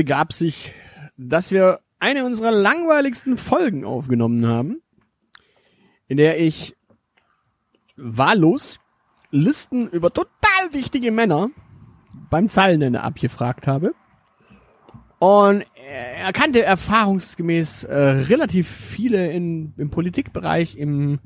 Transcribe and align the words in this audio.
Begab 0.00 0.32
sich, 0.32 0.72
dass 1.18 1.50
wir 1.50 1.80
eine 1.98 2.24
unserer 2.24 2.52
langweiligsten 2.52 3.36
Folgen 3.36 3.84
aufgenommen 3.84 4.46
haben, 4.46 4.80
in 6.08 6.16
der 6.16 6.40
ich 6.40 6.74
wahllos 7.98 8.78
Listen 9.30 9.90
über 9.90 10.10
total 10.10 10.72
wichtige 10.72 11.10
Männer 11.10 11.50
beim 12.30 12.48
Zahlenende 12.48 13.02
abgefragt 13.02 13.66
habe. 13.66 13.92
Und 15.18 15.66
er 15.76 16.32
kannte 16.32 16.64
erfahrungsgemäß 16.64 17.84
äh, 17.84 17.94
relativ 17.94 18.70
viele 18.70 19.30
in, 19.30 19.74
im 19.76 19.90
Politikbereich, 19.90 20.78
im 20.78 21.18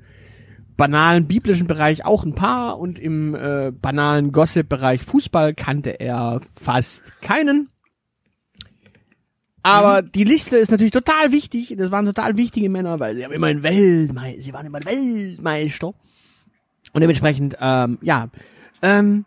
banalen 0.77 1.29
biblischen 1.29 1.69
Bereich 1.69 2.05
auch 2.05 2.25
ein 2.25 2.35
paar 2.35 2.81
und 2.81 2.99
im 2.99 3.37
äh, 3.37 3.71
banalen 3.71 4.33
Gossip-Bereich 4.33 5.05
Fußball 5.05 5.55
kannte 5.55 5.91
er 6.01 6.41
fast 6.57 7.23
keinen. 7.23 7.71
Aber 9.65 10.03
Mhm. 10.03 10.13
die 10.13 10.25
Liste 10.25 10.57
ist 10.59 10.71
natürlich 10.71 10.93
total 10.93 11.33
wichtig. 11.33 11.75
Das 11.77 11.91
waren 11.91 12.05
total 12.05 12.37
wichtige 12.37 12.69
Männer, 12.69 13.01
weil 13.01 13.17
sie 13.17 13.25
haben 13.25 13.33
immer 13.33 13.47
ein 13.49 13.63
Weltmeister, 13.63 14.43
sie 14.43 14.53
waren 14.53 14.67
immer 14.67 14.79
ein 14.79 14.85
Weltmeister. 14.85 15.95
Und 16.93 17.01
dementsprechend, 17.01 17.57
ähm, 17.61 17.99
ja, 18.03 18.29
ähm, 18.83 19.25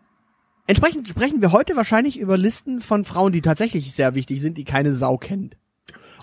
entsprechend 0.67 1.07
sprechen 1.07 1.41
wir 1.41 1.51
heute 1.51 1.75
wahrscheinlich 1.75 2.19
über 2.19 2.37
Listen 2.37 2.81
von 2.81 3.03
Frauen, 3.03 3.33
die 3.33 3.41
tatsächlich 3.41 3.91
sehr 3.93 4.13
wichtig 4.13 4.39
sind, 4.39 4.57
die 4.59 4.63
keine 4.63 4.93
Sau 4.93 5.17
kennt. 5.17 5.57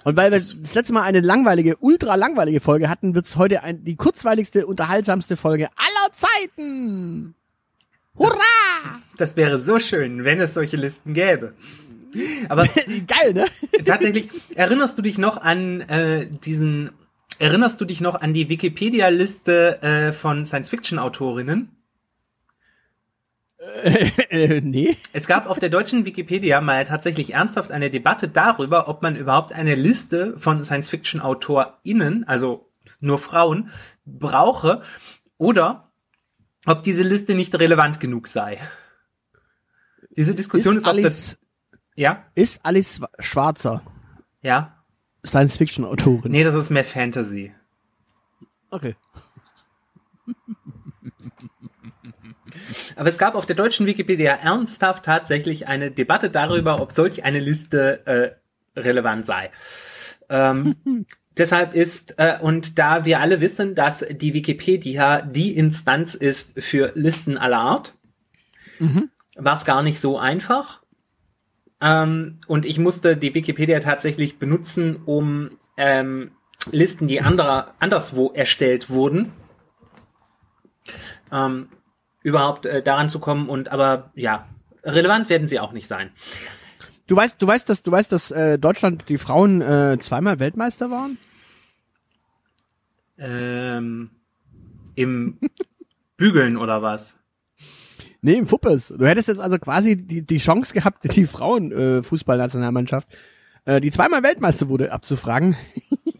Und 0.04 0.16
weil 0.16 0.30
wir 0.30 0.38
das 0.38 0.74
letzte 0.74 0.92
Mal 0.92 1.02
eine 1.02 1.20
langweilige, 1.20 1.76
ultra 1.80 2.14
langweilige 2.14 2.60
Folge 2.60 2.88
hatten, 2.88 3.14
wird's 3.16 3.36
heute 3.36 3.62
ein, 3.64 3.82
die 3.84 3.96
kurzweiligste, 3.96 4.66
unterhaltsamste 4.66 5.36
Folge 5.36 5.68
aller 5.76 6.12
Zeiten. 6.12 7.34
Hurra! 8.16 9.00
Das 9.16 9.36
wäre 9.36 9.58
so 9.58 9.78
schön, 9.80 10.24
wenn 10.24 10.40
es 10.40 10.54
solche 10.54 10.76
Listen 10.76 11.14
gäbe. 11.14 11.54
Aber 12.48 12.64
Geil, 13.06 13.32
ne? 13.32 13.46
tatsächlich, 13.84 14.28
erinnerst 14.54 14.98
du 14.98 15.02
dich 15.02 15.18
noch 15.18 15.36
an 15.36 15.80
äh, 15.82 16.26
diesen, 16.26 16.90
erinnerst 17.38 17.80
du 17.80 17.84
dich 17.84 18.00
noch 18.00 18.20
an 18.20 18.34
die 18.34 18.48
Wikipedia-Liste 18.48 19.82
äh, 19.82 20.12
von 20.12 20.44
Science-Fiction-Autorinnen? 20.44 21.70
äh, 23.82 24.60
nee. 24.60 24.96
Es 25.12 25.26
gab 25.26 25.48
auf 25.48 25.58
der 25.58 25.70
deutschen 25.70 26.04
Wikipedia 26.04 26.60
mal 26.60 26.84
tatsächlich 26.84 27.32
ernsthaft 27.34 27.72
eine 27.72 27.90
Debatte 27.90 28.28
darüber, 28.28 28.88
ob 28.88 29.02
man 29.02 29.16
überhaupt 29.16 29.52
eine 29.52 29.74
Liste 29.74 30.38
von 30.38 30.62
Science-Fiction-AutorInnen, 30.62 32.24
also 32.24 32.70
nur 33.00 33.18
Frauen, 33.18 33.70
brauche 34.04 34.82
oder 35.38 35.90
ob 36.66 36.82
diese 36.82 37.02
Liste 37.02 37.34
nicht 37.34 37.58
relevant 37.58 38.00
genug 38.00 38.28
sei. 38.28 38.58
Diese 40.16 40.34
Diskussion 40.34 40.76
ist, 40.76 40.86
Ist 40.86 40.88
auf 40.88 40.96
der, 40.96 41.38
ja, 41.94 42.24
ist 42.34 42.64
Alice 42.64 43.00
Schwarzer 43.18 43.82
ja, 44.42 44.84
Science-Fiction-Autorin? 45.24 46.32
nee, 46.32 46.42
das 46.42 46.54
ist 46.54 46.70
mehr 46.70 46.84
Fantasy. 46.84 47.52
Okay. 48.70 48.96
Aber 52.96 53.08
es 53.08 53.18
gab 53.18 53.34
auf 53.34 53.46
der 53.46 53.56
deutschen 53.56 53.86
Wikipedia 53.86 54.32
ernsthaft 54.32 55.04
tatsächlich 55.04 55.68
eine 55.68 55.90
Debatte 55.90 56.30
darüber, 56.30 56.80
ob 56.80 56.92
solch 56.92 57.24
eine 57.24 57.40
Liste 57.40 58.06
äh, 58.06 58.80
relevant 58.80 59.26
sei. 59.26 59.50
Ähm, 60.28 60.76
deshalb 61.36 61.74
ist, 61.74 62.18
äh, 62.18 62.38
und 62.40 62.78
da 62.78 63.04
wir 63.04 63.20
alle 63.20 63.40
wissen, 63.40 63.74
dass 63.74 64.04
die 64.10 64.34
Wikipedia 64.34 65.22
die 65.22 65.56
Instanz 65.56 66.14
ist 66.14 66.52
für 66.60 66.92
Listen 66.94 67.38
aller 67.38 67.58
Art, 67.58 67.94
war 69.36 69.52
es 69.54 69.64
gar 69.64 69.82
nicht 69.82 70.00
so 70.00 70.18
einfach. 70.18 70.82
Ähm, 71.80 72.38
und 72.46 72.64
ich 72.64 72.78
musste 72.78 73.16
die 73.16 73.34
Wikipedia 73.34 73.80
tatsächlich 73.80 74.38
benutzen, 74.38 74.96
um 75.04 75.50
ähm, 75.76 76.32
Listen, 76.70 77.08
die 77.08 77.20
anderer, 77.20 77.74
anderswo 77.78 78.30
erstellt 78.32 78.88
wurden, 78.88 79.32
ähm, 81.30 81.68
überhaupt 82.22 82.64
äh, 82.64 82.82
daran 82.82 83.10
zu 83.10 83.18
kommen. 83.18 83.48
Und 83.48 83.68
aber 83.68 84.10
ja, 84.14 84.48
relevant 84.82 85.28
werden 85.28 85.48
sie 85.48 85.60
auch 85.60 85.72
nicht 85.72 85.86
sein. 85.86 86.10
Du 87.06 87.16
weißt, 87.16 87.40
du 87.40 87.46
weißt, 87.46 87.68
dass 87.68 87.82
du 87.82 87.92
weißt, 87.92 88.12
dass 88.12 88.30
äh, 88.30 88.58
Deutschland 88.58 89.08
die 89.08 89.18
Frauen 89.18 89.60
äh, 89.60 89.98
zweimal 90.00 90.38
Weltmeister 90.38 90.90
waren? 90.90 91.18
Ähm, 93.18 94.10
Im 94.94 95.38
Bügeln 96.16 96.56
oder 96.56 96.80
was? 96.80 97.14
Nee, 98.24 98.38
im 98.38 98.46
Fuppes. 98.46 98.88
Du 98.88 99.04
hättest 99.06 99.28
jetzt 99.28 99.38
also 99.38 99.58
quasi 99.58 99.96
die, 99.96 100.22
die 100.22 100.38
Chance 100.38 100.72
gehabt, 100.72 101.04
die 101.14 101.26
Frauen 101.26 101.72
äh, 101.72 102.02
äh, 103.66 103.80
die 103.82 103.90
zweimal 103.90 104.22
Weltmeister 104.22 104.70
wurde, 104.70 104.92
abzufragen. 104.92 105.56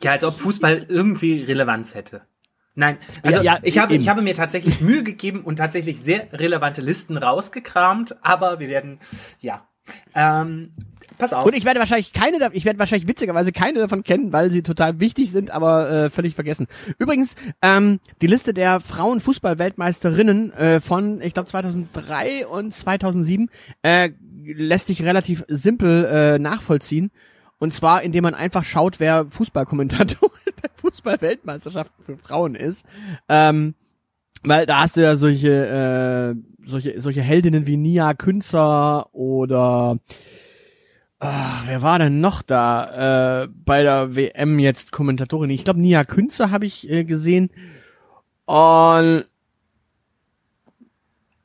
Ja, 0.03 0.13
als 0.13 0.23
ob 0.23 0.35
Fußball 0.35 0.85
irgendwie 0.91 1.43
Relevanz 1.45 1.95
hätte. 1.95 2.21
Nein, 2.75 2.99
also 3.23 3.39
Ja, 3.39 3.55
ja, 3.55 3.59
ich 3.63 3.79
habe 3.79 3.95
eben. 3.95 4.03
ich 4.03 4.11
habe 4.11 4.21
mir 4.21 4.35
tatsächlich 4.35 4.83
Mühe 4.83 5.03
gegeben 5.03 5.45
und 5.45 5.57
tatsächlich 5.57 5.99
sehr 6.03 6.31
relevante 6.35 6.83
Listen 6.83 7.17
rausgekramt, 7.17 8.17
aber 8.21 8.61
wir 8.61 8.69
werden 8.69 9.01
ja. 9.41 9.67
Ähm, 10.15 10.71
pass 11.19 11.33
auf. 11.33 11.45
Und 11.45 11.57
ich 11.57 11.65
werde 11.65 11.81
wahrscheinlich 11.81 12.13
keine, 12.13 12.39
ich 12.53 12.65
werde 12.65 12.79
wahrscheinlich 12.79 13.09
witzigerweise 13.09 13.53
keine 13.53 13.81
davon 13.81 14.03
kennen, 14.05 14.33
weil 14.33 14.51
sie 14.51 14.63
total 14.63 15.01
wichtig 15.01 15.33
sind, 15.33 15.51
aber 15.51 15.91
äh, 15.91 16.11
völlig 16.11 16.35
vergessen. 16.35 16.67
Übrigens, 16.99 17.35
ähm, 17.63 18.01
die 18.23 18.27
Liste 18.27 18.55
der 18.55 18.81
Frauenfußball-Weltmeisterinnen 18.81 20.53
äh, 20.53 20.81
von, 20.81 21.21
ich 21.21 21.35
glaube 21.35 21.49
2003 21.49 22.47
und 22.47 22.75
2007 22.75 23.51
äh, 23.83 24.11
lässt 24.45 24.89
sich 24.89 25.03
relativ 25.03 25.45
simpel 25.49 26.05
äh, 26.05 26.39
nachvollziehen. 26.39 27.11
Und 27.59 27.73
zwar, 27.73 28.03
indem 28.03 28.25
man 28.25 28.35
einfach 28.35 28.65
schaut, 28.65 29.01
wer 29.01 29.27
Fußballkommentatorin 29.31 30.53
bei 30.63 30.69
Fußball-Weltmeisterschaften 30.77 32.05
für 32.05 32.19
Frauen 32.19 32.55
ist. 32.55 32.85
Ähm, 33.29 33.75
weil 34.43 34.67
da 34.67 34.81
hast 34.81 34.97
du 34.97 35.03
ja 35.03 35.17
solche, 35.17 36.37
äh, 36.37 36.54
solche, 36.65 37.01
solche 37.01 37.23
Heldinnen 37.23 37.67
wie 37.67 37.77
Nia 37.77 38.15
Künzer 38.15 39.15
oder 39.15 39.99
ah, 41.21 41.63
wer 41.67 41.83
war 41.83 41.99
denn 41.99 42.21
noch 42.21 42.43
da 42.43 43.43
äh, 43.43 43.49
bei 43.49 43.83
der 43.83 44.15
WM 44.15 44.59
jetzt 44.59 44.93
Kommentatorin? 44.93 45.51
Ich 45.51 45.65
glaube 45.65 45.81
Nia 45.81 46.05
Künzer 46.05 46.51
habe 46.51 46.67
ich 46.67 46.89
äh, 46.91 47.05
gesehen. 47.05 47.51
Und 48.47 49.25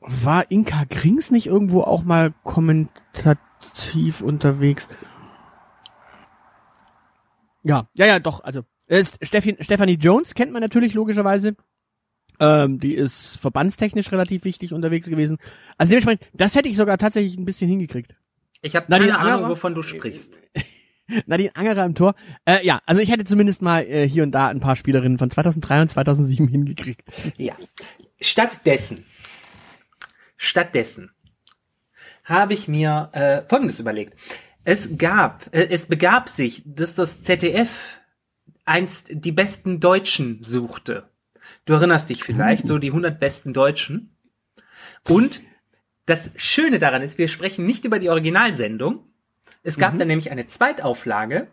war 0.00 0.50
Inka 0.50 0.84
Grings 0.88 1.30
nicht 1.30 1.46
irgendwo 1.46 1.82
auch 1.82 2.02
mal 2.02 2.32
kommentativ 2.42 4.20
unterwegs? 4.22 4.88
Ja, 7.62 7.88
ja, 7.92 8.06
ja, 8.06 8.18
doch, 8.18 8.42
also 8.42 8.62
äh, 8.86 9.04
Steffi, 9.22 9.56
Stephanie 9.60 9.98
Jones 10.00 10.34
kennt 10.34 10.52
man 10.52 10.62
natürlich 10.62 10.94
logischerweise. 10.94 11.54
Ähm, 12.40 12.80
die 12.80 12.94
ist 12.94 13.38
verbandstechnisch 13.38 14.10
relativ 14.10 14.44
wichtig 14.44 14.72
unterwegs 14.72 15.06
gewesen. 15.06 15.38
Also 15.76 15.90
dementsprechend, 15.90 16.26
das 16.32 16.54
hätte 16.54 16.68
ich 16.68 16.76
sogar 16.76 16.98
tatsächlich 16.98 17.36
ein 17.36 17.44
bisschen 17.44 17.68
hingekriegt. 17.68 18.14
Ich 18.62 18.74
habe 18.74 18.86
keine 18.90 19.18
Ahnung, 19.18 19.32
Angerer? 19.32 19.48
wovon 19.50 19.74
du 19.74 19.82
sprichst. 19.82 20.38
Nadine 21.26 21.54
Angerer 21.54 21.84
im 21.84 21.94
Tor. 21.94 22.14
Äh, 22.44 22.64
ja, 22.64 22.80
also 22.86 23.02
ich 23.02 23.10
hätte 23.10 23.24
zumindest 23.24 23.62
mal 23.62 23.82
äh, 23.82 24.08
hier 24.08 24.22
und 24.22 24.32
da 24.32 24.48
ein 24.48 24.60
paar 24.60 24.76
Spielerinnen 24.76 25.18
von 25.18 25.30
2003 25.30 25.82
und 25.82 25.88
2007 25.88 26.48
hingekriegt. 26.48 27.02
Ja. 27.36 27.54
Stattdessen, 28.22 29.06
stattdessen 30.36 31.10
habe 32.24 32.52
ich 32.52 32.68
mir 32.68 33.08
äh, 33.12 33.42
Folgendes 33.48 33.80
überlegt. 33.80 34.14
Es 34.64 34.96
gab, 34.98 35.46
äh, 35.54 35.68
es 35.70 35.86
begab 35.86 36.28
sich, 36.28 36.62
dass 36.66 36.94
das 36.94 37.22
ZDF 37.22 37.98
einst 38.64 39.06
die 39.10 39.32
besten 39.32 39.80
Deutschen 39.80 40.42
suchte. 40.42 41.09
Du 41.70 41.76
erinnerst 41.76 42.10
dich 42.10 42.24
vielleicht, 42.24 42.66
so 42.66 42.78
die 42.78 42.88
100 42.88 43.20
besten 43.20 43.52
Deutschen. 43.52 44.10
Und 45.08 45.40
das 46.04 46.32
Schöne 46.34 46.80
daran 46.80 47.00
ist, 47.00 47.16
wir 47.16 47.28
sprechen 47.28 47.64
nicht 47.64 47.84
über 47.84 48.00
die 48.00 48.10
Originalsendung. 48.10 49.04
Es 49.62 49.78
gab 49.78 49.96
dann 49.96 50.08
nämlich 50.08 50.32
eine 50.32 50.48
Zweitauflage, 50.48 51.46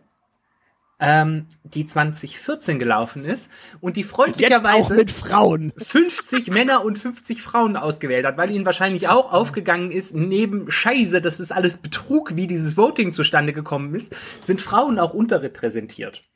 ähm, 0.98 1.46
die 1.62 1.86
2014 1.86 2.80
gelaufen 2.80 3.24
ist 3.24 3.48
und 3.80 3.96
die 3.96 4.02
freundlicherweise 4.02 4.94
mit 4.94 5.12
Frauen. 5.12 5.72
50 5.78 6.48
Männer 6.50 6.84
und 6.84 6.98
50 6.98 7.40
Frauen 7.40 7.76
ausgewählt 7.76 8.26
hat, 8.26 8.38
weil 8.38 8.50
ihnen 8.50 8.66
wahrscheinlich 8.66 9.06
auch 9.06 9.32
aufgegangen 9.32 9.92
ist, 9.92 10.16
neben 10.16 10.68
Scheiße, 10.68 11.20
dass 11.20 11.38
es 11.38 11.52
alles 11.52 11.76
Betrug, 11.76 12.34
wie 12.34 12.48
dieses 12.48 12.76
Voting 12.76 13.12
zustande 13.12 13.52
gekommen 13.52 13.94
ist, 13.94 14.16
sind 14.40 14.60
Frauen 14.60 14.98
auch 14.98 15.14
unterrepräsentiert. 15.14 16.27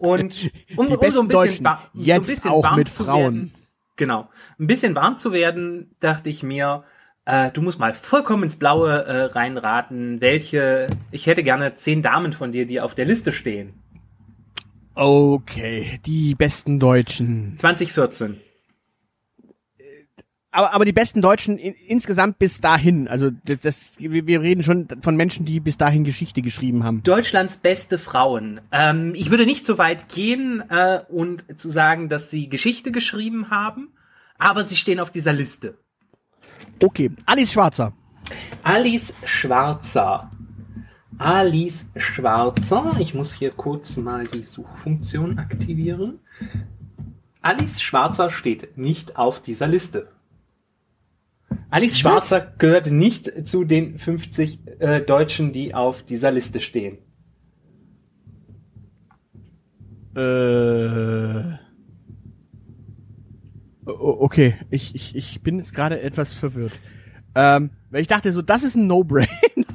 Und 0.00 0.50
um, 0.76 0.86
Die 0.88 0.96
um 0.96 1.10
so 1.10 1.20
ein 1.20 1.28
bisschen, 1.28 1.28
Deutschen. 1.28 1.64
wa- 1.64 1.82
so 1.94 2.02
Jetzt 2.02 2.26
bisschen 2.28 2.50
auch 2.50 2.62
warm 2.64 2.76
mit 2.76 2.88
zu 2.88 3.04
Frauen. 3.04 3.34
Werden, 3.34 3.52
genau. 3.96 4.28
Ein 4.58 4.66
bisschen 4.66 4.94
warm 4.94 5.16
zu 5.16 5.32
werden, 5.32 5.90
dachte 6.00 6.28
ich 6.28 6.42
mir, 6.42 6.84
äh, 7.24 7.50
du 7.50 7.62
musst 7.62 7.78
mal 7.78 7.94
vollkommen 7.94 8.42
ins 8.44 8.56
Blaue 8.56 8.90
äh, 9.04 9.22
reinraten, 9.24 10.20
welche, 10.20 10.86
ich 11.10 11.26
hätte 11.26 11.42
gerne 11.42 11.74
zehn 11.76 12.02
Damen 12.02 12.32
von 12.32 12.52
dir, 12.52 12.66
die 12.66 12.80
auf 12.80 12.94
der 12.94 13.04
Liste 13.06 13.32
stehen. 13.32 13.74
Okay, 14.94 16.00
die 16.06 16.34
besten 16.34 16.78
Deutschen. 16.80 17.54
2014. 17.58 18.40
Aber, 20.56 20.72
aber 20.72 20.86
die 20.86 20.92
besten 20.92 21.20
Deutschen 21.20 21.58
in, 21.58 21.74
insgesamt 21.86 22.38
bis 22.38 22.62
dahin. 22.62 23.08
Also 23.08 23.30
das, 23.44 23.60
das, 23.60 23.90
wir 23.98 24.40
reden 24.40 24.62
schon 24.62 24.88
von 25.02 25.14
Menschen, 25.14 25.44
die 25.44 25.60
bis 25.60 25.76
dahin 25.76 26.02
Geschichte 26.02 26.40
geschrieben 26.40 26.82
haben. 26.82 27.02
Deutschlands 27.02 27.58
beste 27.58 27.98
Frauen. 27.98 28.62
Ähm, 28.72 29.12
ich 29.14 29.28
würde 29.28 29.44
nicht 29.44 29.66
so 29.66 29.76
weit 29.76 30.08
gehen 30.08 30.64
äh, 30.70 31.00
und 31.10 31.44
zu 31.60 31.68
sagen, 31.68 32.08
dass 32.08 32.30
sie 32.30 32.48
Geschichte 32.48 32.90
geschrieben 32.90 33.50
haben, 33.50 33.90
aber 34.38 34.64
sie 34.64 34.76
stehen 34.76 34.98
auf 34.98 35.10
dieser 35.10 35.34
Liste. 35.34 35.76
Okay, 36.82 37.10
Alice 37.26 37.52
Schwarzer. 37.52 37.92
Alice 38.62 39.12
Schwarzer. 39.26 40.30
Alice 41.18 41.84
Schwarzer. 41.96 42.96
Ich 42.98 43.12
muss 43.12 43.34
hier 43.34 43.50
kurz 43.50 43.98
mal 43.98 44.26
die 44.26 44.42
Suchfunktion 44.42 45.38
aktivieren. 45.38 46.20
Alice 47.42 47.82
Schwarzer 47.82 48.30
steht 48.30 48.78
nicht 48.78 49.18
auf 49.18 49.42
dieser 49.42 49.66
Liste. 49.66 50.15
Alice 51.70 51.98
Schwarzer 51.98 52.54
gehört 52.58 52.90
nicht 52.90 53.46
zu 53.46 53.64
den 53.64 53.98
50 53.98 54.60
äh, 54.80 55.00
Deutschen, 55.00 55.52
die 55.52 55.74
auf 55.74 56.02
dieser 56.02 56.30
Liste 56.30 56.60
stehen. 56.60 56.98
Äh. 60.16 61.58
Okay, 63.84 64.56
ich, 64.70 64.94
ich, 64.94 65.14
ich 65.14 65.42
bin 65.42 65.58
jetzt 65.58 65.74
gerade 65.74 66.00
etwas 66.00 66.32
verwirrt. 66.32 66.72
Ähm, 67.34 67.70
weil 67.90 68.00
ich 68.00 68.08
dachte 68.08 68.32
so, 68.32 68.42
das 68.42 68.64
ist 68.64 68.74
ein 68.74 68.86
No-Brain. 68.86 69.28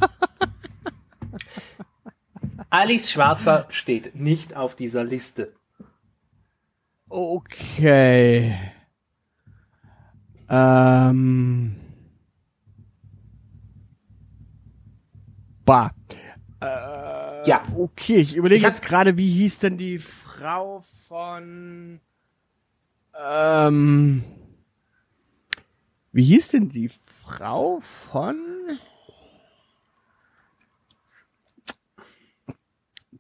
Alice 2.70 3.12
Schwarzer 3.12 3.68
steht 3.70 4.16
nicht 4.16 4.56
auf 4.56 4.76
dieser 4.76 5.04
Liste. 5.04 5.54
Okay. 7.08 8.58
Ähm. 10.54 11.78
Bah. 15.64 15.92
Äh, 16.60 17.48
Ja. 17.48 17.64
Okay, 17.74 18.18
ich 18.18 18.36
überlege 18.36 18.68
jetzt 18.68 18.82
gerade, 18.82 19.16
wie 19.18 19.30
hieß 19.30 19.60
denn 19.60 19.78
die 19.78 20.00
Frau 20.00 20.84
von. 21.08 22.02
Ähm. 23.18 24.24
Wie 26.12 26.24
hieß 26.24 26.50
denn 26.50 26.68
die 26.68 26.90
Frau 26.90 27.80
von. 27.80 28.38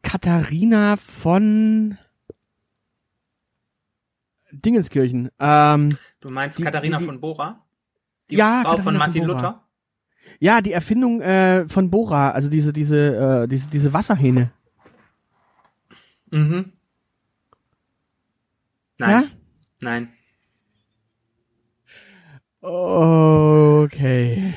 Katharina 0.01 0.97
von 0.97 1.97
Dingenskirchen. 4.51 5.29
Ähm, 5.39 5.97
Du 6.19 6.29
meinst 6.29 6.57
Die- 6.57 6.63
Katharina 6.63 6.97
die- 6.97 7.03
die- 7.03 7.07
von 7.07 7.19
Bora? 7.21 7.63
Die 8.29 8.35
Ja, 8.35 8.61
Frau 8.63 8.75
Katharina 8.75 8.75
von 8.75 8.83
von 8.83 8.97
Martin 8.97 9.27
Bora. 9.27 9.35
Luther? 9.35 9.63
ja, 10.39 10.61
die 10.61 10.71
Erfindung 10.73 11.21
äh, 11.21 11.67
von 11.67 11.89
Bora, 11.89 12.31
also 12.31 12.49
diese 12.49 12.71
diese 12.73 13.43
äh, 13.43 13.47
diese 13.47 13.67
diese 13.69 13.91
Wasserhähne. 13.93 14.51
Mhm. 16.31 16.71
Nein. 18.97 19.09
Ja? 19.09 19.23
Nein. 19.81 20.09
Okay. 23.21 24.53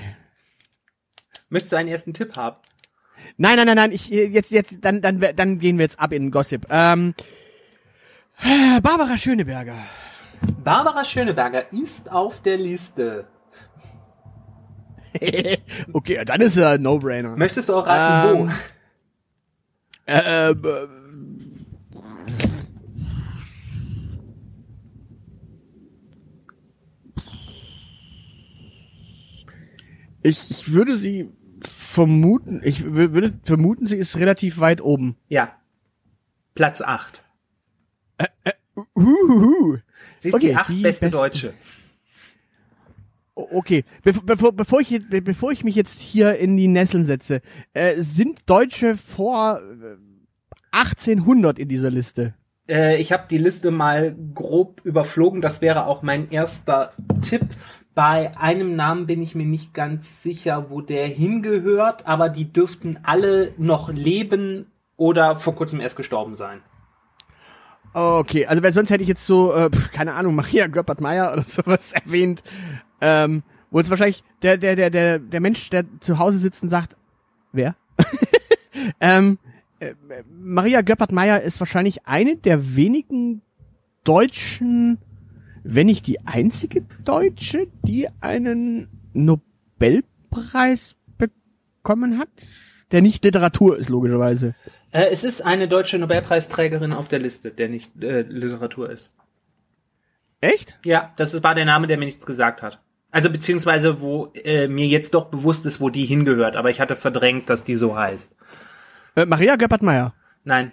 Möchtest 1.49 1.73
du 1.73 1.77
einen 1.77 1.89
ersten 1.89 2.13
Tipp 2.15 2.37
haben? 2.37 2.57
Nein, 3.37 3.57
nein, 3.57 3.67
nein, 3.67 3.77
nein, 3.77 3.93
ich 3.93 4.09
jetzt 4.09 4.51
jetzt 4.51 4.79
dann 4.83 5.01
dann 5.01 5.19
dann 5.35 5.59
gehen 5.59 5.79
wir 5.79 5.85
jetzt 5.85 5.99
ab 5.99 6.13
in 6.13 6.25
den 6.25 6.31
Gossip. 6.31 6.67
Ähm, 6.71 7.15
äh, 7.19 7.23
Barbara 8.83 9.17
Schöneberger. 9.17 9.77
Barbara 10.63 11.05
Schöneberger 11.05 11.73
ist 11.73 12.11
auf 12.11 12.41
der 12.43 12.57
Liste. 12.59 13.27
okay, 15.93 16.25
dann 16.25 16.41
ist 16.41 16.57
er 16.57 16.71
ein 16.71 16.83
No-Brainer. 16.83 17.37
Möchtest 17.37 17.69
du 17.69 17.75
auch 17.77 17.87
raten, 17.87 18.39
Ähm, 18.49 18.51
Äh, 20.07 20.51
äh, 20.51 20.89
ich, 30.23 30.51
ich 30.51 30.73
würde 30.73 30.97
sie 30.97 31.31
vermuten, 31.61 32.61
ich 32.65 32.81
wür- 32.81 33.13
würde 33.13 33.35
vermuten, 33.43 33.87
sie 33.87 33.97
ist 33.97 34.17
relativ 34.17 34.59
weit 34.59 34.81
oben. 34.81 35.17
wo? 35.29 35.35
Ja. 35.35 35.53
Platz 36.55 36.81
8. 36.81 37.23
Uhuhu. 38.97 39.79
Sie 40.19 40.29
ist 40.29 40.35
Okay, 40.35 40.49
die 40.49 40.57
acht 40.57 40.69
die 40.71 40.83
beste 40.83 41.07
besten- 41.07 41.17
Deutsche. 41.17 41.55
Okay, 43.37 43.85
Bev 44.05 44.21
bevor, 44.25 44.53
bevor, 44.53 44.81
ich, 44.81 45.09
be- 45.09 45.21
bevor 45.21 45.51
ich 45.51 45.65
mich 45.65 45.75
jetzt 45.75 45.99
hier 46.01 46.37
in 46.37 46.57
die 46.57 46.69
Nesseln 46.69 47.05
setze, 47.05 47.41
äh, 47.73 47.95
sind 48.01 48.49
Deutsche 48.49 48.97
vor 48.97 49.61
äh, 49.61 49.97
1800 50.71 51.59
in 51.59 51.69
dieser 51.69 51.91
Liste? 51.91 52.35
Äh, 52.69 53.01
ich 53.01 53.13
habe 53.13 53.25
die 53.29 53.39
Liste 53.39 53.73
mal 53.73 54.15
grob 54.35 54.81
überflogen. 54.85 55.41
Das 55.41 55.61
wäre 55.61 55.87
auch 55.87 56.03
mein 56.03 56.31
erster 56.31 56.93
Tipp. 57.23 57.43
Bei 57.97 58.37
einem 58.39 58.77
Namen 58.77 59.07
bin 59.07 59.21
ich 59.21 59.35
mir 59.35 59.47
nicht 59.47 59.75
ganz 59.75 60.23
sicher, 60.23 60.71
wo 60.71 60.81
der 60.81 61.07
hingehört, 61.09 62.07
aber 62.07 62.29
die 62.29 62.53
dürften 62.53 63.01
alle 63.03 63.53
noch 63.59 63.89
leben 63.93 64.67
oder 64.97 65.41
vor 65.41 65.57
kurzem 65.57 65.81
erst 65.81 65.97
gestorben 65.97 66.37
sein. 66.37 66.61
Okay, 67.95 68.45
also 68.45 68.61
weil 68.61 68.73
sonst 68.73 68.91
hätte 68.91 69.05
ich 69.05 69.09
jetzt 69.09 69.25
so, 69.25 69.55
äh, 69.55 69.71
keine 69.93 70.15
Ahnung, 70.15 70.35
Maria 70.35 70.67
Göppert-Meyer 70.67 71.33
oder 71.33 71.43
sowas 71.47 71.93
erwähnt, 71.93 72.43
ähm, 73.01 73.45
wo 73.71 73.79
jetzt 73.79 73.89
wahrscheinlich 73.89 74.25
der, 74.43 74.57
der, 74.57 74.75
der, 74.75 74.91
der, 74.91 75.19
der 75.21 75.41
Mensch, 75.41 75.71
der 75.71 75.85
zu 76.01 76.19
Hause 76.19 76.39
sitzt 76.39 76.65
und 76.65 76.69
sagt, 76.69 76.97
wer? 77.53 77.77
ähm, 79.01 79.39
äh, 79.79 79.95
Maria 80.29 80.83
Göppert-Meyer 80.83 81.41
ist 81.43 81.61
wahrscheinlich 81.61 82.05
eine 82.05 82.37
der 82.37 82.75
wenigen 82.75 83.43
Deutschen, 84.03 84.99
wenn 85.63 85.87
nicht 85.87 86.09
die 86.09 86.21
einzige 86.27 86.83
Deutsche, 87.05 87.69
die 87.85 88.09
einen 88.21 88.89
Nobelpreis 89.13 90.97
bekommen 91.17 92.19
hat, 92.19 92.29
der 92.91 93.03
nicht 93.03 93.23
Literatur 93.25 93.79
ist, 93.79 93.89
logischerweise. 93.89 94.57
Äh, 94.95 95.09
es 95.11 95.25
ist 95.25 95.43
eine 95.45 95.67
deutsche 95.67 95.99
Nobelpreisträgerin 95.99 96.93
auf 96.93 97.09
der 97.09 97.19
Liste, 97.19 97.51
der 97.51 97.69
nicht 97.69 97.91
äh, 98.03 98.23
Literatur 98.23 98.89
ist. 98.89 99.13
Echt? 100.41 100.79
Ja, 100.85 101.13
das 101.17 101.43
war 101.43 101.57
der 101.57 101.65
Name, 101.65 101.89
der 101.89 101.99
mir 101.99 102.05
nichts 102.05 102.25
gesagt 102.25 102.63
hat. 102.63 102.81
Also 103.11 103.29
beziehungsweise, 103.29 104.01
wo 104.01 104.27
äh, 104.35 104.69
mir 104.69 104.87
jetzt 104.87 105.15
doch 105.15 105.27
bewusst 105.27 105.67
ist, 105.67 105.81
wo 105.81 105.91
die 105.91 106.05
hingehört, 106.05 106.57
aber 106.57 106.71
ich 106.71 106.81
hatte 106.81 106.95
verdrängt, 106.95 107.51
dass 107.51 107.65
die 107.65 107.75
so 107.75 107.97
heißt. 107.97 108.37
Äh, 109.17 109.27
Maria 109.27 109.57
Göppert-Meyer. 109.57 110.15
Nein. 110.45 110.73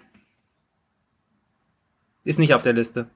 Ist 2.22 2.38
nicht 2.38 2.54
auf 2.54 2.62
der 2.62 2.74
Liste. 2.74 3.08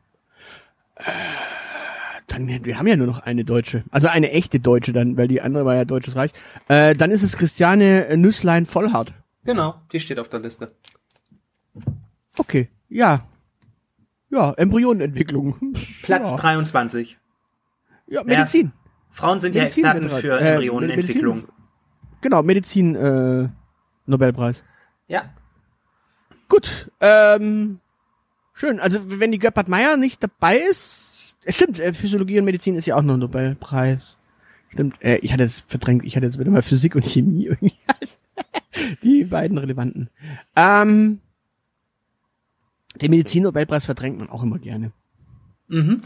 Dann, 2.27 2.65
wir 2.65 2.79
haben 2.79 2.87
ja 2.89 2.97
nur 2.97 3.07
noch 3.07 3.21
eine 3.21 3.45
Deutsche. 3.45 3.85
Also 3.93 4.09
eine 4.09 4.33
echte 4.33 4.59
Deutsche 4.59 4.93
dann, 4.93 5.17
weil 5.17 5.29
die 5.29 5.41
andere 5.41 5.65
war 5.65 5.77
ja 5.77 5.85
Deutsches 5.85 6.17
Reich. 6.17 6.33
Äh, 6.67 6.97
dann 6.97 7.13
ist 7.13 7.23
es 7.23 7.37
Christiane 7.37 8.17
Nüsslein 8.17 8.67
Vollhardt. 8.67 9.13
Genau, 9.45 9.81
die 9.93 10.01
steht 10.01 10.19
auf 10.19 10.29
der 10.29 10.41
Liste. 10.41 10.73
Okay, 12.39 12.69
ja. 12.89 13.27
Ja, 14.31 14.53
Embryonenentwicklung. 14.53 15.75
Platz 16.03 16.31
ja. 16.31 16.37
23. 16.37 17.17
Ja, 18.09 18.25
Medizin. 18.25 18.73
Frauen 19.11 19.41
sind 19.41 19.55
ja 19.55 19.63
Medizin- 19.65 19.85
Experten 19.85 20.09
für 20.11 20.39
äh, 20.41 20.53
Embryonenentwicklung. 20.55 21.39
Medizin- 21.39 21.53
Genau, 22.23 22.43
Medizin, 22.43 22.95
äh, 22.97 23.49
Nobelpreis. 24.07 24.65
Ja. 25.07 25.31
Gut, 26.49 26.91
ähm, 27.01 27.79
schön. 28.55 28.81
Also 28.81 29.21
wenn 29.21 29.33
die 29.33 29.39
Göppert 29.39 29.69
Meier 29.69 29.97
nicht 29.97 30.23
dabei 30.23 30.59
ist, 30.59 31.37
es 31.45 31.55
stimmt, 31.57 31.79
äh, 31.79 31.93
Physiologie 31.93 32.39
und 32.39 32.45
Medizin 32.47 32.75
ist 32.75 32.87
ja 32.87 32.97
auch 32.97 33.03
noch 33.03 33.15
ein 33.15 33.21
Nobelpreis. 33.21 34.17
Stimmt, 34.73 34.97
äh, 35.03 35.17
ich 35.19 35.33
hatte 35.33 35.45
es 35.45 35.61
verdrängt, 35.69 36.05
ich 36.05 36.17
hatte 36.17 36.27
jetzt 36.27 36.39
wieder 36.39 36.51
mal 36.51 36.63
Physik 36.63 36.95
und 36.97 37.05
Chemie 37.07 37.47
irgendwie 37.47 37.75
als 38.01 38.21
die 39.03 39.25
beiden 39.25 39.59
relevanten. 39.59 40.11
Ähm, 40.57 41.21
den 43.01 43.11
Medizin-Nobelpreis 43.11 43.87
verdrängt 43.87 44.19
man 44.19 44.29
auch 44.29 44.43
immer 44.43 44.59
gerne. 44.59 44.93
Mhm. 45.69 46.01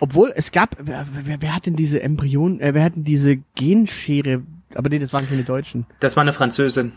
Obwohl 0.00 0.32
es 0.36 0.52
gab, 0.52 0.76
wer, 0.80 1.06
wer, 1.12 1.40
wer 1.42 1.54
hat 1.54 1.66
denn 1.66 1.76
diese 1.76 2.02
Embryonen, 2.02 2.60
äh, 2.60 2.74
wer 2.74 2.84
hat 2.84 2.96
denn 2.96 3.04
diese 3.04 3.36
Genschere? 3.54 4.42
Aber 4.74 4.88
nee, 4.88 4.98
das 4.98 5.12
waren 5.12 5.28
keine 5.28 5.44
Deutschen. 5.44 5.86
Das 6.00 6.16
war 6.16 6.22
eine 6.22 6.32
Französin. 6.32 6.92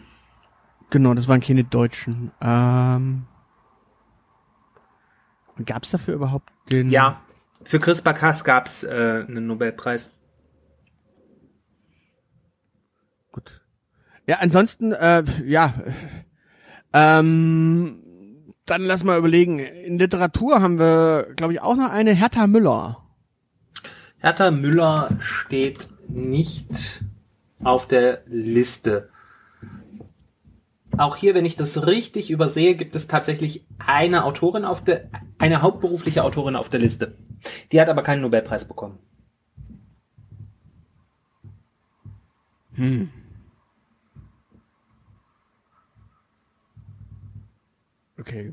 Genau, 0.89 1.13
das 1.13 1.27
waren 1.27 1.39
keine 1.39 1.63
Deutschen. 1.63 2.31
Ähm, 2.41 3.25
gab 5.65 5.83
es 5.83 5.91
dafür 5.91 6.15
überhaupt 6.15 6.51
den? 6.69 6.89
Ja. 6.89 7.21
Für 7.63 7.79
CRISPR-Cas 7.79 8.43
gab's 8.43 8.83
äh, 8.83 9.25
einen 9.27 9.47
Nobelpreis. 9.47 10.11
Gut. 13.31 13.61
Ja, 14.27 14.37
ansonsten, 14.39 14.91
äh, 14.91 15.23
ja, 15.45 15.75
ähm, 16.93 18.00
dann 18.71 18.83
lass 18.83 19.03
mal 19.03 19.17
überlegen. 19.17 19.59
In 19.59 19.99
Literatur 19.99 20.61
haben 20.61 20.79
wir, 20.79 21.27
glaube 21.35 21.53
ich, 21.53 21.61
auch 21.61 21.75
noch 21.75 21.91
eine 21.91 22.13
Hertha 22.13 22.47
Müller. 22.47 23.03
Hertha 24.19 24.49
Müller 24.49 25.09
steht 25.19 25.87
nicht 26.07 27.01
auf 27.63 27.87
der 27.87 28.21
Liste. 28.27 29.09
Auch 30.97 31.17
hier, 31.17 31.35
wenn 31.35 31.45
ich 31.45 31.55
das 31.55 31.85
richtig 31.85 32.31
übersehe, 32.31 32.75
gibt 32.75 32.95
es 32.95 33.07
tatsächlich 33.07 33.65
eine 33.77 34.23
Autorin 34.23 34.65
auf 34.65 34.83
der, 34.83 35.09
eine 35.37 35.61
hauptberufliche 35.61 36.23
Autorin 36.23 36.55
auf 36.55 36.69
der 36.69 36.79
Liste. 36.79 37.17
Die 37.71 37.81
hat 37.81 37.89
aber 37.89 38.03
keinen 38.03 38.21
Nobelpreis 38.21 38.65
bekommen. 38.65 38.99
Hm. 42.75 43.09
Okay. 48.21 48.51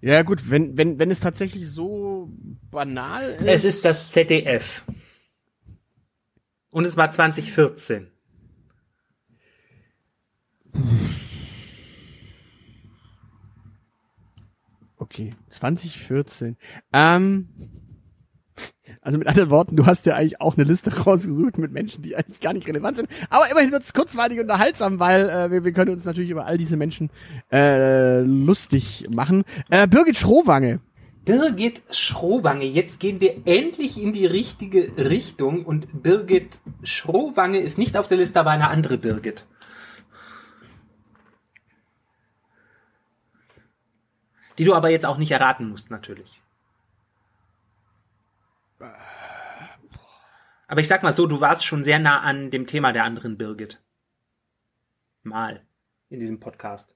Ja 0.00 0.22
gut, 0.22 0.50
wenn, 0.50 0.76
wenn, 0.76 0.98
wenn 0.98 1.10
es 1.10 1.20
tatsächlich 1.20 1.68
so 1.68 2.28
banal 2.70 3.30
ist. 3.30 3.42
Es 3.42 3.64
ist 3.64 3.84
das 3.84 4.10
ZDF. 4.10 4.84
Und 6.70 6.86
es 6.86 6.96
war 6.96 7.10
2014. 7.10 8.10
Okay, 14.96 15.34
2014. 15.50 16.56
Ähm, 16.92 17.48
also 19.08 19.16
mit 19.16 19.26
anderen 19.26 19.48
Worten, 19.48 19.74
du 19.74 19.86
hast 19.86 20.04
ja 20.04 20.16
eigentlich 20.16 20.38
auch 20.42 20.58
eine 20.58 20.64
Liste 20.64 20.94
rausgesucht 21.04 21.56
mit 21.56 21.72
Menschen, 21.72 22.02
die 22.02 22.14
eigentlich 22.14 22.40
gar 22.40 22.52
nicht 22.52 22.68
relevant 22.68 22.96
sind. 22.96 23.08
Aber 23.30 23.50
immerhin 23.50 23.72
wird 23.72 23.82
es 23.82 23.94
kurzweilig 23.94 24.38
unterhaltsam, 24.38 25.00
weil 25.00 25.30
äh, 25.30 25.50
wir, 25.50 25.64
wir 25.64 25.72
können 25.72 25.92
uns 25.92 26.04
natürlich 26.04 26.28
über 26.28 26.44
all 26.44 26.58
diese 26.58 26.76
Menschen 26.76 27.08
äh, 27.50 28.20
lustig 28.20 29.06
machen. 29.08 29.44
Äh, 29.70 29.86
Birgit 29.86 30.18
Schrowange. 30.18 30.80
Birgit 31.24 31.80
Schrowange. 31.90 32.66
Jetzt 32.66 33.00
gehen 33.00 33.18
wir 33.22 33.34
endlich 33.46 33.96
in 33.96 34.12
die 34.12 34.26
richtige 34.26 34.92
Richtung 34.98 35.64
und 35.64 36.02
Birgit 36.02 36.58
Schrowange 36.82 37.60
ist 37.60 37.78
nicht 37.78 37.96
auf 37.96 38.08
der 38.08 38.18
Liste, 38.18 38.38
aber 38.38 38.50
eine 38.50 38.68
andere 38.68 38.98
Birgit. 38.98 39.46
Die 44.58 44.64
du 44.64 44.74
aber 44.74 44.90
jetzt 44.90 45.06
auch 45.06 45.16
nicht 45.16 45.30
erraten 45.30 45.70
musst, 45.70 45.90
natürlich. 45.90 46.42
Aber 50.66 50.80
ich 50.80 50.88
sag 50.88 51.02
mal 51.02 51.12
so, 51.12 51.26
du 51.26 51.40
warst 51.40 51.64
schon 51.64 51.84
sehr 51.84 51.98
nah 51.98 52.20
an 52.20 52.50
dem 52.50 52.66
Thema 52.66 52.92
der 52.92 53.04
anderen 53.04 53.36
Birgit. 53.38 53.82
Mal 55.22 55.62
in 56.10 56.20
diesem 56.20 56.40
Podcast. 56.40 56.94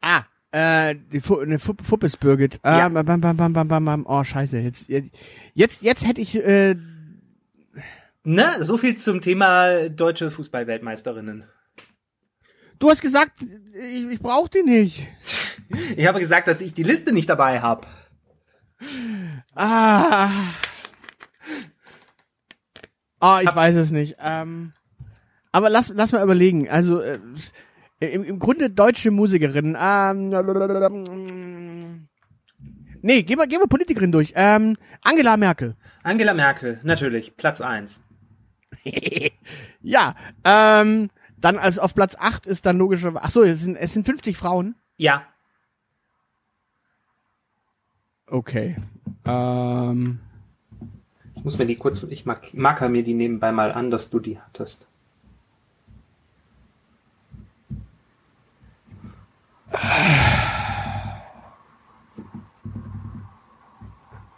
Ah, 0.00 0.24
äh, 0.52 0.94
die 1.12 1.20
Fu 1.20 1.38
eine 1.38 1.58
Fu 1.58 1.74
Fuppes 1.82 2.16
Birgit. 2.16 2.60
Ah, 2.62 2.78
Ja. 2.78 2.88
bam, 2.88 3.04
bam, 3.20 3.36
bam, 3.36 3.52
bam, 3.52 3.68
bam, 3.68 3.84
bam. 3.84 4.06
Oh, 4.06 4.22
scheiße. 4.24 4.58
Jetzt, 4.58 4.88
jetzt, 4.88 5.10
jetzt, 5.54 5.82
jetzt 5.82 6.06
hätte 6.06 6.20
ich, 6.20 6.36
äh, 6.44 6.76
Ne, 8.24 8.62
so 8.62 8.76
viel 8.76 8.96
zum 8.96 9.22
Thema 9.22 9.88
deutsche 9.88 10.30
Fußballweltmeisterinnen. 10.30 11.44
du 12.78 12.90
hast 12.90 13.00
gesagt, 13.00 13.40
ich, 13.40 14.04
ich 14.06 14.20
brauche 14.20 14.50
die 14.50 14.62
nicht. 14.62 15.08
Ich 15.96 16.06
habe 16.06 16.20
gesagt, 16.20 16.48
dass 16.48 16.60
ich 16.60 16.72
die 16.74 16.82
Liste 16.82 17.12
nicht 17.12 17.28
dabei 17.28 17.60
habe. 17.60 17.86
Ah. 19.54 20.30
Ah, 23.20 23.40
ich 23.42 23.48
Hab- 23.48 23.56
weiß 23.56 23.76
es 23.76 23.90
nicht. 23.90 24.16
Ähm, 24.20 24.72
aber 25.52 25.70
lass, 25.70 25.90
lass 25.94 26.12
mal 26.12 26.22
überlegen. 26.22 26.68
Also, 26.68 27.00
äh, 27.00 27.18
im, 28.00 28.22
im 28.24 28.38
Grunde 28.38 28.70
deutsche 28.70 29.10
Musikerin. 29.10 29.76
Ähm, 29.80 30.28
nee, 33.02 33.22
gehen 33.22 33.38
wir, 33.38 33.46
gehen 33.48 33.60
wir 33.60 33.66
Politikerin 33.68 34.12
durch. 34.12 34.32
Ähm, 34.36 34.76
Angela 35.02 35.36
Merkel. 35.36 35.74
Angela 36.04 36.32
Merkel, 36.34 36.78
natürlich, 36.84 37.36
Platz 37.36 37.60
eins. 37.60 38.00
Ja, 39.80 40.14
ähm, 40.44 41.10
dann 41.38 41.56
als 41.56 41.78
auf 41.78 41.94
Platz 41.94 42.16
8 42.18 42.46
ist 42.46 42.66
dann 42.66 42.78
logischerweise, 42.78 43.24
ach 43.24 43.30
so, 43.30 43.42
es 43.44 43.60
sind, 43.60 43.76
es 43.76 43.94
sind 43.94 44.04
50 44.04 44.36
Frauen. 44.36 44.74
Ja, 44.96 45.22
Okay. 48.30 48.76
Ähm, 49.24 50.20
ich 51.34 51.44
muss 51.44 51.58
mir 51.58 51.66
die 51.66 51.76
kurz, 51.76 52.02
ich 52.02 52.26
mark, 52.26 52.52
marker 52.52 52.88
mir 52.88 53.02
die 53.02 53.14
nebenbei 53.14 53.52
mal 53.52 53.72
an, 53.72 53.90
dass 53.90 54.10
du 54.10 54.20
die 54.20 54.38
hattest. 54.38 54.86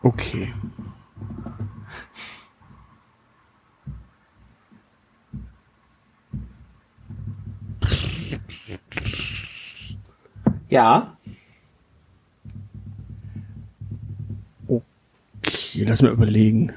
okay. 0.02 0.52
Ja, 10.68 11.16
Okay, 15.80 15.88
lass 15.88 16.02
mal 16.02 16.12
überlegen. 16.12 16.74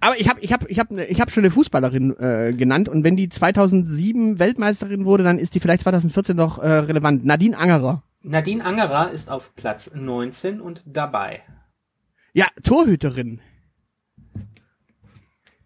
Aber 0.00 0.18
ich 0.18 0.28
habe 0.28 0.40
ich 0.40 0.52
hab, 0.52 0.68
ich 0.68 0.80
hab, 0.80 0.90
ich 0.90 1.20
hab 1.20 1.30
schon 1.30 1.44
eine 1.44 1.52
Fußballerin 1.52 2.16
äh, 2.18 2.52
genannt 2.52 2.88
und 2.88 3.04
wenn 3.04 3.14
die 3.14 3.28
2007 3.28 4.40
Weltmeisterin 4.40 5.04
wurde, 5.04 5.22
dann 5.22 5.38
ist 5.38 5.54
die 5.54 5.60
vielleicht 5.60 5.82
2014 5.82 6.34
noch 6.34 6.58
äh, 6.58 6.66
relevant. 6.68 7.24
Nadine 7.24 7.56
Angerer. 7.56 8.02
Nadine 8.22 8.64
Angerer 8.64 9.12
ist 9.12 9.30
auf 9.30 9.54
Platz 9.54 9.92
19 9.94 10.60
und 10.60 10.82
dabei. 10.84 11.42
Ja, 12.32 12.48
Torhüterin. 12.64 13.40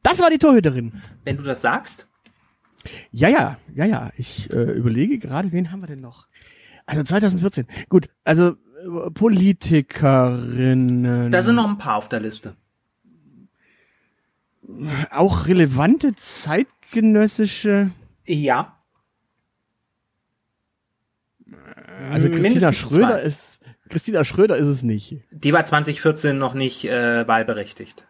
Das 0.02 0.20
war 0.20 0.28
die 0.28 0.38
Torhüterin. 0.38 1.00
Wenn 1.24 1.38
du 1.38 1.42
das 1.42 1.62
sagst, 1.62 2.06
Ja, 3.12 3.30
ja, 3.30 3.56
ja, 3.74 3.86
ja. 3.86 4.10
Ich 4.18 4.50
äh, 4.50 4.72
überlege 4.72 5.18
gerade, 5.18 5.52
wen 5.52 5.72
haben 5.72 5.80
wir 5.80 5.86
denn 5.86 6.02
noch? 6.02 6.26
Also 6.84 7.02
2014. 7.02 7.66
Gut, 7.88 8.10
also 8.24 8.56
Politikerinnen. 9.14 11.30
da 11.32 11.42
sind 11.42 11.56
noch 11.56 11.68
ein 11.68 11.78
paar 11.78 11.96
auf 11.96 12.08
der 12.08 12.20
Liste. 12.20 12.54
auch 15.10 15.46
relevante 15.46 16.14
zeitgenössische. 16.16 17.90
Ja, 18.24 18.72
Also 22.10 22.28
Christina 22.28 22.42
Mindestens 22.70 22.76
Schröder 22.78 23.08
zwei. 23.10 23.20
ist 23.22 23.60
Christina 23.88 24.24
Schröder 24.24 24.56
ist 24.56 24.66
es 24.66 24.82
nicht. 24.82 25.16
die 25.30 25.52
war 25.52 25.64
2014 25.64 26.36
noch 26.38 26.54
nicht 26.54 26.84
äh, 26.84 27.26
wahlberechtigt. 27.28 28.04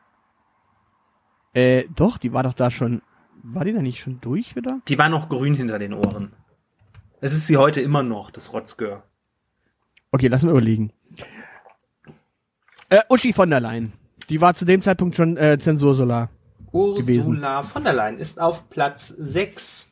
Äh, 1.53 1.85
doch, 1.95 2.17
die 2.19 2.33
war 2.33 2.43
doch 2.43 2.55
da 2.55 2.71
schon. 2.71 3.03
War 3.43 3.65
die 3.65 3.73
da 3.75 3.83
nicht 3.83 4.01
schon 4.01 4.21
durch 4.21 4.57
wieder? 4.57 4.81
Die 4.89 4.99
war 4.99 5.09
noch 5.11 5.29
grün 5.29 5.55
hinter 5.55 5.79
den 5.79 5.93
Ohren. 5.93 6.33
Es 7.21 7.33
ist 7.35 7.47
sie 7.47 7.57
heute 7.59 7.81
immer 7.83 8.03
noch, 8.03 8.31
das 8.31 8.53
Rotzgör. 8.53 9.05
Okay, 10.17 10.29
lass 10.29 10.45
mal 10.45 10.53
überlegen. 10.53 10.93
Äh, 12.89 13.03
Uschi 13.11 13.35
von 13.35 13.51
der 13.51 13.61
Leyen. 13.61 13.93
Die 14.31 14.41
war 14.41 14.55
zu 14.55 14.65
dem 14.65 14.81
Zeitpunkt 14.81 15.15
schon 15.15 15.37
äh, 15.37 15.59
Zensursolar. 15.59 16.31
gewesen. 16.73 17.35
Ursula 17.35 17.63
von 17.63 17.85
der 17.85 17.93
Leyen 17.93 18.17
ist 18.17 18.41
auf 18.41 18.71
Platz 18.71 19.09
6. 19.09 19.91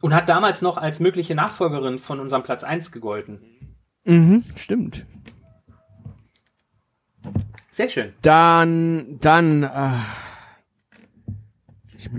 Und 0.00 0.14
hat 0.14 0.28
damals 0.28 0.62
noch 0.62 0.76
als 0.76 1.00
mögliche 1.00 1.34
Nachfolgerin 1.34 1.98
von 1.98 2.20
unserem 2.20 2.44
Platz 2.44 2.62
1 2.62 2.92
gegolten. 2.92 3.40
Mhm, 4.04 4.44
stimmt. 4.54 5.04
Sehr 7.72 7.88
schön. 7.88 8.12
Dann, 8.22 9.18
dann, 9.18 9.64
äh, 9.64 9.98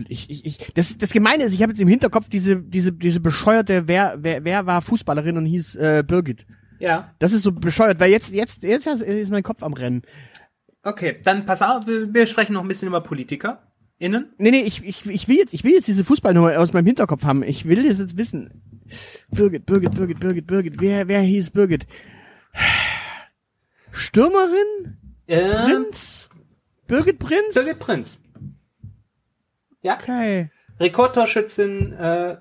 ich, 0.08 0.30
ich, 0.30 0.46
ich, 0.46 0.74
das, 0.74 0.98
das 0.98 1.12
Gemeine 1.12 1.44
ist, 1.44 1.54
ich 1.54 1.62
habe 1.62 1.72
jetzt 1.72 1.82
im 1.82 1.88
Hinterkopf 1.88 2.30
diese, 2.30 2.58
diese, 2.58 2.92
diese 2.92 3.20
bescheuerte, 3.20 3.88
wer, 3.88 4.18
wer, 4.20 4.44
wer 4.44 4.66
war 4.66 4.82
Fußballerin 4.82 5.38
und 5.38 5.46
hieß 5.46 5.76
äh, 5.76 6.04
Birgit. 6.06 6.46
Ja. 6.80 7.14
Das 7.20 7.34
ist 7.34 7.44
so 7.44 7.52
bescheuert, 7.52 8.00
weil 8.00 8.12
jetzt, 8.12 8.32
jetzt, 8.32 8.64
jetzt 8.64 8.88
ist 8.88 9.32
mein 9.32 9.44
Kopf 9.44 9.64
am 9.64 9.74
Rennen. 9.74 10.02
Okay, 10.84 11.20
dann 11.24 11.46
pass 11.46 11.62
auf, 11.62 11.86
wir, 11.86 12.14
wir 12.14 12.26
sprechen 12.26 12.54
noch 12.54 12.62
ein 12.62 12.68
bisschen 12.68 12.88
über 12.88 13.02
Politiker. 13.02 13.72
Innen? 14.00 14.34
Nee, 14.40 14.50
nee, 14.50 14.64
ich, 14.64 14.84
ich, 14.84 15.06
ich 15.06 15.28
will 15.28 15.38
jetzt, 15.38 15.54
ich 15.54 15.64
will 15.64 15.74
jetzt 15.74 15.88
diese 15.88 16.04
Fußballnummer 16.04 16.60
aus 16.60 16.74
meinem 16.74 16.88
Hinterkopf 16.88 17.24
haben. 17.24 17.44
Ich 17.44 17.66
will 17.66 17.88
das 17.88 18.00
jetzt 18.00 18.18
wissen. 18.18 18.50
Birgit, 19.30 19.68
Birgit, 19.68 19.94
Birgit, 19.94 20.20
Birgit, 20.20 20.48
Birgit. 20.48 20.82
Wer, 20.82 21.08
wer 21.08 21.22
hieß 21.22 21.52
Birgit? 21.52 21.86
Stürmerin? 23.92 24.98
Ähm, 25.28 25.66
Prinz? 25.66 26.30
Birgit 26.88 27.20
Prinz? 27.20 27.54
Birgit 27.54 27.78
Prinz. 27.78 28.20
Ja. 29.82 29.96
Okay. 29.96 30.50
Rekordtorschützin 30.80 31.94
äh, 31.94 32.38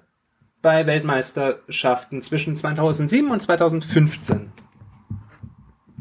bei 0.63 0.87
Weltmeisterschaften 0.87 2.23
zwischen 2.23 2.57
2007 2.57 3.31
und 3.31 3.41
2015. 3.41 4.53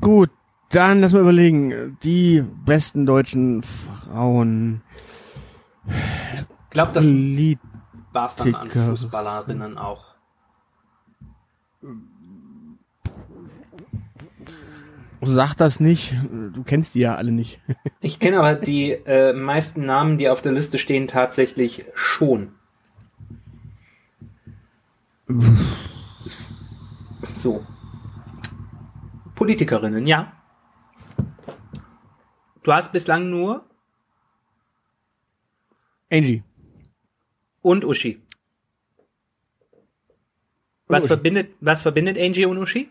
Gut, 0.01 0.29
dann 0.69 1.01
lass 1.01 1.13
mal 1.13 1.21
überlegen. 1.21 1.97
Die 2.03 2.41
besten 2.41 3.05
deutschen 3.05 3.63
Frauen. 3.63 4.81
Ich 5.85 6.69
glaube, 6.69 6.91
das 6.93 7.05
Lied. 7.05 7.59
war's 8.11 8.35
dann 8.35 8.55
an. 8.55 8.69
Fußballerinnen 8.69 9.77
auch. 9.77 10.15
Sag 15.21 15.55
das 15.55 15.79
nicht. 15.79 16.15
Du 16.31 16.63
kennst 16.63 16.95
die 16.95 17.01
ja 17.01 17.15
alle 17.15 17.31
nicht. 17.31 17.59
Ich 18.01 18.19
kenne 18.19 18.39
aber 18.39 18.55
die 18.55 18.91
äh, 18.91 19.33
meisten 19.33 19.85
Namen, 19.85 20.17
die 20.17 20.29
auf 20.29 20.41
der 20.41 20.53
Liste 20.53 20.79
stehen, 20.79 21.07
tatsächlich 21.07 21.85
schon. 21.93 22.53
So. 27.35 27.65
Politikerinnen, 29.35 30.07
ja. 30.07 30.31
Du 32.63 32.71
hast 32.71 32.93
bislang 32.93 33.29
nur 33.29 33.65
Angie. 36.09 36.43
und 37.61 37.83
Uschi. 37.83 38.21
Was 40.87 41.03
Uschi. 41.03 41.07
verbindet, 41.07 41.51
was 41.59 41.81
verbindet 41.81 42.17
Angie 42.17 42.45
und 42.45 42.57
Uschi? 42.57 42.89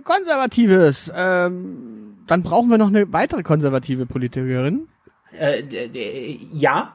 Äh, 0.00 0.02
Konservatives. 0.02 1.12
Ähm, 1.14 2.18
dann 2.26 2.42
brauchen 2.42 2.68
wir 2.70 2.78
noch 2.78 2.88
eine 2.88 3.12
weitere 3.12 3.42
konservative 3.42 4.06
Politikerin. 4.06 4.88
Äh, 5.32 5.62
d- 5.62 5.88
d- 5.88 6.40
ja. 6.52 6.94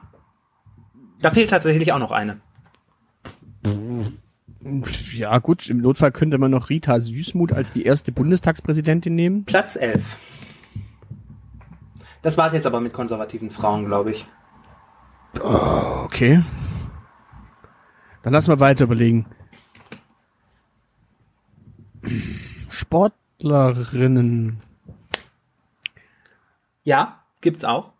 Da 1.20 1.30
fehlt 1.30 1.50
tatsächlich 1.50 1.92
auch 1.92 1.98
noch 1.98 2.10
eine. 2.12 2.40
Ja, 5.12 5.38
gut, 5.38 5.68
im 5.68 5.78
Notfall 5.80 6.12
könnte 6.12 6.38
man 6.38 6.50
noch 6.50 6.68
Rita 6.70 7.00
Süßmuth 7.00 7.52
als 7.52 7.72
die 7.72 7.84
erste 7.84 8.12
Bundestagspräsidentin 8.12 9.14
nehmen. 9.14 9.44
Platz 9.44 9.76
11. 9.76 10.02
Das 12.22 12.36
war's 12.36 12.52
jetzt 12.52 12.66
aber 12.66 12.80
mit 12.80 12.92
konservativen 12.92 13.50
Frauen, 13.50 13.86
glaube 13.86 14.10
ich. 14.10 14.26
Okay. 15.40 16.42
Dann 18.22 18.32
lass 18.32 18.48
mal 18.48 18.58
weiter 18.60 18.84
überlegen. 18.84 19.26
Sportlerinnen. 22.76 24.60
Ja, 26.84 27.20
gibt's 27.40 27.64
auch. 27.64 27.92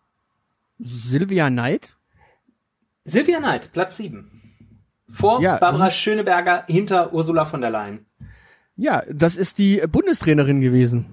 Silvia 0.79 1.49
Neid? 1.49 1.89
Silvia 3.03 3.39
Neid, 3.39 3.71
Platz 3.73 3.97
7. 3.97 4.29
Vor 5.09 5.41
Ja, 5.41 5.57
Barbara 5.57 5.89
Schöneberger, 5.89 6.63
hinter 6.67 7.11
Ursula 7.11 7.45
von 7.45 7.61
der 7.61 7.71
Leyen. 7.71 8.05
Ja, 8.75 9.01
das 9.11 9.35
ist 9.35 9.57
die 9.57 9.81
Bundestrainerin 9.87 10.61
gewesen. 10.61 11.05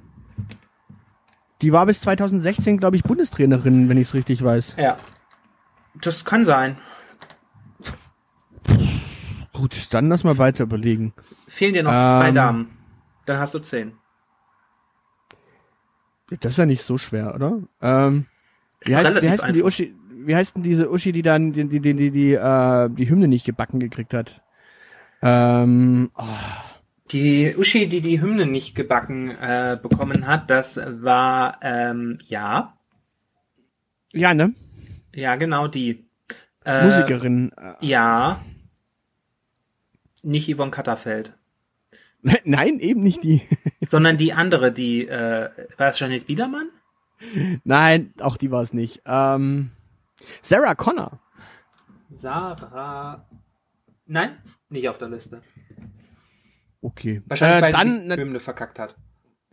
Die 1.62 1.72
war 1.72 1.86
bis 1.86 2.02
2016, 2.02 2.76
glaube 2.76 2.96
ich, 2.96 3.02
Bundestrainerin, 3.02 3.88
wenn 3.88 3.96
ich 3.96 4.08
es 4.08 4.14
richtig 4.14 4.44
weiß. 4.44 4.76
Ja. 4.76 4.98
Das 6.02 6.26
kann 6.26 6.44
sein. 6.44 6.76
Gut, 9.54 9.86
dann 9.94 10.08
lass 10.08 10.24
mal 10.24 10.36
weiter 10.36 10.64
überlegen. 10.64 11.14
Fehlen 11.48 11.72
dir 11.72 11.82
noch 11.84 11.90
zwei 11.92 12.28
Ähm. 12.28 12.34
Damen. 12.34 12.73
Dann 13.26 13.38
hast 13.38 13.54
du 13.54 13.58
zehn. 13.58 13.92
Das 16.40 16.52
ist 16.52 16.58
ja 16.58 16.66
nicht 16.66 16.82
so 16.82 16.98
schwer, 16.98 17.34
oder? 17.34 17.60
Ähm, 17.82 18.26
wie, 18.84 18.96
heißt, 18.96 19.22
wie 19.22 19.28
heißt 19.28 19.44
denn 19.44 19.52
die. 19.52 19.62
Uschi, 19.62 19.94
wie 20.10 20.34
heißt 20.34 20.56
denn 20.56 20.62
diese 20.62 20.90
Uschi, 20.90 21.12
die 21.12 21.22
dann 21.22 21.52
die, 21.52 21.68
die, 21.68 21.80
die, 21.80 21.94
die, 21.94 22.10
die, 22.10 22.32
äh, 22.34 22.88
die 22.90 23.08
Hymne 23.08 23.28
nicht 23.28 23.44
gebacken 23.44 23.78
gekriegt 23.78 24.14
hat? 24.14 24.42
Ähm, 25.22 26.10
oh, 26.16 26.24
Die 27.10 27.54
Uschi, 27.56 27.88
die 27.88 28.00
die 28.00 28.20
Hymne 28.20 28.46
nicht 28.46 28.74
gebacken 28.74 29.30
äh, 29.30 29.78
bekommen 29.80 30.26
hat, 30.26 30.50
das 30.50 30.76
war, 31.02 31.58
ähm, 31.62 32.18
ja, 32.26 32.74
ja, 34.12 34.32
ne? 34.32 34.54
ja, 35.14 35.36
genau 35.36 35.66
die. 35.68 36.06
Äh, 36.64 36.84
Musikerin. 36.86 37.52
Äh, 37.56 37.74
Ja. 37.80 38.40
Nicht 40.22 40.48
Yvonne 40.54 40.70
Katterfeld. 40.70 41.34
Nein, 42.44 42.78
eben 42.80 43.02
nicht 43.02 43.22
die. 43.22 43.42
sondern 43.86 44.16
die 44.16 44.32
andere, 44.32 44.72
die, 44.72 45.06
äh, 45.06 45.50
war 45.76 45.88
es 45.88 45.98
Janet 45.98 46.26
Biedermann? 46.26 46.68
Nein, 47.64 48.12
auch 48.20 48.36
die 48.36 48.50
war 48.50 48.62
es 48.62 48.72
nicht. 48.72 49.02
Ähm, 49.06 49.70
Sarah 50.42 50.74
Connor. 50.74 51.20
Sarah. 52.16 53.26
Nein, 54.06 54.38
nicht 54.68 54.88
auf 54.88 54.98
der 54.98 55.08
Liste. 55.08 55.42
Okay. 56.80 57.22
Wahrscheinlich, 57.26 57.58
äh, 57.58 57.62
weil 57.62 57.72
dann, 57.72 58.08
sie 58.08 58.16
die 58.16 58.22
Hymne 58.22 58.40
verkackt 58.40 58.78
hat. 58.78 58.96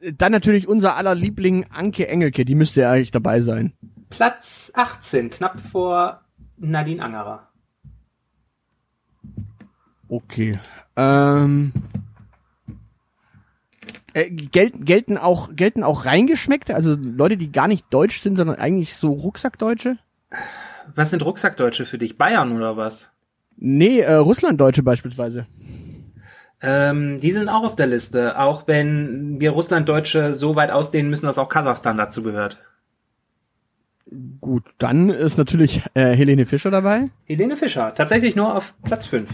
dann 0.01 0.31
natürlich 0.31 0.67
unser 0.67 0.95
aller 0.95 1.15
Liebling 1.15 1.65
Anke 1.69 2.07
Engelke. 2.07 2.45
Die 2.45 2.55
müsste 2.55 2.81
ja 2.81 2.91
eigentlich 2.91 3.11
dabei 3.11 3.41
sein. 3.41 3.73
Platz 4.09 4.71
18, 4.75 5.29
knapp 5.29 5.59
vor 5.59 6.21
Nadine 6.57 7.03
Angerer. 7.03 7.49
Okay. 10.07 10.59
Ähm, 10.97 11.73
äh, 14.13 14.29
gelten, 14.29 14.85
gelten 14.85 15.17
auch 15.17 15.55
gelten 15.55 15.83
auch 15.83 16.05
reingeschmeckte, 16.05 16.75
also 16.75 16.95
Leute, 16.95 17.37
die 17.37 17.51
gar 17.51 17.67
nicht 17.67 17.85
deutsch 17.91 18.21
sind, 18.21 18.35
sondern 18.37 18.57
eigentlich 18.57 18.95
so 18.95 19.11
Rucksackdeutsche? 19.11 19.97
Was 20.95 21.09
sind 21.11 21.23
Rucksackdeutsche 21.23 21.85
für 21.85 21.97
dich? 21.97 22.17
Bayern 22.17 22.55
oder 22.55 22.77
was? 22.77 23.09
Nee, 23.57 23.99
äh, 23.99 24.13
Russlanddeutsche 24.15 24.83
beispielsweise. 24.83 25.45
Ähm, 26.61 27.19
die 27.19 27.31
sind 27.31 27.49
auch 27.49 27.63
auf 27.63 27.75
der 27.75 27.87
Liste, 27.87 28.37
auch 28.39 28.67
wenn 28.67 29.39
wir 29.39 29.51
Russlanddeutsche 29.51 30.33
so 30.33 30.55
weit 30.55 30.71
ausdehnen 30.71 31.09
müssen, 31.09 31.25
dass 31.25 31.37
auch 31.37 31.49
Kasachstan 31.49 31.97
dazu 31.97 32.21
gehört. 32.21 32.57
Gut, 34.41 34.63
dann 34.77 35.09
ist 35.09 35.37
natürlich 35.37 35.83
äh, 35.93 36.15
Helene 36.15 36.45
Fischer 36.45 36.69
dabei. 36.69 37.09
Helene 37.25 37.55
Fischer, 37.55 37.95
tatsächlich 37.95 38.35
nur 38.35 38.55
auf 38.55 38.73
Platz 38.83 39.05
5. 39.05 39.31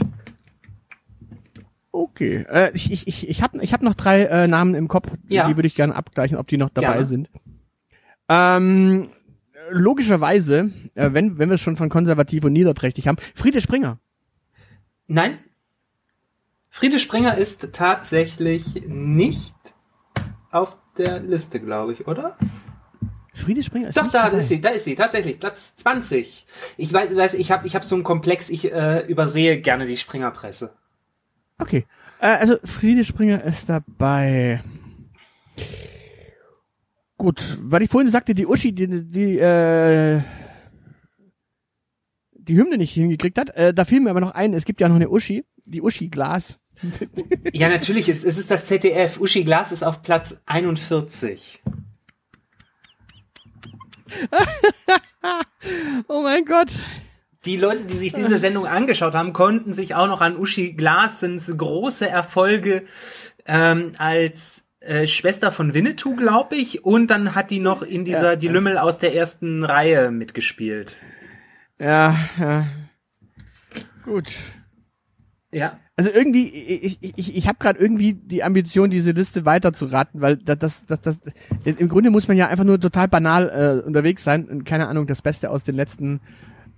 Okay. 1.97 2.45
Äh, 2.49 2.71
ich 2.75 2.91
ich, 2.91 3.07
ich, 3.07 3.27
ich 3.27 3.41
habe 3.41 3.57
ich 3.63 3.73
hab 3.73 3.81
noch 3.81 3.95
drei 3.95 4.23
äh, 4.25 4.47
Namen 4.47 4.75
im 4.75 4.88
Kopf, 4.88 5.07
Ja. 5.29 5.47
die 5.47 5.55
würde 5.55 5.65
ich 5.67 5.73
gerne 5.73 5.95
abgleichen, 5.95 6.38
ob 6.38 6.47
die 6.47 6.57
noch 6.57 6.69
dabei 6.69 6.89
Gerne. 6.93 7.05
sind. 7.05 7.29
Ähm, 8.29 9.10
logischerweise, 9.71 10.71
äh, 10.93 11.10
wenn, 11.13 11.39
wenn 11.39 11.49
wir 11.49 11.55
es 11.55 11.62
schon 11.62 11.75
von 11.75 11.89
konservativ 11.89 12.43
und 12.45 12.53
niederträchtig 12.53 13.07
haben, 13.07 13.17
Friede 13.36 13.62
Springer. 13.62 13.97
Nein. 15.07 15.39
Friede 16.69 16.99
Springer 16.99 17.36
ist 17.38 17.69
tatsächlich 17.73 18.83
nicht 18.88 19.55
auf 20.51 20.77
der 20.97 21.19
Liste, 21.21 21.60
glaube 21.60 21.93
ich, 21.93 22.07
oder? 22.07 22.38
Friede 23.33 23.63
Springer 23.63 23.88
ist 23.89 23.97
Doch, 23.97 24.12
da 24.12 24.25
dabei. 24.25 24.39
ist 24.39 24.49
sie, 24.49 24.62
da 24.62 24.69
ist 24.69 24.83
sie, 24.83 24.93
tatsächlich, 24.95 25.39
Platz 25.39 25.75
20. 25.77 26.45
Ich 26.77 26.93
weiß, 26.93 27.15
weiß 27.15 27.33
ich 27.36 27.51
habe 27.51 27.65
ich 27.65 27.75
hab 27.75 27.83
so 27.83 27.95
einen 27.95 28.03
Komplex, 28.03 28.49
ich 28.49 28.71
äh, 28.71 29.05
übersehe 29.07 29.60
gerne 29.62 29.88
die 29.88 29.97
Springerpresse. 29.97 30.73
Okay. 31.60 31.86
Äh, 32.20 32.28
also 32.28 32.58
Friede 32.63 33.06
Springer 33.06 33.43
ist 33.43 33.70
dabei. 33.70 34.63
Gut, 37.17 37.43
weil 37.62 37.82
ich 37.82 37.89
vorhin 37.89 38.12
sagte, 38.12 38.34
die 38.34 38.46
Uschi, 38.46 38.74
die, 38.74 38.88
die, 38.88 39.39
äh, 39.39 40.22
die 42.34 42.58
Hymne 42.58 42.78
nicht 42.78 42.93
hingekriegt 42.93 43.39
hat, 43.39 43.50
äh, 43.56 43.74
da 43.74 43.86
fiel 43.86 44.02
mir 44.02 44.12
aber 44.12 44.22
noch 44.22 44.32
ein, 44.32 44.54
es 44.54 44.65
gibt 44.65 44.82
ja 44.82 44.88
noch 44.88 44.96
eine 44.96 45.10
Uschi, 45.10 45.43
die 45.65 45.82
Uschi 45.82 46.10
Glas. 46.10 46.60
Ja, 47.54 47.70
natürlich, 47.70 48.08
es, 48.08 48.24
es 48.24 48.38
ist 48.38 48.52
das 48.52 48.67
ZDF. 48.67 49.20
Uschi 49.20 49.43
Glas 49.43 49.72
ist 49.72 49.84
auf 49.84 50.04
Platz 50.04 50.39
41. 50.46 51.63
Oh 56.08 56.22
mein 56.22 56.46
Gott. 56.46 56.70
Die 57.47 57.55
Leute, 57.55 57.86
die 57.86 57.97
sich 57.97 58.12
diese 58.12 58.39
Sendung 58.39 58.65
angeschaut 58.67 59.13
haben, 59.13 59.31
konnten 59.31 59.71
sich 59.71 59.95
auch 59.95 60.07
noch 60.07 60.19
an 60.19 60.36
Uschi 60.36 60.73
Glasens 60.73 61.49
große 61.55 62.07
Erfolge 62.07 62.83
ähm, 63.45 63.93
als 63.97 64.65
äh, 64.81 65.07
Schwester 65.07 65.53
von 65.53 65.73
Winnetou, 65.73 66.17
glaube 66.17 66.57
ich. 66.57 66.83
Und 66.83 67.07
dann 67.07 67.36
hat 67.36 67.49
die 67.49 67.60
noch 67.60 67.83
in 67.83 68.03
dieser, 68.03 68.31
Ja. 68.31 68.36
die 68.36 68.49
Lümmel 68.49 68.77
aus 68.77 68.99
der 68.99 69.15
ersten 69.15 69.63
Reihe 69.63 70.12
mitgespielt. 70.12 70.97
Ja, 71.79 72.17
ja. 72.38 72.67
Gut. 74.03 74.29
Ja. 75.49 75.79
Also 75.95 76.12
irgendwie, 76.12 76.49
ich, 76.49 76.99
ich, 77.01 77.38
ich, 77.38 77.47
habe 77.47 77.60
gerade 77.60 77.79
irgendwie 77.79 78.13
die 78.13 78.43
Ambition, 78.43 78.89
diese 78.89 79.12
Liste 79.12 79.45
weiter 79.45 79.71
zu 79.71 79.86
raten, 79.86 80.19
weil 80.19 80.36
das, 80.36 80.60
das, 80.60 80.86
das, 80.86 81.01
das 81.01 81.19
im 81.63 81.88
Grunde 81.88 82.12
muss 82.12 82.27
man 82.27 82.36
ja 82.36 82.47
einfach 82.47 82.65
nur 82.65 82.79
total 82.79 83.07
banal 83.07 83.81
äh, 83.83 83.88
unterwegs 83.88 84.23
sein 84.23 84.49
und 84.49 84.65
keine 84.65 84.88
Ahnung, 84.88 85.07
das 85.07 85.21
Beste 85.21 85.49
aus 85.49 85.63
den 85.63 85.75
letzten 85.75 86.19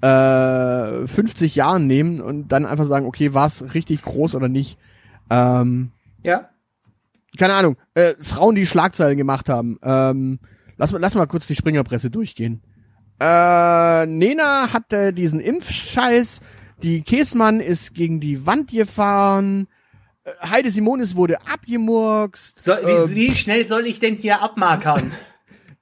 äh, 0.01 1.07
50 1.07 1.55
Jahren 1.55 1.87
nehmen 1.87 2.21
und 2.21 2.47
dann 2.49 2.65
einfach 2.65 2.85
sagen, 2.87 3.05
okay, 3.05 3.33
war 3.33 3.47
es 3.47 3.73
richtig 3.73 4.01
groß 4.01 4.35
oder 4.35 4.47
nicht. 4.47 4.77
Ähm, 5.29 5.91
Ja. 6.23 6.49
keine 7.37 7.53
Ahnung, 7.53 7.77
äh, 7.93 8.15
Frauen, 8.21 8.55
die 8.55 8.65
Schlagzeilen 8.65 9.17
gemacht 9.17 9.49
haben. 9.49 9.77
Ähm, 9.83 10.39
lass, 10.77 10.91
mal- 10.91 10.99
lass 10.99 11.15
mal 11.15 11.27
kurz 11.27 11.47
die 11.47 11.55
Springerpresse 11.55 12.09
durchgehen. 12.09 12.61
Äh, 13.19 14.05
Nena 14.05 14.71
hatte 14.73 15.11
diesen 15.13 15.39
Impfscheiß, 15.41 16.39
die 16.81 17.01
Käsmann 17.01 17.59
ist 17.59 17.93
gegen 17.93 18.21
die 18.21 18.45
Wand 18.45 18.71
gefahren, 18.71 19.67
äh, 20.23 20.31
Heide 20.47 20.71
Simonis 20.71 21.15
wurde 21.17 21.37
abgemurkst. 21.45 22.57
So, 22.63 22.71
ähm, 22.71 23.09
wie, 23.09 23.15
wie 23.15 23.35
schnell 23.35 23.65
soll 23.67 23.85
ich 23.85 23.99
denn 23.99 24.15
hier 24.15 24.41
abmarkern? 24.41 25.11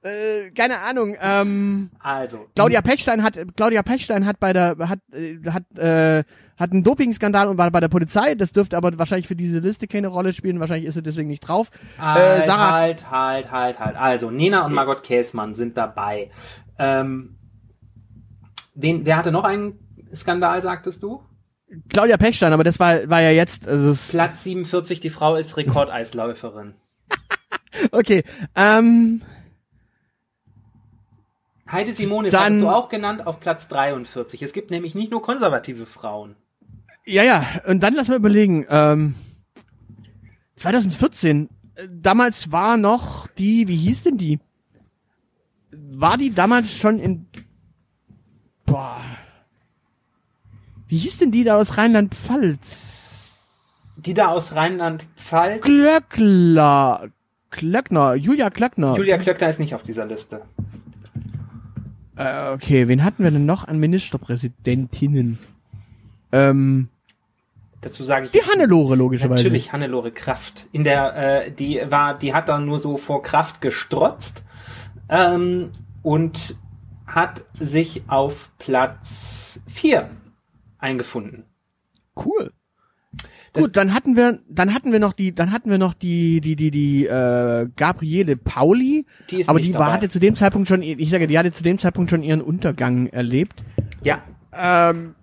äh, 0.02 0.50
keine 0.50 0.78
Ahnung, 0.80 1.16
ähm, 1.20 1.90
Also. 1.98 2.46
Claudia 2.54 2.82
Pechstein 2.82 3.22
hat 3.22 3.38
Claudia 3.56 3.82
Pechstein 3.82 4.26
hat 4.26 4.38
bei 4.38 4.52
der 4.52 4.76
hat 4.78 5.00
äh, 5.12 5.38
hat 5.50 5.78
äh, 5.78 6.24
hat 6.58 6.72
einen 6.72 6.82
Dopingskandal 6.82 7.48
und 7.48 7.58
war 7.58 7.70
bei 7.70 7.80
der 7.80 7.88
Polizei. 7.88 8.34
Das 8.34 8.52
dürfte 8.52 8.76
aber 8.76 8.98
wahrscheinlich 8.98 9.28
für 9.28 9.36
diese 9.36 9.60
Liste 9.60 9.86
keine 9.86 10.08
Rolle 10.08 10.32
spielen. 10.32 10.60
Wahrscheinlich 10.60 10.86
ist 10.86 10.94
sie 10.94 11.02
deswegen 11.02 11.28
nicht 11.28 11.40
drauf. 11.40 11.70
Halt, 11.98 12.42
äh, 12.42 12.46
Sarah 12.46 12.72
halt, 12.72 13.10
halt, 13.10 13.50
halt, 13.50 13.78
halt. 13.78 13.96
Also, 13.96 14.30
Nena 14.30 14.66
und 14.66 14.72
Margot 14.72 15.02
Käßmann 15.02 15.54
sind 15.54 15.76
dabei. 15.76 16.30
Ähm, 16.78 17.38
wen, 18.74 19.06
wer 19.06 19.16
hatte 19.16 19.30
noch 19.30 19.44
einen 19.44 19.78
Skandal, 20.14 20.62
sagtest 20.62 21.02
du? 21.02 21.22
Claudia 21.90 22.16
Pechstein, 22.16 22.52
aber 22.52 22.64
das 22.64 22.80
war 22.80 23.08
war 23.10 23.20
ja 23.20 23.30
jetzt 23.30 23.68
also 23.68 23.94
Platz 24.10 24.42
47, 24.44 25.00
die 25.00 25.10
Frau 25.10 25.36
ist 25.36 25.56
Rekordeisläuferin. 25.56 26.74
okay. 27.92 28.24
Ähm, 28.56 29.22
Heide 31.70 31.92
Simonis 31.92 32.32
Dann- 32.32 32.42
hattest 32.44 32.60
du 32.62 32.68
auch 32.68 32.88
genannt 32.88 33.26
auf 33.26 33.40
Platz 33.40 33.68
43. 33.68 34.42
Es 34.42 34.52
gibt 34.52 34.70
nämlich 34.70 34.94
nicht 34.94 35.10
nur 35.10 35.22
konservative 35.22 35.86
Frauen. 35.86 36.34
ja 37.04 37.22
ja 37.22 37.44
und 37.66 37.82
dann 37.82 37.94
lass 37.94 38.08
mal 38.08 38.16
überlegen. 38.16 38.66
Ähm, 38.68 39.14
2014. 40.56 41.48
äh, 41.74 41.88
Damals 41.90 42.50
war 42.52 42.76
noch 42.76 43.26
die 43.38 43.68
wie 43.68 43.76
hieß 43.76 44.04
denn 44.04 44.16
die? 44.18 44.38
War 45.70 46.16
die 46.16 46.32
damals 46.34 46.72
schon 46.76 46.98
in 46.98 47.26
Boah. 48.66 49.00
Wie 50.88 50.96
hieß 50.98 51.18
denn 51.18 51.30
die 51.30 51.44
da 51.44 51.56
aus 51.58 51.76
Rheinland-Pfalz? 51.76 53.34
Die 53.96 54.14
da 54.14 54.28
aus 54.28 54.54
Rheinland-Pfalz. 54.54 55.62
Glöckler. 55.62 57.08
Klöckner, 57.50 58.14
Julia 58.14 58.48
Klöckner. 58.50 58.96
Julia 58.96 59.18
Klöckner 59.18 59.48
ist 59.50 59.58
nicht 59.58 59.74
auf 59.74 59.82
dieser 59.82 60.04
Liste. 60.06 60.42
Äh, 62.18 62.50
okay, 62.52 62.88
wen 62.88 63.04
hatten 63.04 63.22
wir 63.22 63.30
denn 63.30 63.46
noch 63.46 63.68
an 63.68 63.78
Ministerpräsidentinnen? 63.78 65.38
Ähm, 66.32 66.88
Dazu 67.80 68.02
sage 68.02 68.26
ich 68.26 68.32
die 68.32 68.42
Hannelore, 68.42 68.96
logischerweise. 68.96 69.44
Natürlich 69.44 69.72
Hannelore 69.72 70.10
Kraft. 70.10 70.66
In 70.72 70.82
der, 70.82 71.44
äh, 71.44 71.52
die 71.52 71.80
war, 71.88 72.18
die 72.18 72.34
hat 72.34 72.48
dann 72.48 72.66
nur 72.66 72.80
so 72.80 72.96
vor 72.96 73.22
Kraft 73.22 73.60
gestrotzt 73.60 74.42
ähm, 75.08 75.70
und 76.02 76.56
hat 77.06 77.44
sich 77.60 78.02
auf 78.08 78.50
Platz 78.58 79.60
4 79.68 80.10
eingefunden. 80.78 81.44
Cool. 82.16 82.50
Das- 83.52 83.64
Gut, 83.64 83.76
dann 83.76 83.94
hatten 83.94 84.14
wir, 84.16 84.40
dann 84.48 84.74
hatten 84.74 84.92
wir 84.92 85.00
noch 85.00 85.12
die, 85.14 85.34
dann 85.34 85.52
hatten 85.52 85.70
wir 85.70 85.78
noch 85.78 85.94
die, 85.94 86.40
die, 86.40 86.54
die, 86.54 86.70
die, 86.70 87.06
äh, 87.06 87.68
Gabriele 87.76 88.36
Pauli. 88.36 89.06
Die 89.30 89.40
ist 89.40 89.48
aber 89.48 89.60
die 89.60 89.72
war, 89.74 89.92
hatte 89.92 90.08
zu 90.10 90.18
dem 90.18 90.34
Zeitpunkt 90.34 90.68
schon, 90.68 90.82
ich 90.82 91.08
sage, 91.10 91.26
die 91.26 91.38
hatte 91.38 91.50
zu 91.52 91.62
dem 91.62 91.78
Zeitpunkt 91.78 92.10
schon 92.10 92.22
ihren 92.22 92.42
Untergang 92.42 93.06
erlebt. 93.06 93.62
Ja, 94.02 94.22
Ähm, 94.52 95.14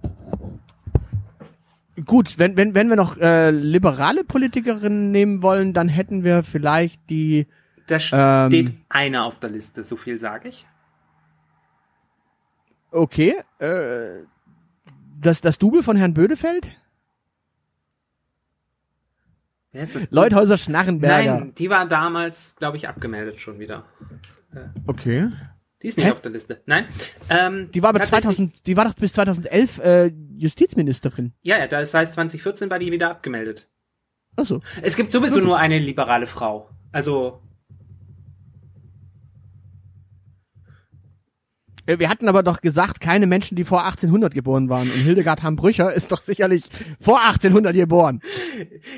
gut, 2.06 2.38
wenn, 2.40 2.58
wenn, 2.58 2.74
wenn 2.74 2.90
wir 2.90 2.96
noch 2.96 3.18
äh, 3.18 3.52
liberale 3.52 4.24
Politikerinnen 4.24 5.12
nehmen 5.12 5.42
wollen, 5.42 5.74
dann 5.74 5.88
hätten 5.88 6.24
wir 6.24 6.44
vielleicht 6.44 7.10
die, 7.10 7.48
da 7.88 8.00
steht 8.00 8.70
Ähm. 8.70 8.78
eine 8.90 9.24
auf 9.24 9.40
der 9.40 9.52
Liste, 9.52 9.84
so 9.84 9.96
viel 9.98 10.18
sage 10.20 10.50
ich. 10.50 10.66
okay, 12.92 13.36
äh, 13.60 14.24
das, 15.22 15.42
das 15.42 15.58
Double 15.60 15.84
von 15.84 15.96
Herrn 15.98 16.14
Bödefeld? 16.14 16.76
Wer 19.76 19.84
ist 19.84 19.94
das? 19.94 20.08
Leuthäuser 20.10 20.58
Schnarrenberger. 20.58 21.40
Nein, 21.42 21.54
die 21.58 21.70
war 21.70 21.86
damals, 21.86 22.56
glaube 22.56 22.78
ich, 22.78 22.88
abgemeldet 22.88 23.42
schon 23.42 23.60
wieder. 23.60 23.84
Okay. 24.88 25.28
Die 25.82 25.88
ist 25.90 25.98
nicht 25.98 26.08
Hä? 26.08 26.12
auf 26.14 26.22
der 26.22 26.32
Liste. 26.32 26.62
Nein. 26.66 26.86
Ähm, 27.30 27.70
Die 27.74 27.84
war 27.84 27.90
aber 27.90 28.00
tatsächlich- 28.00 28.24
2000, 28.38 28.68
die 28.68 28.78
war 28.78 28.86
doch 28.86 28.94
bis 28.94 29.12
2011 29.12 29.80
äh, 29.80 30.12
Justizministerin. 30.38 31.34
Ja, 31.42 31.58
ja, 31.58 31.68
das 31.68 31.94
heißt 31.94 32.14
2014 32.14 32.70
war 32.70 32.80
die 32.80 32.90
wieder 32.94 33.10
abgemeldet. 33.12 33.68
Ach 34.38 34.46
so. 34.46 34.62
Es 34.82 34.96
gibt 34.96 35.12
sowieso 35.12 35.42
nur 35.42 35.58
eine 35.58 35.78
liberale 35.78 36.26
Frau. 36.26 36.70
Also, 36.94 37.42
Wir 41.86 42.10
hatten 42.10 42.28
aber 42.28 42.42
doch 42.42 42.62
gesagt, 42.62 43.00
keine 43.00 43.28
Menschen, 43.28 43.56
die 43.56 43.64
vor 43.64 43.84
1800 43.86 44.34
geboren 44.34 44.70
waren. 44.70 44.90
Und 44.90 44.98
Hildegard 44.98 45.44
Hambrücher 45.44 45.94
ist 45.94 46.12
doch 46.12 46.22
sicherlich 46.22 46.66
vor 47.00 47.22
1800 47.22 47.76
geboren. 47.76 48.22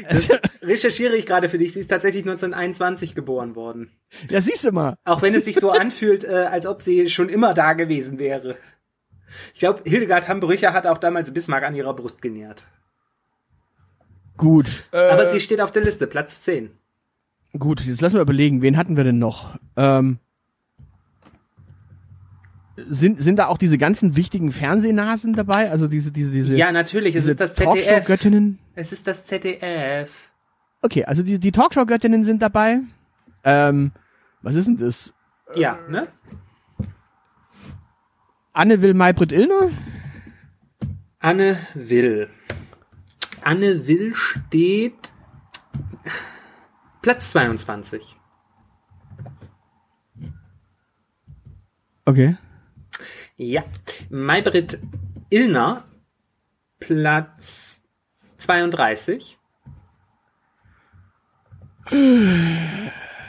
das 0.09 0.29
recherchiere 0.61 1.15
ich 1.15 1.25
gerade 1.25 1.49
für 1.49 1.57
dich. 1.57 1.73
Sie 1.73 1.81
ist 1.81 1.89
tatsächlich 1.89 2.23
1921 2.23 3.13
geboren 3.13 3.55
worden. 3.55 3.91
Ja, 4.29 4.39
siehst 4.39 4.63
du 4.63 4.71
mal. 4.71 4.95
Auch 5.03 5.21
wenn 5.21 5.35
es 5.35 5.45
sich 5.45 5.57
so 5.57 5.71
anfühlt, 5.71 6.23
äh, 6.23 6.47
als 6.49 6.65
ob 6.65 6.81
sie 6.81 7.09
schon 7.09 7.27
immer 7.29 7.53
da 7.53 7.73
gewesen 7.73 8.19
wäre. 8.19 8.55
Ich 9.53 9.59
glaube, 9.59 9.81
Hildegard 9.83 10.27
Hambrücher 10.29 10.71
hat 10.71 10.87
auch 10.87 10.97
damals 10.97 11.33
Bismarck 11.33 11.63
an 11.63 11.75
ihrer 11.75 11.93
Brust 11.93 12.21
genährt. 12.21 12.65
Gut. 14.37 14.87
Äh, 14.91 15.09
Aber 15.09 15.29
sie 15.29 15.39
steht 15.39 15.61
auf 15.61 15.71
der 15.71 15.83
Liste, 15.83 16.07
Platz 16.07 16.41
10. 16.43 16.69
gut, 17.57 17.81
jetzt 17.81 18.01
lassen 18.01 18.15
wir 18.15 18.21
überlegen, 18.21 18.61
wen 18.61 18.77
hatten 18.77 18.95
wir 18.95 19.03
denn 19.03 19.19
noch? 19.19 19.57
Ähm, 19.75 20.19
sind, 22.77 23.21
sind 23.21 23.37
da 23.37 23.47
auch 23.47 23.57
diese 23.57 23.77
ganzen 23.77 24.15
wichtigen 24.15 24.51
Fernsehnasen 24.51 25.33
dabei? 25.33 25.71
Also 25.71 25.87
diese, 25.87 26.11
diese, 26.11 26.31
diese, 26.31 26.55
Ja, 26.55 26.71
natürlich, 26.71 27.15
es 27.15 27.25
ist 27.25 27.41
das 27.41 27.55
ZDF. 27.55 27.85
Talkshow-Göttinnen? 27.85 28.59
Es 28.75 28.91
ist 28.91 29.07
das 29.07 29.25
ZDF. 29.25 30.09
Okay, 30.81 31.03
also 31.05 31.23
die, 31.23 31.39
die 31.39 31.51
Talkshow-Göttinnen 31.51 32.23
sind 32.23 32.41
dabei. 32.41 32.81
Ähm, 33.43 33.91
was 34.41 34.55
ist 34.55 34.67
denn 34.67 34.77
das? 34.77 35.13
Ja, 35.55 35.79
ne? 35.89 36.07
Anne 38.53 38.81
Will 38.81 38.93
Maybrit 38.93 39.31
Illner? 39.31 39.69
Anne 41.19 41.57
Will. 41.73 42.29
Anne 43.41 43.87
Will 43.87 44.13
steht 44.15 45.11
Platz 47.01 47.31
22. 47.31 48.17
Okay. 52.05 52.37
Ja. 53.37 53.63
Maybrit 54.09 54.79
Illner, 55.29 55.83
Platz 56.79 57.79
32. 58.37 59.37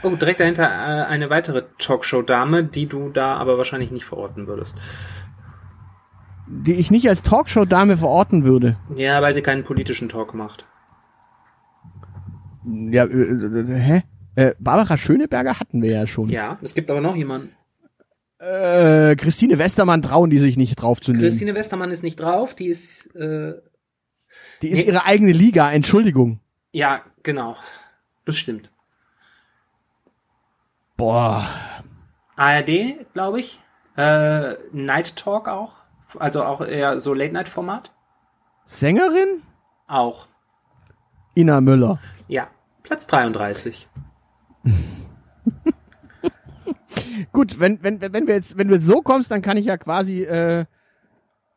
Oh, 0.02 0.16
direkt 0.16 0.40
dahinter 0.40 0.64
äh, 0.64 1.06
eine 1.06 1.28
weitere 1.30 1.64
Talkshow-Dame, 1.78 2.64
die 2.64 2.86
du 2.86 3.10
da 3.10 3.36
aber 3.36 3.58
wahrscheinlich 3.58 3.90
nicht 3.90 4.04
verorten 4.04 4.46
würdest. 4.46 4.74
Die 6.46 6.74
ich 6.74 6.90
nicht 6.90 7.08
als 7.08 7.22
Talkshow-Dame 7.22 7.98
verorten 7.98 8.44
würde. 8.44 8.78
Ja, 8.96 9.20
weil 9.20 9.34
sie 9.34 9.42
keinen 9.42 9.64
politischen 9.64 10.08
Talk 10.08 10.34
macht. 10.34 10.64
Ja, 12.64 13.04
äh, 13.04 13.12
äh, 13.12 13.74
hä? 13.78 14.02
Äh, 14.34 14.54
Barbara 14.58 14.96
Schöneberger 14.96 15.60
hatten 15.60 15.82
wir 15.82 15.90
ja 15.90 16.06
schon. 16.06 16.30
Ja, 16.30 16.58
es 16.62 16.74
gibt 16.74 16.90
aber 16.90 17.00
noch 17.00 17.16
jemanden. 17.16 17.52
Äh, 18.38 19.16
Christine 19.16 19.58
Westermann 19.58 20.00
trauen 20.02 20.30
die 20.30 20.38
sich 20.38 20.56
nicht 20.56 20.76
drauf 20.76 21.00
zu 21.00 21.10
nehmen. 21.12 21.24
Christine 21.24 21.54
Westermann 21.54 21.90
ist 21.90 22.02
nicht 22.02 22.20
drauf, 22.20 22.54
die 22.54 22.66
ist, 22.68 23.06
äh, 23.16 23.54
die 24.62 24.68
ist 24.68 24.78
Nee. 24.86 24.92
ihre 24.92 25.04
eigene 25.04 25.32
Liga, 25.32 25.70
Entschuldigung. 25.72 26.40
ja, 26.72 27.02
genau. 27.22 27.56
Das 28.24 28.36
stimmt. 28.36 28.70
Boah. 30.96 31.46
ARD, 32.36 33.06
glaube 33.14 33.40
ich. 33.40 33.60
Äh, 33.96 34.54
Night 34.72 35.16
Talk 35.16 35.48
auch. 35.48 35.74
Also 36.18 36.44
auch 36.44 36.60
eher 36.60 36.98
so 37.00 37.14
Late-Night-Format. 37.14 37.92
Sängerin? 38.66 39.42
Auch. 39.86 40.26
Ina 41.34 41.60
Müller. 41.60 41.98
Ja. 42.28 42.48
Platz 42.82 43.06
33. 43.06 43.88
Gut, 47.32 47.58
wenn, 47.60 47.82
wenn, 47.82 48.00
wenn 48.00 48.26
wir 48.26 48.34
jetzt, 48.34 48.56
wenn 48.58 48.68
du 48.68 48.74
jetzt 48.74 48.86
so 48.86 49.00
kommst, 49.02 49.30
dann 49.30 49.42
kann 49.42 49.56
ich 49.56 49.66
ja 49.66 49.76
quasi, 49.76 50.22
äh, 50.22 50.64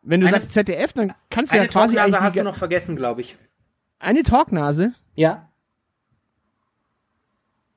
wenn 0.02 0.22
du 0.22 0.28
Eine- 0.28 0.36
sagst 0.36 0.52
ZDF, 0.54 0.94
dann 0.94 1.14
kannst 1.30 1.52
du 1.52 1.56
Eine 1.58 1.66
ja 1.66 1.72
quasi 1.72 1.96
Talknase 1.96 2.18
eigentlich 2.18 2.22
hast 2.28 2.36
du 2.38 2.44
noch 2.44 2.56
vergessen, 2.56 2.96
glaube 2.96 3.22
ich. 3.22 3.38
eine 4.00 4.24
Talknase. 4.24 4.94
Ja. 5.16 5.50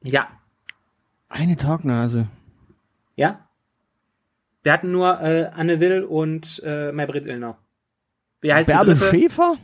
Ja. 0.02 0.28
Eine 1.28 1.56
Talknase. 1.56 2.28
Ja. 3.16 3.40
Wir 4.62 4.72
hatten 4.72 4.90
nur 4.92 5.20
äh, 5.20 5.50
Anne 5.54 5.80
Will 5.80 6.04
und 6.04 6.62
äh, 6.64 6.92
Maybrit 6.92 7.26
Illner. 7.26 7.58
Wie 8.40 8.52
heißt 8.52 8.66
Bärbel 8.66 8.94
die 8.94 9.00
dritte? 9.00 9.16
Schäfer? 9.16 9.56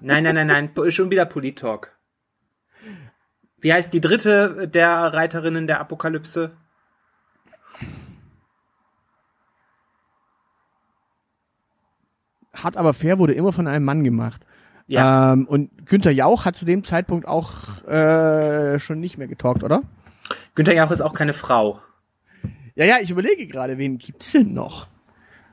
Nein, 0.00 0.24
nein, 0.24 0.34
nein, 0.34 0.46
nein. 0.46 0.70
Schon 0.90 1.10
wieder 1.10 1.24
Polit-Talk. 1.26 1.96
Wie 3.58 3.72
heißt 3.72 3.92
die 3.92 4.00
dritte 4.00 4.68
der 4.68 5.12
Reiterinnen 5.12 5.66
der 5.66 5.80
Apokalypse? 5.80 6.56
Hart 12.62 12.76
aber 12.76 12.94
fair 12.94 13.18
wurde 13.18 13.32
immer 13.34 13.52
von 13.52 13.66
einem 13.66 13.84
Mann 13.84 14.04
gemacht. 14.04 14.44
Ja. 14.86 15.32
Ähm, 15.32 15.46
und 15.46 15.86
Günther 15.86 16.10
Jauch 16.10 16.44
hat 16.44 16.56
zu 16.56 16.64
dem 16.64 16.82
Zeitpunkt 16.82 17.26
auch 17.28 17.84
äh, 17.86 18.78
schon 18.78 18.98
nicht 19.00 19.18
mehr 19.18 19.28
getalkt, 19.28 19.62
oder? 19.62 19.82
Günther 20.54 20.74
Jauch 20.74 20.90
ist 20.90 21.00
auch 21.00 21.14
keine 21.14 21.32
Frau. 21.32 21.80
Ja, 22.74 22.84
ja, 22.84 22.96
ich 23.00 23.10
überlege 23.10 23.46
gerade, 23.46 23.78
wen 23.78 23.98
gibt's 23.98 24.32
denn 24.32 24.52
noch? 24.52 24.88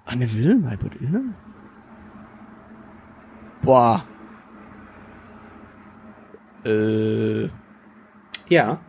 Anne 0.05 0.31
Will, 0.33 0.55
Maybrit 0.55 1.01
Illner? 1.01 1.23
Boah. 3.61 4.03
Äh, 6.65 7.49
Ja. 8.49 8.79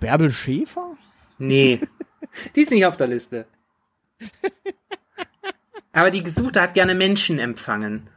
Bärbel 0.00 0.30
Schäfer? 0.30 0.96
Nee. 1.38 1.80
Die 2.54 2.62
ist 2.62 2.70
nicht 2.70 2.86
auf 2.86 2.96
der 2.96 3.06
Liste. 3.08 3.46
Aber 5.94 6.10
die 6.10 6.24
Gesuchte 6.24 6.60
hat 6.60 6.74
gerne 6.74 6.94
Menschen 6.94 7.38
empfangen. 7.38 8.08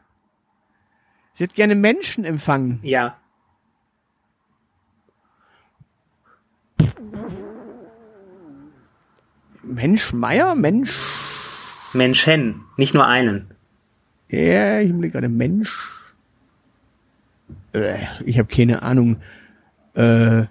Sie 1.33 1.43
hat 1.43 1.53
gerne 1.53 1.75
Menschen 1.75 2.25
empfangen. 2.25 2.79
Ja. 2.81 3.17
Mensch 9.61 10.11
Meier? 10.11 10.55
Mensch. 10.55 10.99
Menschen. 11.93 12.65
Nicht 12.77 12.95
nur 12.95 13.05
einen. 13.05 13.53
Ja, 14.29 14.79
ich 14.79 14.89
überlege 14.89 15.13
gerade, 15.13 15.29
Mensch. 15.29 15.91
Äh, 17.73 17.99
ich 18.25 18.39
habe 18.39 18.47
keine 18.47 18.81
Ahnung. 18.81 19.21
Äh, 19.93 20.45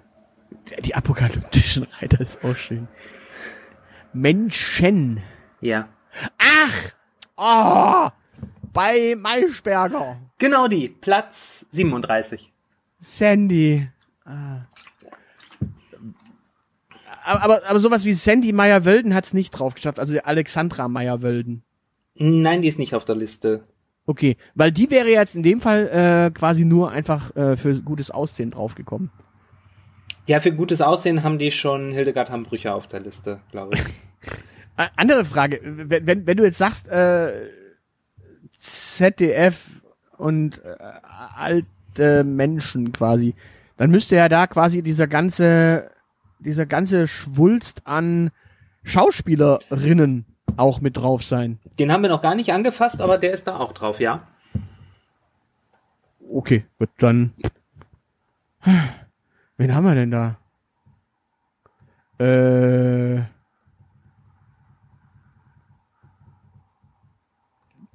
die 0.79 0.95
apokalyptischen 0.95 1.87
Reiter 1.99 2.21
ist 2.21 2.41
auch 2.43 2.55
schön. 2.55 2.87
Menschen. 4.13 5.21
Ja. 5.59 5.89
Ach! 6.37 6.96
Oh! 7.37 8.09
Bei 8.73 9.15
Maischberger. 9.17 10.17
Genau 10.37 10.67
die. 10.67 10.89
Platz 10.89 11.65
37. 11.71 12.51
Sandy. 12.99 13.87
Ah. 14.25 14.65
Aber, 17.23 17.43
aber, 17.43 17.69
aber 17.69 17.79
sowas 17.79 18.05
wie 18.05 18.13
Sandy 18.13 18.53
Meyer-Wölden 18.53 19.13
hat's 19.13 19.33
nicht 19.33 19.51
drauf 19.51 19.75
geschafft. 19.75 19.99
Also 19.99 20.17
Alexandra 20.19 20.87
Meyer-Wölden. 20.87 21.63
Nein, 22.15 22.61
die 22.61 22.67
ist 22.67 22.79
nicht 22.79 22.95
auf 22.95 23.05
der 23.05 23.15
Liste. 23.15 23.63
Okay, 24.05 24.37
weil 24.55 24.71
die 24.71 24.89
wäre 24.89 25.09
jetzt 25.09 25.35
in 25.35 25.43
dem 25.43 25.59
Fall 25.59 25.87
äh, 25.89 26.31
quasi 26.31 26.63
nur 26.63 26.91
einfach 26.91 27.35
äh, 27.35 27.57
für 27.57 27.81
gutes 27.81 28.09
Aussehen 28.09 28.51
draufgekommen. 28.51 29.11
Ja, 30.27 30.39
für 30.39 30.51
gutes 30.53 30.81
Aussehen 30.81 31.23
haben 31.23 31.37
die 31.39 31.51
schon 31.51 31.91
Hildegard 31.91 32.29
Hambrücher 32.29 32.73
auf 32.73 32.87
der 32.87 33.01
Liste, 33.01 33.41
glaube 33.51 33.75
ich. 33.75 33.83
Andere 34.95 35.25
Frage, 35.25 35.59
wenn, 35.63 36.05
wenn, 36.05 36.27
wenn 36.27 36.37
du 36.37 36.43
jetzt 36.43 36.59
sagst, 36.59 36.87
äh, 36.87 37.49
ZDF 38.57 39.81
und 40.17 40.63
äh, 40.63 40.75
alte 41.35 42.23
Menschen 42.23 42.91
quasi, 42.91 43.33
dann 43.77 43.89
müsste 43.89 44.15
ja 44.15 44.29
da 44.29 44.45
quasi 44.45 44.83
dieser 44.83 45.07
ganze, 45.07 45.89
dieser 46.39 46.67
ganze 46.67 47.07
Schwulst 47.07 47.81
an 47.85 48.31
Schauspielerinnen 48.83 50.25
auch 50.57 50.79
mit 50.79 50.97
drauf 50.97 51.23
sein. 51.23 51.59
Den 51.79 51.91
haben 51.91 52.03
wir 52.03 52.09
noch 52.09 52.21
gar 52.21 52.35
nicht 52.35 52.53
angefasst, 52.53 53.01
aber 53.01 53.17
der 53.17 53.33
ist 53.33 53.47
da 53.47 53.57
auch 53.57 53.73
drauf, 53.73 53.99
ja. 53.99 54.27
Okay, 56.29 56.65
gut, 56.77 56.89
dann. 56.99 57.33
Wen 59.57 59.73
haben 59.73 59.85
wir 59.85 59.95
denn 59.95 60.11
da? 60.11 60.37
Äh. 62.19 63.36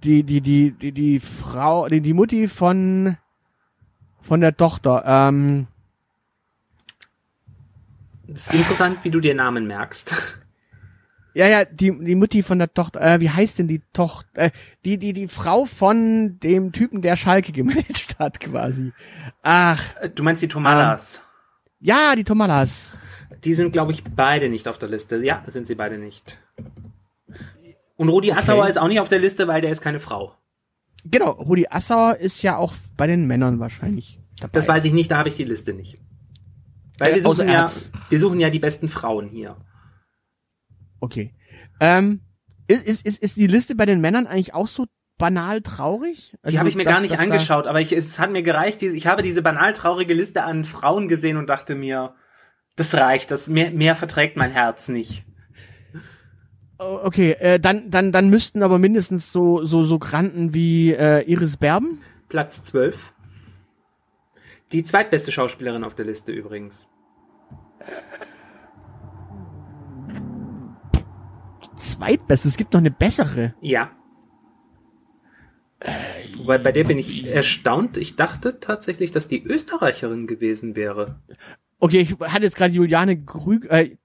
Die, 0.05 0.23
die, 0.25 0.41
die, 0.41 0.73
die, 0.73 0.93
die 0.93 1.21
Frau, 1.21 1.87
die, 1.88 2.01
die 2.01 2.12
Mutti 2.12 2.49
von, 2.49 3.17
von 4.21 4.41
der 4.41 4.57
Tochter, 4.57 5.05
ähm, 5.07 5.69
Es 8.33 8.47
ist 8.49 8.55
interessant, 8.55 8.99
wie 9.03 9.11
du 9.11 9.21
dir 9.21 9.35
Namen 9.35 9.67
merkst. 9.67 10.12
ja, 11.35 11.47
ja, 11.47 11.65
die, 11.65 11.97
die 12.05 12.15
Mutti 12.15 12.43
von 12.43 12.59
der 12.59 12.73
Tochter, 12.73 13.01
äh, 13.01 13.21
wie 13.21 13.31
heißt 13.31 13.59
denn 13.61 13.69
die 13.69 13.83
Tochter, 13.93 14.27
äh, 14.35 14.51
die, 14.85 14.99
die, 14.99 15.12
die 15.12 15.29
Frau 15.29 15.67
von 15.67 16.38
dem 16.41 16.73
Typen, 16.73 17.03
der 17.03 17.17
Schalke 17.17 17.53
gemanagt 17.59 18.17
hat, 18.19 18.41
quasi. 18.41 18.93
Ach, 19.43 19.83
Du 20.15 20.23
meinst 20.23 20.43
die 20.43 20.49
Tomalas. 20.49 21.23
ja, 21.81 22.15
die 22.17 22.25
Tomalas. 22.25 22.99
Die 23.45 23.55
sind, 23.55 23.73
glaube 23.73 23.93
ich, 23.93 24.05
beide 24.05 24.49
nicht 24.49 24.69
auf 24.69 24.79
der 24.79 24.88
Liste. 24.88 25.17
Ja, 25.25 25.43
sind 25.49 25.67
sie 25.67 25.75
beide 25.75 25.99
nicht. 25.99 26.38
Und 28.03 28.09
Rudi 28.09 28.33
Assauer 28.33 28.67
ist 28.69 28.79
auch 28.79 28.88
nicht 28.88 28.99
auf 28.99 29.09
der 29.09 29.21
Liste, 29.21 29.47
weil 29.47 29.61
der 29.61 29.71
ist 29.71 29.81
keine 29.81 30.01
Frau. 30.01 30.35
Genau, 31.05 31.31
Rudi 31.31 31.69
Assauer 31.71 32.17
ist 32.17 32.43
ja 32.43 32.57
auch 32.57 32.75
bei 32.97 33.07
den 33.07 33.27
Männern 33.29 33.61
wahrscheinlich 33.61 34.19
dabei. 34.41 34.51
Das 34.55 34.67
weiß 34.67 34.85
ich 34.87 34.93
nicht, 34.93 35.11
da 35.12 35.19
habe 35.19 35.29
ich 35.29 35.37
die 35.37 35.45
Liste 35.45 35.73
nicht. 35.73 35.99
Weil 36.99 37.12
Äh, 37.12 37.15
wir 37.17 37.23
suchen, 37.23 37.49
ja, 37.49 37.71
wir 38.09 38.19
suchen 38.19 38.41
ja 38.41 38.51
die 38.51 38.59
besten 38.59 38.88
Frauen 38.88 39.29
hier. 39.29 39.57
Okay. 41.01 41.33
Ähm, 41.81 42.21
ist, 42.67 42.85
ist, 42.85 43.07
ist, 43.07 43.23
ist 43.23 43.37
die 43.37 43.47
Liste 43.47 43.75
bei 43.77 43.87
den 43.87 44.01
Männern 44.01 44.27
eigentlich 44.27 44.53
auch 44.55 44.67
so 44.69 44.87
banal 45.19 45.62
traurig? 45.62 46.33
Die 46.33 46.38
Also, 46.47 46.59
habe 46.59 46.69
ich 46.69 46.75
mir 46.75 46.85
dass- 46.85 46.93
gar 46.95 47.01
nicht 47.01 47.19
angeschaut, 47.19 47.67
aber 47.69 47.81
ich, 47.81 47.93
es 47.93 48.19
hat 48.19 48.31
mir 48.33 48.43
gereicht. 48.43 48.81
die- 48.81 48.88
Ich 48.88 49.07
habe 49.07 49.23
diese 49.23 49.43
banal 49.43 49.73
traurige 49.75 50.15
Liste 50.15 50.43
an 50.43 50.65
Frauen 50.65 51.07
gesehen 51.09 51.37
und 51.37 51.49
dachte 51.49 51.75
mir, 51.77 52.15
das 52.77 52.95
reicht, 52.95 53.31
das 53.31 53.49
mehr, 53.49 53.71
mehr 53.71 53.95
verträgt 53.95 54.37
mein 54.37 54.51
Herz 54.51 54.88
nicht. 54.88 55.25
Okay, 56.83 57.33
äh, 57.33 57.61
dann, 57.61 57.90
dann, 57.90 58.12
dann 58.12 58.31
müssten 58.31 58.62
aber 58.62 58.79
mindestens 58.79 59.33
so, 59.33 59.64
so, 59.64 59.83
so 59.83 59.99
Granten 59.99 60.55
wie 60.55 60.92
äh, 60.92 61.23
Iris 61.23 61.57
Berben. 61.57 62.01
Platz 62.29 62.64
12. 62.64 62.97
Die 64.73 64.83
zweitbeste 64.85 65.33
Schauspielerin 65.33 65.85
auf 65.85 65.95
der 65.95 66.07
Liste 66.07 66.33
übrigens. 66.33 66.88
Zweitbeste, 71.77 72.49
es 72.49 72.57
gibt 72.57 72.73
noch 72.73 72.81
eine 72.81 72.90
bessere. 72.90 73.55
Ja. 73.61 73.90
Wobei 76.37 76.59
bei 76.59 76.73
der 76.73 76.85
bin 76.85 76.99
ich 76.99 77.27
erstaunt. 77.27 77.97
Ich 77.97 78.16
dachte 78.16 78.61
tatsächlich, 78.61 79.11
dass 79.11 79.29
die 79.29 79.42
Österreicherin 79.42 80.27
gewesen 80.27 80.77
wäre. 80.77 81.21
Okay, 81.81 81.99
ich 81.99 82.12
hatte 82.21 82.45
jetzt 82.45 82.57
gerade 82.57 82.73
Juliane 82.73 83.21
Grü 83.21 83.61
äh, 83.68 83.97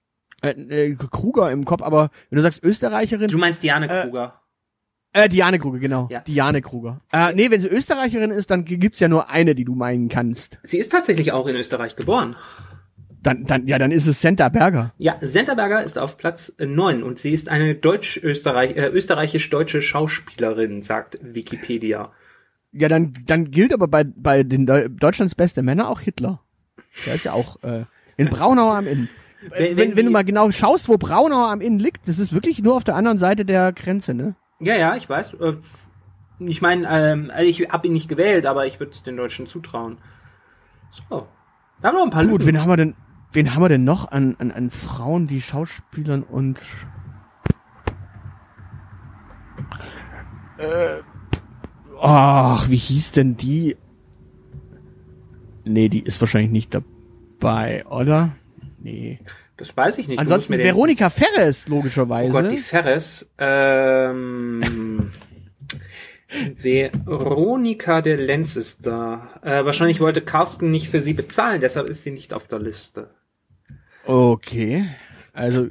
äh, 0.56 0.88
äh, 0.88 0.96
Kruger 0.96 1.52
im 1.52 1.66
Kopf, 1.66 1.82
aber 1.82 2.10
wenn 2.30 2.38
du 2.38 2.42
sagst 2.42 2.64
Österreicherin, 2.64 3.28
Du 3.30 3.38
meinst 3.38 3.64
Diane 3.64 3.88
Kruger. 3.88 4.42
äh, 5.14 5.28
Diane 5.30 5.60
Kruger, 5.60 5.80
genau. 5.80 6.08
Ja. 6.12 6.20
Diane 6.22 6.62
Kruger. 6.62 7.02
Äh, 7.12 7.34
nee, 7.34 7.50
wenn 7.52 7.62
sie 7.62 7.68
Österreicherin 7.68 8.32
ist, 8.32 8.50
dann 8.52 8.66
gibt's 8.66 9.00
ja 9.00 9.08
nur 9.08 9.30
eine, 9.30 9.56
die 9.56 9.66
du 9.66 9.76
meinen 9.76 10.10
kannst. 10.10 10.60
Sie 10.64 10.78
ist 10.78 10.92
tatsächlich 10.92 11.32
auch 11.32 11.48
in 11.48 11.56
Österreich 11.56 11.96
geboren. 11.96 12.36
Dann, 13.24 13.46
dann, 13.46 13.68
ja, 13.68 13.78
dann 13.80 13.92
ist 13.92 14.08
es 14.08 14.22
Senta 14.22 14.48
Berger. 14.48 14.94
Ja, 15.00 15.18
Senterberger 15.22 15.84
ist 15.84 15.98
auf 15.98 16.18
Platz 16.18 16.54
äh, 16.60 16.66
9 16.66 17.04
und 17.04 17.20
sie 17.20 17.32
ist 17.34 17.50
eine 17.50 17.76
deutsch-österreich, 17.76 18.78
äh, 18.78 18.88
österreichisch-deutsche 18.88 19.82
Schauspielerin, 19.82 20.82
sagt 20.82 21.18
Wikipedia. 21.22 22.12
Ja, 22.72 22.88
dann, 22.88 23.14
dann 23.26 23.50
gilt 23.50 23.74
aber 23.74 23.88
bei, 23.88 24.04
bei 24.04 24.44
den 24.44 24.66
Deu 24.66 24.88
Deutschlands 24.88 25.36
beste 25.36 25.64
Männer 25.64 25.90
auch 25.90 26.00
Hitler. 26.02 26.42
Der 27.06 27.16
ist 27.16 27.26
ja 27.26 27.34
auch 27.34 27.62
äh, 27.64 27.86
in 28.18 28.30
Braunau 28.30 28.72
am 28.72 28.88
Inn. 28.88 29.10
Wenn- 29.50 29.78
Wenn, 29.78 29.96
wenn 29.98 30.06
du 30.06 30.12
mal 30.12 30.24
genau 30.24 30.50
schaust, 30.52 30.90
wo 30.90 30.98
Braunau 30.98 31.46
am 31.46 31.62
Inn 31.62 31.78
liegt, 31.80 32.08
das 32.08 32.18
ist 32.20 32.34
wirklich 32.34 32.62
nur 32.64 32.76
auf 32.76 32.84
der 32.84 32.96
anderen 32.96 33.18
Seite 33.20 33.46
der 33.46 33.72
Grenze, 33.72 34.14
ne? 34.14 34.36
Ja, 34.60 34.76
ja, 34.76 34.96
ich 34.96 35.08
weiß. 35.08 35.36
Äh, 35.36 35.54
ich 36.40 36.62
meine, 36.62 36.88
ähm, 36.90 37.32
ich 37.42 37.70
habe 37.70 37.88
ihn 37.88 37.94
nicht 37.94 38.10
gewählt, 38.10 38.46
aber 38.46 38.66
ich 38.66 38.80
würde 38.80 38.92
es 38.94 39.04
den 39.04 39.16
Deutschen 39.18 39.46
zutrauen. 39.48 39.98
So. 41.10 41.28
Wir 41.80 41.90
haben 41.90 41.96
noch 41.96 42.04
ein 42.04 42.10
paar 42.10 42.26
Gut, 42.26 42.46
wen 42.46 42.60
haben 42.60 42.70
wir 42.70 42.78
denn, 42.78 42.96
wen 43.32 43.54
haben 43.54 43.62
wir 43.62 43.70
denn 43.70 43.84
noch 43.84 44.12
an, 44.12 44.36
an, 44.40 44.52
an 44.52 44.72
Frauen, 44.72 45.28
die 45.28 45.42
Schauspielern 45.42 46.24
und 46.24 46.58
äh, 50.58 51.02
ach, 52.02 52.70
wie 52.70 52.76
hieß 52.76 53.12
denn 53.14 53.38
die? 53.38 53.78
Nee, 55.66 55.90
die 55.90 56.02
ist 56.02 56.20
wahrscheinlich 56.22 56.52
nicht 56.52 56.74
da. 56.74 56.82
dabei, 57.40 57.86
oder? 57.86 58.32
Nee. 58.80 59.20
Das 59.58 59.76
weiß 59.76 59.98
ich 59.98 60.08
nicht. 60.08 60.20
Ansonsten 60.20 60.54
mir 60.54 60.58
den- 60.58 60.68
Veronika 60.68 61.10
Ferres, 61.10 61.66
Oh 61.70 61.76
logischerweise. 61.76 62.32
Gott, 62.32 62.52
die 62.52 62.58
Ferres. 62.58 63.28
Ähm, 63.40 65.12
Veronika 66.62 68.02
de 68.02 68.16
Lenz 68.18 68.56
ist 68.56 68.86
da. 68.86 69.30
Äh, 69.42 69.66
wahrscheinlich 69.66 70.00
wollte 70.00 70.22
Carsten 70.22 70.72
nicht 70.72 70.90
für 70.90 71.02
sie 71.02 71.14
bezahlen, 71.14 71.62
deshalb 71.62 71.88
ist 71.88 72.04
sie 72.04 72.12
nicht 72.12 72.34
auf 72.34 72.48
der 72.48 72.60
Liste. 72.60 73.10
okay. 74.06 74.86
Also, 75.34 75.68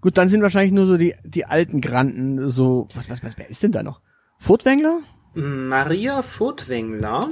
gut, 0.00 0.18
dann 0.18 0.28
sind 0.28 0.42
wahrscheinlich 0.42 0.72
nur 0.72 0.86
so 0.86 0.96
die, 0.96 1.14
die 1.24 1.44
alten 1.44 1.80
Granden, 1.80 2.50
so, 2.50 2.88
was, 2.94 3.08
was, 3.08 3.22
was, 3.22 3.38
wer 3.38 3.48
ist 3.48 3.62
denn 3.62 3.70
da 3.72 3.82
noch? 3.84 4.00
Furtwängler? 4.38 4.98
Maria 5.34 6.22
Furtwängler. 6.22 7.30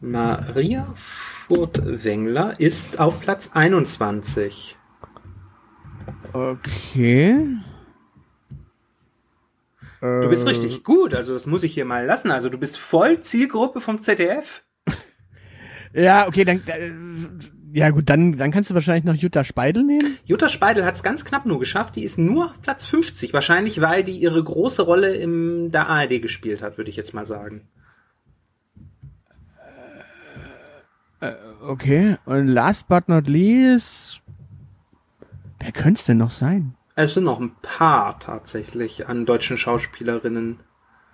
Maria 0.00 0.92
Furtwängler 0.96 1.33
ist 2.58 2.98
auf 2.98 3.20
Platz 3.20 3.50
21. 3.52 4.76
Okay. 6.32 7.38
Du 10.00 10.28
bist 10.28 10.46
richtig 10.46 10.84
gut, 10.84 11.14
also 11.14 11.32
das 11.32 11.46
muss 11.46 11.62
ich 11.62 11.72
hier 11.72 11.86
mal 11.86 12.04
lassen. 12.04 12.30
Also 12.30 12.50
du 12.50 12.58
bist 12.58 12.76
voll 12.76 13.20
Zielgruppe 13.20 13.80
vom 13.80 14.00
ZDF. 14.00 14.62
Ja, 15.96 16.26
okay, 16.26 16.44
dann, 16.44 16.60
äh, 16.66 16.90
ja 17.72 17.90
gut, 17.90 18.08
dann, 18.10 18.36
dann 18.36 18.50
kannst 18.50 18.68
du 18.68 18.74
wahrscheinlich 18.74 19.04
noch 19.04 19.14
Jutta 19.14 19.44
Speidel 19.44 19.84
nehmen. 19.84 20.18
Jutta 20.24 20.48
Speidel 20.48 20.84
hat 20.84 20.96
es 20.96 21.04
ganz 21.04 21.24
knapp 21.24 21.46
nur 21.46 21.60
geschafft. 21.60 21.94
Die 21.94 22.02
ist 22.02 22.18
nur 22.18 22.46
auf 22.46 22.60
Platz 22.60 22.84
50. 22.84 23.32
Wahrscheinlich, 23.32 23.80
weil 23.80 24.02
die 24.02 24.18
ihre 24.18 24.42
große 24.42 24.82
Rolle 24.82 25.14
in 25.14 25.70
der 25.70 25.88
ARD 25.88 26.20
gespielt 26.20 26.62
hat, 26.62 26.78
würde 26.78 26.90
ich 26.90 26.96
jetzt 26.96 27.14
mal 27.14 27.26
sagen. 27.26 27.68
Okay, 31.66 32.16
und 32.26 32.48
last 32.48 32.88
but 32.88 33.08
not 33.08 33.26
least, 33.26 34.20
wer 35.60 35.72
könnte 35.72 36.00
es 36.00 36.06
denn 36.06 36.18
noch 36.18 36.30
sein? 36.30 36.74
Es 36.96 37.14
sind 37.14 37.24
noch 37.24 37.40
ein 37.40 37.54
paar 37.62 38.18
tatsächlich 38.20 39.08
an 39.08 39.26
deutschen 39.26 39.56
Schauspielerinnen. 39.58 40.60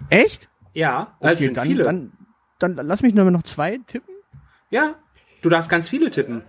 Echt? 0.09 0.49
Ja, 0.75 1.17
Okay, 1.21 1.37
sind 1.37 1.57
dann, 1.57 1.67
viele. 1.67 1.85
dann, 1.85 2.13
dann 2.59 2.75
lass 2.75 3.03
mich 3.03 3.15
nur 3.15 3.31
noch 3.31 3.43
zwei 3.45 3.79
tippen. 3.87 4.15
ja, 4.71 4.95
du 5.43 5.49
darfst 5.49 5.71
ganz 5.71 5.89
viele 5.89 6.11
tippen. 6.11 6.43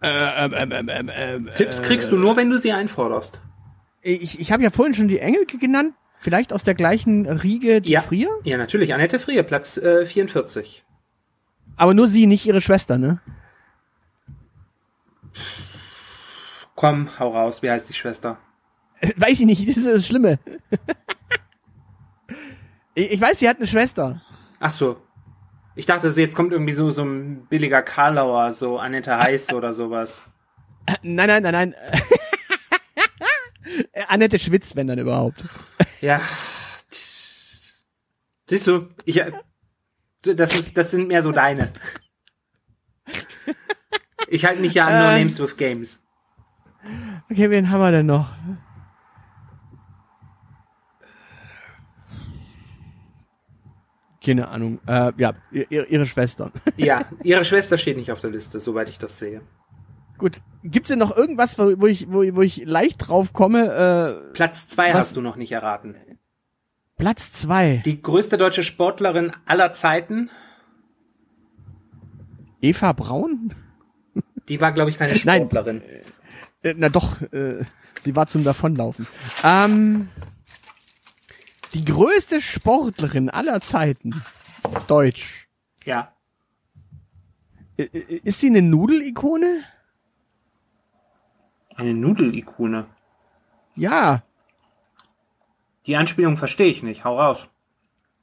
Äh, 0.00 0.44
ähm, 0.44 0.52
ähm, 0.56 0.70
ähm, 0.72 0.88
ähm, 0.90 1.10
ähm, 1.12 1.50
Tipps 1.56 1.82
kriegst 1.82 2.12
du 2.12 2.16
nur, 2.16 2.36
wenn 2.36 2.50
du 2.50 2.58
sie 2.58 2.72
einforderst. 2.72 3.40
Ich, 4.00 4.38
ich 4.38 4.52
habe 4.52 4.62
ja 4.62 4.70
vorhin 4.70 4.94
schon 4.94 5.08
die 5.08 5.18
Engelke 5.18 5.58
genannt. 5.58 5.94
Vielleicht 6.20 6.52
aus 6.52 6.64
der 6.64 6.74
gleichen 6.74 7.26
Riege, 7.26 7.80
die 7.80 7.90
Ja. 7.90 8.00
Frier? 8.00 8.28
Ja, 8.44 8.56
natürlich. 8.58 8.92
Annette 8.94 9.18
Frier, 9.18 9.42
Platz 9.44 9.76
äh, 9.76 10.04
44. 10.04 10.84
Aber 11.76 11.94
nur 11.94 12.08
sie, 12.08 12.26
nicht 12.26 12.46
ihre 12.46 12.60
Schwester, 12.60 12.98
ne? 12.98 13.20
Komm, 16.74 17.08
hau 17.18 17.32
raus. 17.32 17.62
Wie 17.62 17.70
heißt 17.70 17.88
die 17.88 17.94
Schwester? 17.94 18.38
Weiß 19.16 19.40
ich 19.40 19.46
nicht, 19.46 19.68
das 19.68 19.78
ist 19.78 19.86
das 19.86 20.06
Schlimme. 20.06 20.38
ich, 22.94 23.20
weiß, 23.20 23.38
sie 23.38 23.48
hat 23.48 23.58
eine 23.58 23.66
Schwester. 23.66 24.22
Ach 24.60 24.70
so. 24.70 25.00
Ich 25.74 25.86
dachte, 25.86 26.08
jetzt 26.08 26.34
kommt 26.34 26.52
irgendwie 26.52 26.72
so, 26.72 26.90
so 26.90 27.02
ein 27.02 27.46
billiger 27.46 27.82
Karlauer, 27.82 28.52
so 28.52 28.78
Annette 28.78 29.16
Heiß 29.16 29.52
oder 29.52 29.72
sowas. 29.72 30.22
Nein, 31.02 31.28
nein, 31.28 31.42
nein, 31.42 31.52
nein. 31.52 31.74
Annette 34.08 34.38
Schwitz, 34.38 34.74
wenn 34.74 34.86
dann 34.86 34.98
überhaupt. 34.98 35.44
Ja. 36.00 36.20
Siehst 38.48 38.66
du, 38.66 38.88
ich, 39.04 39.22
das 40.22 40.54
ist, 40.54 40.76
das 40.76 40.90
sind 40.90 41.08
mehr 41.08 41.22
so 41.22 41.32
deine. 41.32 41.72
Ich 44.28 44.44
halte 44.44 44.60
mich 44.60 44.74
ja 44.74 44.86
an 44.86 44.92
No 44.92 45.10
Ähm. 45.10 45.18
Names 45.20 45.40
with 45.40 45.56
Games. 45.56 46.00
Okay, 47.30 47.50
wen 47.50 47.70
haben 47.70 47.80
wir 47.80 47.90
denn 47.90 48.06
noch? 48.06 48.32
Keine 54.24 54.48
Ahnung. 54.48 54.80
Äh, 54.86 55.12
ja, 55.16 55.32
ihre, 55.50 55.86
ihre 55.86 56.06
Schwester. 56.06 56.50
Ja, 56.76 57.06
ihre 57.22 57.44
Schwester 57.44 57.78
steht 57.78 57.96
nicht 57.96 58.12
auf 58.12 58.20
der 58.20 58.30
Liste, 58.30 58.60
soweit 58.60 58.90
ich 58.90 58.98
das 58.98 59.18
sehe. 59.18 59.40
Gut. 60.18 60.42
Gibt's 60.64 60.88
denn 60.88 60.98
noch 60.98 61.16
irgendwas, 61.16 61.58
wo, 61.58 61.80
wo 61.80 61.86
ich, 61.86 62.08
wo, 62.10 62.24
wo 62.34 62.42
ich 62.42 62.64
leicht 62.64 63.08
drauf 63.08 63.32
komme? 63.32 64.20
Äh, 64.28 64.32
Platz 64.32 64.66
zwei 64.66 64.90
Was? 64.90 64.96
hast 64.98 65.16
du 65.16 65.20
noch 65.20 65.36
nicht 65.36 65.52
erraten. 65.52 65.94
Platz 66.98 67.32
zwei. 67.32 67.80
Die 67.84 68.02
größte 68.02 68.36
deutsche 68.38 68.64
Sportlerin 68.64 69.32
aller 69.46 69.72
Zeiten, 69.72 70.30
Eva 72.60 72.92
Braun? 72.92 73.54
die 74.48 74.60
war, 74.60 74.72
glaube 74.72 74.90
ich, 74.90 74.98
keine 74.98 75.12
Nein. 75.24 75.42
Sportlerin. 75.42 75.82
Äh, 76.62 76.74
na 76.76 76.88
doch, 76.88 77.22
äh, 77.32 77.64
sie 78.00 78.16
war 78.16 78.26
zum 78.26 78.42
Davonlaufen. 78.42 79.06
Ähm, 79.44 80.08
die 81.74 81.84
größte 81.84 82.40
Sportlerin 82.40 83.30
aller 83.30 83.60
Zeiten. 83.60 84.12
Deutsch. 84.88 85.48
Ja. 85.84 86.12
Ist 87.76 88.40
sie 88.40 88.48
eine 88.48 88.60
Nudelikone? 88.62 89.62
Eine 91.76 91.94
Nudelikone. 91.94 92.86
Ja. 93.76 94.24
Die 95.88 95.96
Anspielung 95.96 96.36
verstehe 96.36 96.70
ich 96.70 96.82
nicht. 96.82 97.02
Hau 97.04 97.18
raus. 97.18 97.48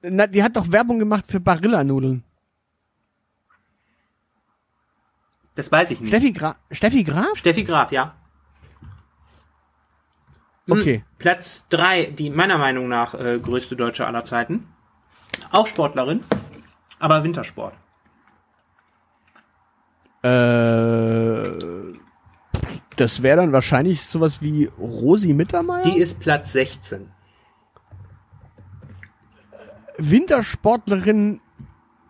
Na, 0.03 0.27
die 0.27 0.43
hat 0.43 0.55
doch 0.55 0.71
Werbung 0.71 0.99
gemacht 0.99 1.25
für 1.27 1.39
Barilla-Nudeln. 1.39 2.23
Das 5.55 5.71
weiß 5.71 5.89
ich 5.91 5.99
nicht. 5.99 6.09
Steffi, 6.09 6.31
Gra 6.31 6.57
Steffi 6.69 7.03
Graf? 7.03 7.35
Steffi 7.35 7.63
Graf, 7.63 7.91
ja. 7.91 8.13
Hm, 10.67 10.77
Okay. 10.79 11.03
Platz 11.17 11.65
drei, 11.69 12.05
die 12.05 12.29
meiner 12.29 12.59
Meinung 12.59 12.87
nach 12.87 13.15
äh, 13.15 13.39
größte 13.39 13.75
Deutsche 13.75 14.05
aller 14.05 14.25
Zeiten. 14.25 14.67
Auch 15.51 15.65
Sportlerin, 15.65 16.23
aber 16.99 17.23
Wintersport. 17.23 17.73
Äh, 20.21 21.97
das 22.95 23.23
wäre 23.23 23.37
dann 23.37 23.51
wahrscheinlich 23.51 24.03
sowas 24.03 24.41
wie 24.41 24.65
Rosi 24.77 25.33
Mittermeier? 25.33 25.83
Die 25.83 25.97
ist 25.99 26.19
Platz 26.19 26.51
16. 26.51 27.14
Wintersportlerin 29.97 31.41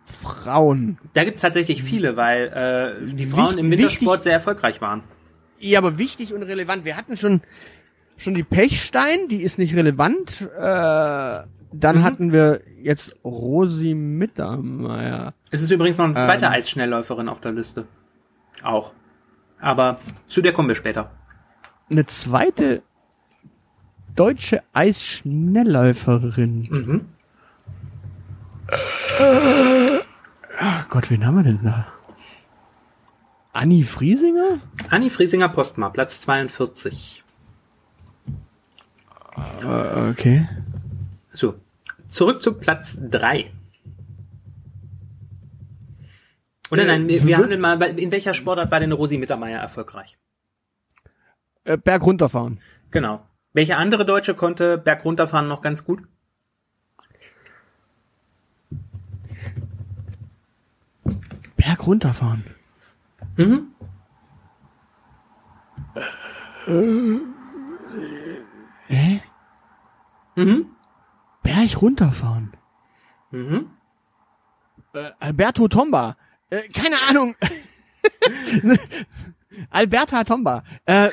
Frauen. 0.04 0.98
Da 1.14 1.24
gibt's 1.24 1.40
tatsächlich 1.40 1.82
viele, 1.82 2.16
weil 2.16 2.46
äh, 2.48 3.14
die 3.14 3.26
Frauen 3.26 3.58
im 3.58 3.70
Wintersport 3.70 4.00
wichtig- 4.18 4.22
sehr 4.22 4.32
erfolgreich 4.34 4.80
waren. 4.80 5.02
Ja, 5.58 5.78
aber 5.80 5.98
wichtig 5.98 6.32
und 6.34 6.42
relevant. 6.44 6.84
Wir 6.84 6.96
hatten 6.96 7.16
schon 7.16 7.40
schon 8.18 8.34
die 8.34 8.44
Pechstein, 8.44 9.28
die 9.28 9.42
ist 9.42 9.58
nicht 9.58 9.74
relevant. 9.74 10.48
Äh, 10.56 10.60
dann 10.60 11.46
Mhm. 11.98 12.02
hatten 12.04 12.32
wir 12.32 12.60
jetzt 12.80 13.14
Rosi 13.24 13.94
Mittermeier. 13.94 15.34
Es 15.50 15.60
ist 15.62 15.70
übrigens 15.70 15.98
noch 15.98 16.04
eine 16.06 16.14
zweite 16.14 16.46
Ähm. 16.46 16.52
Eisschnellläuferin 16.52 17.28
auf 17.28 17.40
der 17.40 17.52
Liste. 17.52 17.86
Auch. 18.62 18.92
Aber 19.60 19.98
zu 20.28 20.40
der 20.40 20.52
kommen 20.52 20.68
wir 20.68 20.76
später. 20.76 21.10
Eine 21.90 22.06
zweite 22.06 22.82
deutsche 24.14 24.62
Eisschnellläuferin. 24.72 26.68
Mhm. 26.70 27.04
Ach 30.58 30.88
Gott, 30.88 31.10
wen 31.10 31.24
haben 31.26 31.36
wir 31.36 31.44
denn 31.44 31.60
da? 31.62 31.86
Anni 33.52 33.84
Friesinger? 33.84 34.60
Anni 34.90 35.10
Friesinger 35.10 35.48
Postma, 35.48 35.88
Platz 35.88 36.20
42. 36.22 37.24
Äh, 39.62 40.10
okay. 40.10 40.48
So, 41.32 41.54
zurück 42.08 42.42
zu 42.42 42.54
Platz 42.54 42.98
3. 43.00 43.50
Oder 46.70 46.82
Äh, 46.82 46.86
nein, 46.86 47.08
wir, 47.08 47.24
wir 47.24 47.38
handeln 47.38 47.60
mal, 47.60 47.80
in 47.82 48.10
welcher 48.10 48.34
Sportart 48.34 48.70
war 48.70 48.80
denn 48.80 48.92
Rosi 48.92 49.18
Mittermeier 49.18 49.60
erfolgreich? 49.60 50.18
Äh, 51.64 51.76
Berg 51.78 52.04
runterfahren. 52.04 52.60
Genau. 52.90 53.26
Welche 53.52 53.76
andere 53.76 54.04
Deutsche 54.04 54.34
konnte 54.34 54.76
Berg 54.78 55.04
runterfahren 55.04 55.48
noch 55.48 55.62
ganz 55.62 55.84
gut? 55.84 56.02
Berg 61.66 61.84
runterfahren. 61.84 62.44
Mhm. 63.36 63.74
Hä? 68.86 69.20
Mhm. 70.36 70.66
Berg 71.42 71.82
runterfahren. 71.82 72.52
Mhm. 73.32 73.70
Äh, 74.94 75.10
Alberto 75.18 75.66
Tomba. 75.66 76.16
Äh, 76.50 76.68
keine 76.68 76.96
Ahnung. 77.08 77.34
Alberta 79.70 80.22
Tomba. 80.22 80.62
Äh, 80.84 81.10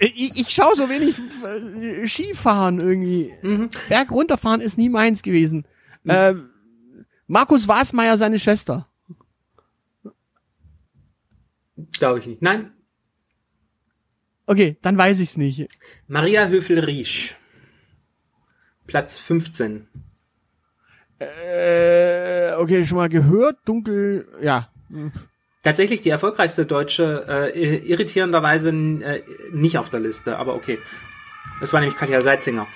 ich, 0.00 0.40
ich 0.40 0.48
schaue 0.48 0.76
so 0.76 0.88
wenig 0.88 1.20
äh, 1.44 2.06
Skifahren 2.08 2.80
irgendwie. 2.80 3.34
Mhm. 3.42 3.68
Berg 3.90 4.10
runterfahren 4.10 4.62
ist 4.62 4.78
nie 4.78 4.88
meins 4.88 5.22
gewesen. 5.22 5.66
Äh, 6.04 6.34
Markus 7.32 7.66
Wasmeier, 7.66 8.18
seine 8.18 8.38
Schwester. 8.38 8.86
Glaube 11.98 12.20
ich 12.20 12.26
nicht. 12.26 12.42
Nein, 12.42 12.72
Okay, 14.46 14.76
dann 14.82 14.98
weiß 14.98 15.20
ich's 15.20 15.36
nicht. 15.36 15.68
Maria 16.08 16.46
Höfel-Riesch. 16.48 17.36
Platz 18.86 19.18
15. 19.18 19.88
Äh, 21.20 22.52
okay, 22.54 22.84
schon 22.84 22.98
mal 22.98 23.08
gehört, 23.08 23.60
dunkel, 23.64 24.28
ja. 24.42 24.68
Tatsächlich 25.62 26.00
die 26.00 26.10
erfolgreichste 26.10 26.66
Deutsche, 26.66 27.24
äh, 27.54 27.78
irritierenderweise 27.78 28.70
äh, 28.70 29.22
nicht 29.52 29.78
auf 29.78 29.88
der 29.88 30.00
Liste, 30.00 30.36
aber 30.36 30.54
okay. 30.54 30.78
Das 31.60 31.72
war 31.72 31.80
nämlich 31.80 31.96
Katja 31.96 32.20
Seitzinger. 32.20 32.66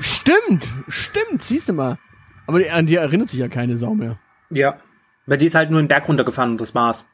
Stimmt, 0.00 0.66
stimmt, 0.88 1.44
siehst 1.44 1.68
du 1.68 1.74
mal. 1.74 1.98
Aber 2.46 2.60
an 2.72 2.86
die 2.86 2.96
erinnert 2.96 3.28
sich 3.28 3.40
ja 3.40 3.48
keine 3.48 3.76
Sau 3.76 3.94
mehr. 3.94 4.18
Ja. 4.50 4.78
Weil 5.26 5.38
die 5.38 5.46
ist 5.46 5.54
halt 5.54 5.70
nur 5.70 5.80
den 5.80 5.88
Berg 5.88 6.08
runtergefahren 6.08 6.52
und 6.52 6.60
das 6.60 6.74
war's. 6.74 7.08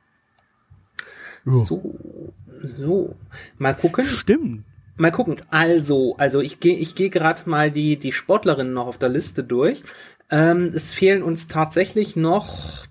Ja. 1.45 1.53
So, 1.53 2.35
so. 2.77 3.17
Mal 3.59 3.75
gucken. 3.75 4.05
Stimmt. 4.05 4.65
Mal 4.97 5.13
gucken. 5.13 5.37
Also, 5.51 6.17
also 6.19 6.41
ich 6.41 6.61
gehe 6.61 6.77
ich 6.77 6.95
gehe 6.95 7.09
gerade 7.09 7.49
mal 7.49 7.71
die 7.71 7.97
die 7.97 8.13
Sportlerinnen 8.13 8.75
noch 8.75 8.87
auf 8.87 8.99
der 8.99 9.09
Liste 9.09 9.45
durch. 9.45 9.83
Ähm, 10.31 10.71
es 10.75 10.93
fehlen 10.93 11.23
uns 11.23 11.49
tatsächlich 11.49 12.17
noch 12.17 12.87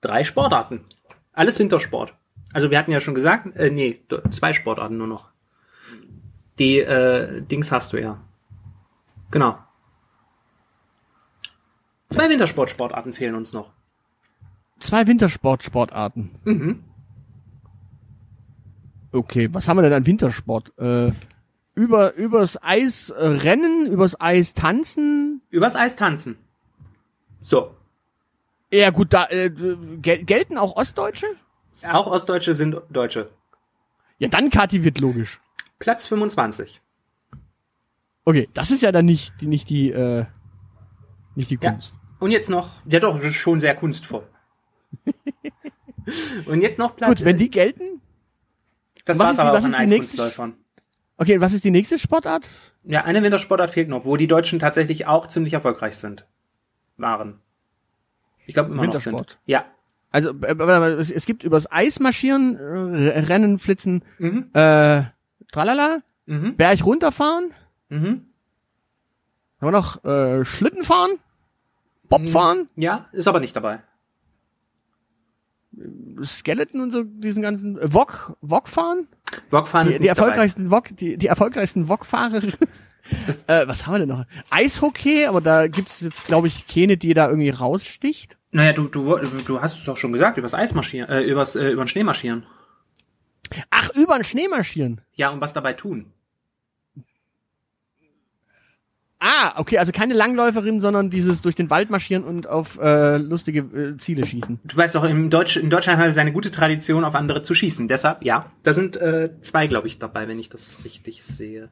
drei 0.00 0.24
Sportarten. 0.24 0.80
Alles 1.32 1.58
Wintersport. 1.58 2.14
Also 2.52 2.70
wir 2.70 2.78
hatten 2.78 2.90
ja 2.90 3.00
schon 3.00 3.14
gesagt, 3.14 3.54
äh, 3.56 3.70
nee, 3.70 4.00
zwei 4.30 4.52
Sportarten 4.52 4.96
nur 4.96 5.06
noch. 5.06 5.28
Die 6.58 6.78
äh, 6.78 7.42
Dings 7.42 7.70
hast 7.70 7.92
du 7.92 7.98
ja. 7.98 8.20
Genau. 9.30 9.58
Zwei 12.16 12.30
Wintersportsportarten 12.30 13.12
fehlen 13.12 13.34
uns 13.34 13.52
noch. 13.52 13.72
Zwei 14.78 15.06
Wintersport-Sportarten. 15.06 16.30
Mhm. 16.44 16.82
Okay, 19.12 19.52
was 19.52 19.68
haben 19.68 19.76
wir 19.76 19.82
denn 19.82 19.92
an 19.92 20.06
Wintersport? 20.06 20.72
Äh, 20.78 21.12
über, 21.74 22.14
übers 22.14 22.62
Eis 22.62 23.10
äh, 23.10 23.26
rennen, 23.26 23.86
übers 23.86 24.18
Eis 24.18 24.54
tanzen. 24.54 25.42
Übers 25.50 25.76
Eis 25.76 25.94
tanzen. 25.96 26.38
So. 27.42 27.74
Ja 28.72 28.88
gut, 28.90 29.12
da 29.12 29.26
äh, 29.28 29.50
gel 29.50 30.24
gelten 30.24 30.56
auch 30.56 30.74
Ostdeutsche? 30.76 31.26
Auch 31.82 32.06
Ostdeutsche 32.06 32.54
sind 32.54 32.80
Deutsche. 32.88 33.28
Ja, 34.18 34.28
dann 34.28 34.48
Kati 34.48 34.82
wird 34.84 35.00
logisch. 35.00 35.38
Platz 35.78 36.06
25. 36.06 36.80
Okay, 38.24 38.48
das 38.54 38.70
ist 38.70 38.82
ja 38.82 38.90
dann 38.90 39.04
nicht 39.04 39.34
die, 39.42 39.46
nicht 39.46 39.68
die, 39.68 39.90
äh, 39.90 40.24
nicht 41.34 41.50
die 41.50 41.58
Ja. 41.60 41.78
Und 42.18 42.30
jetzt 42.30 42.48
noch, 42.50 42.70
ja 42.86 42.98
doch, 43.00 43.16
das 43.16 43.26
ist 43.30 43.36
schon 43.36 43.60
sehr 43.60 43.74
kunstvoll. 43.74 44.26
Und 46.46 46.60
jetzt 46.62 46.78
noch 46.78 46.96
Platz. 46.96 47.08
Gut, 47.10 47.24
wenn 47.24 47.36
die 47.36 47.50
gelten. 47.50 48.00
das 49.04 49.18
was 49.18 49.30
ist 49.32 49.36
die- 49.36 49.42
aber 49.42 49.52
was 49.58 49.64
auch 49.64 49.68
ist 49.68 49.74
an 49.74 49.84
die 49.84 49.90
nächste 49.90 50.12
Eiskunstläufern. 50.22 50.54
Okay, 51.18 51.40
was 51.40 51.52
ist 51.52 51.64
die 51.64 51.70
nächste 51.70 51.98
Sportart? 51.98 52.48
Ja, 52.84 53.02
eine 53.04 53.22
Wintersportart 53.22 53.70
fehlt 53.70 53.88
noch, 53.88 54.04
wo 54.04 54.16
die 54.16 54.26
Deutschen 54.28 54.58
tatsächlich 54.58 55.06
auch 55.06 55.26
ziemlich 55.26 55.54
erfolgreich 55.54 55.96
sind. 55.96 56.26
Waren. 56.98 57.40
Ich 58.46 58.54
glaube 58.54 58.68
immer 58.70 58.76
noch 58.84 58.92
Wintersport. 58.94 59.30
sind. 59.30 59.40
Ja. 59.46 59.64
Also 60.10 60.30
äh, 60.42 61.00
es 61.12 61.26
gibt 61.26 61.42
übers 61.42 61.70
Eis 61.70 61.98
marschieren, 62.00 62.56
äh, 62.56 63.18
Rennen, 63.20 63.58
Flitzen, 63.58 64.04
Mhm. 64.18 64.50
äh, 64.54 65.02
tralala, 65.52 66.00
Mhm. 66.26 66.56
Berg 66.56 66.84
runterfahren, 66.84 67.52
Mhm. 67.88 68.26
haben 69.60 69.68
wir 69.68 69.70
noch 69.72 70.04
äh, 70.04 70.44
Schlitten 70.44 70.84
fahren, 70.84 71.10
Bob 72.08 72.28
fahren, 72.28 72.68
Ja, 72.76 73.08
ist 73.12 73.28
aber 73.28 73.40
nicht 73.40 73.54
dabei. 73.56 73.80
Skeleton 76.24 76.80
und 76.80 76.90
so 76.92 77.02
diesen 77.04 77.42
ganzen 77.42 77.78
äh, 77.78 77.92
Wok, 77.92 78.36
Wok 78.40 78.68
fahren. 78.68 79.08
Wokfahren 79.50 79.88
Die, 79.88 79.94
ist 79.94 80.02
die 80.02 80.06
dabei. 80.08 80.20
erfolgreichsten 80.20 80.70
Wok, 80.70 80.96
die, 80.96 81.18
die 81.18 81.26
erfolgreichsten 81.26 81.88
Wok-Fahrer. 81.88 82.42
äh, 83.46 83.68
was 83.68 83.86
haben 83.86 83.94
wir 83.94 83.98
denn 84.00 84.08
noch? 84.08 84.24
Eishockey, 84.50 85.26
aber 85.26 85.40
da 85.40 85.66
gibt's 85.66 86.00
jetzt, 86.00 86.24
glaube 86.24 86.46
ich, 86.46 86.66
keine, 86.66 86.96
die 86.96 87.12
da 87.12 87.28
irgendwie 87.28 87.50
raussticht. 87.50 88.38
Naja, 88.52 88.72
du, 88.72 88.84
du, 88.84 89.18
du 89.18 89.60
hast 89.60 89.76
es 89.78 89.84
doch 89.84 89.96
schon 89.98 90.12
gesagt, 90.12 90.38
übers 90.38 90.54
Eis 90.54 90.72
marschieren, 90.72 91.10
äh, 91.10 91.20
übers, 91.22 91.56
äh, 91.56 91.68
über 91.68 91.84
den 91.84 91.88
Schnee 91.88 92.04
marschieren. 92.04 92.46
Ach, 93.70 93.90
über 93.94 94.14
den 94.16 94.24
Schnee 94.24 94.48
marschieren. 94.48 95.02
Ja, 95.12 95.28
und 95.30 95.40
was 95.40 95.52
dabei 95.52 95.74
tun. 95.74 96.06
Ah, 99.18 99.54
okay, 99.56 99.78
also 99.78 99.92
keine 99.92 100.12
Langläuferin, 100.12 100.78
sondern 100.80 101.08
dieses 101.08 101.40
durch 101.40 101.54
den 101.54 101.70
Wald 101.70 101.88
marschieren 101.88 102.22
und 102.22 102.46
auf 102.46 102.78
äh, 102.78 103.16
lustige 103.16 103.60
äh, 103.60 103.96
Ziele 103.96 104.26
schießen. 104.26 104.60
Du 104.62 104.76
weißt 104.76 104.94
doch, 104.94 105.04
im 105.04 105.30
Deutsch, 105.30 105.56
in 105.56 105.70
Deutschland 105.70 105.98
hat 105.98 106.08
es 106.08 106.18
eine 106.18 106.32
gute 106.32 106.50
Tradition, 106.50 107.02
auf 107.02 107.14
andere 107.14 107.42
zu 107.42 107.54
schießen. 107.54 107.88
Deshalb, 107.88 108.24
ja, 108.24 108.50
da 108.62 108.74
sind 108.74 108.98
äh, 108.98 109.30
zwei, 109.40 109.68
glaube 109.68 109.86
ich, 109.88 109.98
dabei, 109.98 110.28
wenn 110.28 110.38
ich 110.38 110.50
das 110.50 110.84
richtig 110.84 111.24
sehe. 111.24 111.70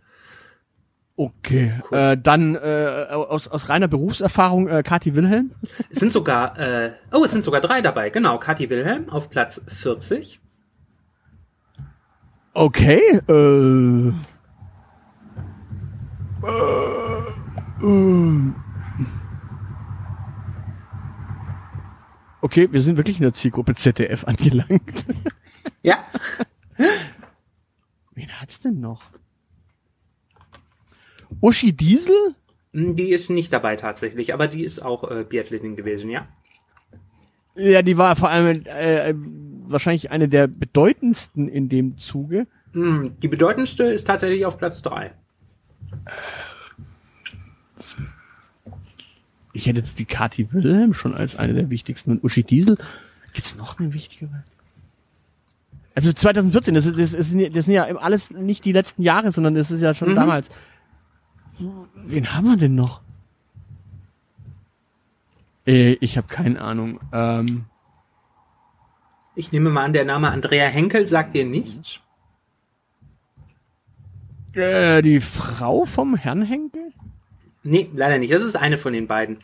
Okay, 1.16 1.74
Kurz. 1.82 2.01
äh, 2.01 2.16
dann 2.16 2.57
äh, 2.57 3.07
aus, 3.11 3.47
aus 3.47 3.68
reiner 3.68 3.88
Berufserfahrung 3.88 4.66
äh, 4.66 4.82
Kathi 4.82 5.14
Wilhelm. 5.14 5.53
Es 5.90 6.01
sind 6.01 6.12
sogar, 6.12 6.59
äh, 6.59 6.92
oh, 7.12 7.24
es 7.24 7.30
sind 7.30 7.45
sogar 7.45 7.61
drei 7.61 7.82
dabei. 7.82 8.09
Genau, 8.11 8.38
Kathi 8.38 8.70
Wilhelm 8.70 9.11
auf 9.11 9.28
Platz 9.28 9.61
40. 9.68 10.40
Okay, 12.55 13.20
äh, 13.28 14.12
Okay, 22.41 22.68
wir 22.70 22.82
sind 22.82 22.97
wirklich 22.97 23.16
in 23.18 23.22
der 23.22 23.32
Zielgruppe 23.32 23.74
ZDF 23.74 24.24
angelangt. 24.24 25.05
Ja. 25.82 26.05
Wen 28.14 28.28
hat's 28.41 28.61
denn 28.61 28.80
noch? 28.80 29.03
Uschi 31.41 31.72
Diesel? 31.72 32.35
Hm, 32.72 32.97
Die 32.97 33.11
ist 33.11 33.30
nicht 33.30 33.53
dabei 33.53 33.76
tatsächlich, 33.76 34.35
aber 34.35 34.47
die 34.49 34.62
ist 34.62 34.80
auch 34.80 35.11
äh, 35.11 35.24
Biathletin 35.24 35.76
gewesen, 35.76 36.11
ja. 36.11 36.28
Ja, 37.55 37.82
die 37.82 37.97
war 37.99 38.16
vor 38.16 38.30
allem 38.30 38.62
äh, 38.66 39.14
wahrscheinlich 39.66 40.11
eine 40.11 40.28
der 40.28 40.47
bedeutendsten 40.49 41.49
in 41.49 41.68
dem 41.68 41.97
Zuge. 41.99 42.47
Hm, 42.72 43.16
Die 43.20 43.28
bedeutendste 43.28 43.85
ist 43.85 44.07
tatsächlich 44.07 44.45
auf 44.45 44.59
Platz 44.59 44.82
3. 44.82 45.12
Ich 49.55 49.66
hätte 49.66 49.78
jetzt 49.78 49.98
die 49.98 50.05
Kathi 50.05 50.52
Wilhelm 50.52 50.92
schon 50.92 51.14
als 51.14 51.36
eine 51.36 51.55
der 51.55 51.70
wichtigsten 51.70 52.11
und 52.11 52.22
Uschi 52.24 52.42
Diesel. 52.42 52.76
Gibt's 53.32 53.57
noch 53.57 53.78
eine 53.78 53.94
wichtigere? 53.94 54.44
Also 55.94 56.12
2014, 56.12 56.74
das, 56.74 56.86
ist, 56.86 56.98
das, 56.98 57.12
ist, 57.14 57.57
das 57.57 57.64
sind 57.64 57.74
ja 57.74 57.84
alles 57.84 58.30
nicht 58.32 58.64
die 58.64 58.72
letzten 58.72 59.02
Jahre, 59.02 59.30
sondern 59.32 59.55
das 59.55 59.70
ist 59.70 59.80
ja 59.80 59.94
schon 59.94 60.11
Mhm. 60.11 60.16
damals. 60.16 60.50
Wen 61.94 62.34
haben 62.34 62.46
wir 62.48 62.57
denn 62.57 62.74
noch? 62.74 63.00
Äh, 65.66 65.92
ich 66.00 66.16
habe 66.16 66.26
keine 66.26 66.61
Ahnung. 66.61 66.98
Ähm, 67.12 67.64
Ich 69.36 69.52
nehme 69.52 69.70
mal 69.70 69.84
an, 69.84 69.92
der 69.92 70.05
Name 70.05 70.30
Andrea 70.30 70.66
Henkel 70.66 71.07
sagt 71.07 71.34
dir 71.36 71.44
nichts. 71.44 72.00
äh, 74.55 75.00
die 75.02 75.20
Frau 75.20 75.84
vom 75.84 76.14
Herrn 76.16 76.42
Henkel? 76.42 76.84
Nee, 77.64 77.90
leider 77.94 78.18
nicht. 78.18 78.32
Das 78.32 78.42
ist 78.44 78.56
eine 78.56 78.78
von 78.78 78.92
den 78.92 79.06
beiden. 79.08 79.38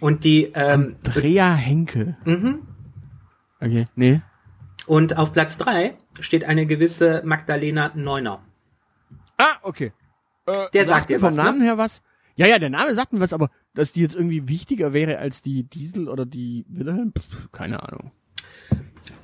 Und 0.00 0.24
die, 0.24 0.44
ähm, 0.54 0.96
Andrea 1.04 1.54
Henkel. 1.54 2.16
mhm. 2.24 2.66
Okay, 3.60 3.86
nee. 3.94 4.20
Und 4.86 5.16
auf 5.16 5.32
Platz 5.32 5.56
3 5.58 5.96
steht 6.18 6.44
eine 6.44 6.66
gewisse 6.66 7.22
Magdalena 7.24 7.92
Neuner. 7.94 8.42
Ah, 9.38 9.56
okay. 9.62 9.92
Äh, 10.46 10.66
Der 10.72 10.86
sagt 10.86 11.10
dir 11.10 11.20
vom 11.20 11.28
was, 11.28 11.36
ne? 11.36 11.44
Namen 11.44 11.62
her 11.62 11.78
was. 11.78 12.02
Ja, 12.34 12.46
ja, 12.46 12.58
der 12.58 12.70
Name 12.70 12.94
sagt 12.94 13.12
mir 13.12 13.20
was, 13.20 13.32
aber 13.32 13.50
dass 13.74 13.92
die 13.92 14.00
jetzt 14.00 14.16
irgendwie 14.16 14.48
wichtiger 14.48 14.92
wäre 14.92 15.18
als 15.18 15.42
die 15.42 15.62
Diesel 15.64 16.08
oder 16.08 16.26
die 16.26 16.64
Wilhelm, 16.68 17.12
pff, 17.16 17.52
keine 17.52 17.82
Ahnung. 17.82 18.10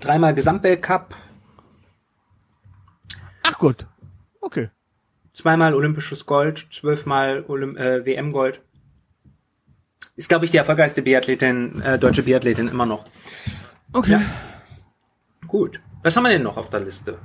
Dreimal 0.01 0.35
Gesamtweltcup, 0.35 1.17
Ach 3.43 3.59
Gott. 3.59 3.87
Okay. 4.41 4.69
Zweimal 5.39 5.73
olympisches 5.75 6.27
Gold, 6.27 6.67
zwölfmal 6.73 7.45
Olym 7.47 7.77
äh, 7.77 8.05
WM-Gold. 8.05 8.61
Ist, 10.17 10.29
glaube 10.29 10.45
ich, 10.45 10.51
die 10.51 10.57
erfolgreichste 10.57 11.01
Biathletin, 11.03 11.81
äh, 11.81 11.97
deutsche 11.97 12.25
Biathletin 12.25 12.67
immer 12.67 12.87
noch. 12.87 13.07
Okay. 13.93 14.13
Ja. 14.13 14.21
Gut. 15.47 15.81
Was 16.03 16.17
haben 16.17 16.25
wir 16.25 16.31
denn 16.31 16.43
noch 16.43 16.57
auf 16.57 16.71
der 16.71 16.81
Liste? 16.81 17.19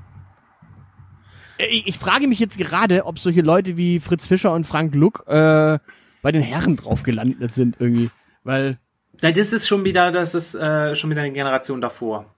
Äh, 1.57 1.66
Ich, 1.66 1.88
ich 1.88 1.97
frage 1.97 2.28
mich 2.28 2.39
jetzt 2.39 2.57
gerade, 2.57 3.05
ob 3.07 3.18
solche 3.18 3.41
Leute 3.41 3.78
wie 3.78 3.99
Fritz 3.99 4.28
Fischer 4.28 4.53
und 4.53 4.66
Frank 4.68 4.93
Luck 4.93 5.24
äh, 5.28 5.80
bei 6.22 6.32
den 6.32 6.43
Herren 6.43 6.76
drauf 6.76 7.01
gelandet 7.01 7.55
sind 7.55 7.78
irgendwie. 7.80 8.11
Weil, 8.43 8.78
Na, 9.24 9.32
das 9.32 9.53
ist 9.53 9.68
schon 9.68 9.84
wieder, 9.84 10.11
das 10.11 10.36
ist 10.36 10.53
äh, 10.53 10.95
schon 10.95 11.09
wieder 11.09 11.22
eine 11.22 11.34
Generation 11.34 11.82
davor. 11.82 12.30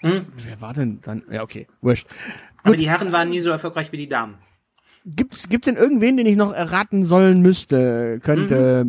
Hm? 0.00 0.26
wer 0.36 0.60
war 0.60 0.74
denn 0.74 1.00
dann? 1.02 1.24
Ja, 1.28 1.42
okay. 1.42 1.66
Wurscht. 1.80 2.06
Aber 2.62 2.76
die 2.76 2.88
Herren 2.88 3.12
waren 3.12 3.30
nie 3.30 3.40
so 3.40 3.50
erfolgreich 3.50 3.92
wie 3.92 3.96
die 3.96 4.08
Damen. 4.08 4.38
Gibt's, 5.04 5.48
gibt's 5.48 5.66
denn 5.66 5.76
irgendwen, 5.76 6.16
den 6.16 6.26
ich 6.26 6.36
noch 6.36 6.52
erraten 6.52 7.04
sollen 7.04 7.40
müsste, 7.40 8.20
könnte? 8.20 8.84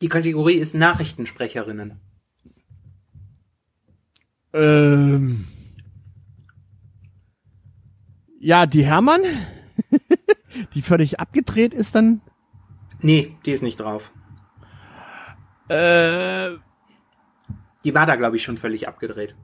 Die 0.00 0.08
Kategorie 0.08 0.54
ist 0.56 0.74
Nachrichtensprecherinnen. 0.74 2.00
Ähm. 4.52 5.46
Ja, 8.38 8.66
die 8.66 8.84
Hermann, 8.84 9.22
die 10.74 10.82
völlig 10.82 11.18
abgedreht 11.18 11.72
ist 11.74 11.94
dann. 11.94 12.20
Nee, 13.00 13.36
die 13.46 13.52
ist 13.52 13.62
nicht 13.62 13.80
drauf. 13.80 14.12
Äh, 15.68 16.50
Die 17.84 17.94
war 17.94 18.06
da, 18.06 18.16
glaube 18.16 18.36
ich, 18.36 18.42
schon 18.44 18.58
völlig 18.58 18.86
abgedreht. 18.86 19.34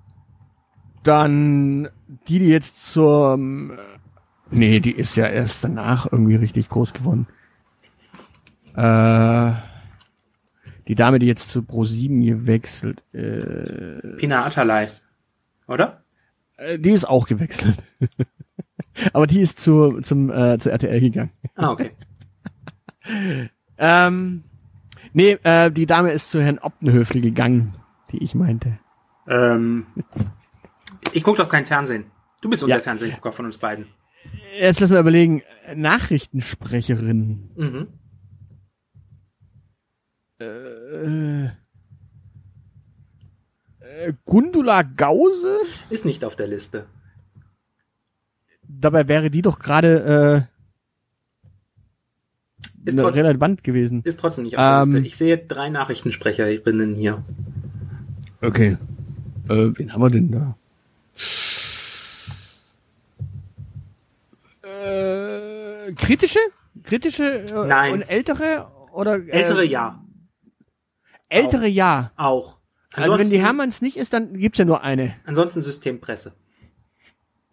Dann 1.03 1.89
die, 2.29 2.39
die 2.39 2.49
jetzt 2.49 2.93
zur. 2.93 3.39
Nee, 4.51 4.81
die 4.81 4.93
ist 4.93 5.17
ja 5.17 5.27
erst 5.27 5.63
danach 5.63 6.11
irgendwie 6.11 6.37
richtig 6.37 6.69
groß 6.69 6.93
geworden. 6.93 7.27
Äh, 8.75 9.53
die 10.89 10.95
Dame, 10.97 11.19
die 11.21 11.27
jetzt 11.27 11.51
zu 11.51 11.61
Pro7 11.61 12.25
gewechselt, 12.27 13.05
äh, 13.13 14.17
Pina 14.17 14.45
Atalay. 14.45 14.89
Oder? 15.69 16.03
äh, 16.57 16.79
die 16.79 16.91
ist 16.91 17.09
auch 17.09 17.27
gewechselt. 17.27 17.77
Aber 19.13 19.27
die 19.27 19.41
ist 19.41 19.59
zu, 19.59 20.01
zum, 20.01 20.31
äh, 20.31 20.59
zu 20.59 20.71
RTL 20.71 21.01
gegangen. 21.01 21.31
Ah, 21.57 21.71
okay. 21.71 21.91
Ähm, 23.83 24.45
nee, 25.15 25.39
äh, 25.43 25.71
die 25.71 25.87
Dame 25.87 26.11
ist 26.13 26.31
zu 26.31 26.43
Herrn 26.43 26.59
Optenhöfel 26.59 27.23
gegangen, 27.23 27.73
die 28.13 28.23
ich 28.23 28.35
meinte. 28.35 28.79
ähm, 29.27 29.87
ich 31.13 31.23
gucke 31.23 31.39
doch 31.43 31.49
kein 31.49 31.67
Fernsehen. 31.67 32.05
Du 32.41 32.49
bist 32.49 32.63
unser 32.63 32.77
Ja. 32.77 32.83
Fernsehgucker 32.83 33.33
von 33.33 33.45
uns 33.47 33.59
beiden. 33.59 33.87
Jetzt 34.59 34.81
lass 34.81 34.91
mal 34.91 35.01
überlegen, 35.01 35.43
Nachrichtensprecherin. 35.75 37.51
Mhm. 37.57 37.89
Äh, 40.41 41.45
äh, 43.81 44.13
Gundula 44.25 44.83
Gause? 44.83 45.59
Ist 45.91 46.05
nicht 46.05 46.25
auf 46.25 46.37
der 46.37 46.47
Liste. 46.47 46.87
Dabei 48.67 49.09
wäre 49.09 49.31
die 49.31 49.43
doch 49.43 49.59
gerade 49.59 50.49
äh, 52.87 52.89
Ist, 52.89 52.99
relevant 52.99 53.63
gewesen. 53.65 54.03
ist 54.05 54.21
trotzdem 54.21 54.45
nicht 54.45 54.57
auf 54.57 54.61
der 54.61 54.83
Ähm. 54.83 54.93
Liste. 55.03 55.07
Ich 55.07 55.17
sehe 55.17 55.39
drei 55.39 55.69
Nachrichtensprecherinnen 55.69 56.95
hier. 56.95 57.23
Okay. 58.41 58.79
Äh, 59.49 59.71
wen 59.77 59.93
haben 59.93 60.01
wir 60.03 60.11
denn 60.11 60.31
da? 60.31 60.57
Äh, 64.63 65.93
kritische? 65.95 66.39
Kritische 66.83 67.45
äh, 67.45 67.67
Nein. 67.67 67.93
und 67.95 68.03
ältere 68.03 68.69
oder 68.93 69.17
äh, 69.17 69.29
Ältere 69.31 69.65
ja. 69.65 70.03
Ältere 71.29 71.67
ja. 71.67 72.13
Auch. 72.17 72.59
Also 72.93 73.13
wenn 73.13 73.19
die 73.19 73.37
Ansonsten- 73.37 73.45
Hermanns 73.45 73.83
nicht 73.83 73.97
ist, 73.97 74.13
dann 74.13 74.35
gibt's 74.37 74.59
ja 74.59 74.65
nur 74.65 74.83
eine. 74.83 75.15
Ansonsten 75.25 75.61
Systempresse. 75.63 76.33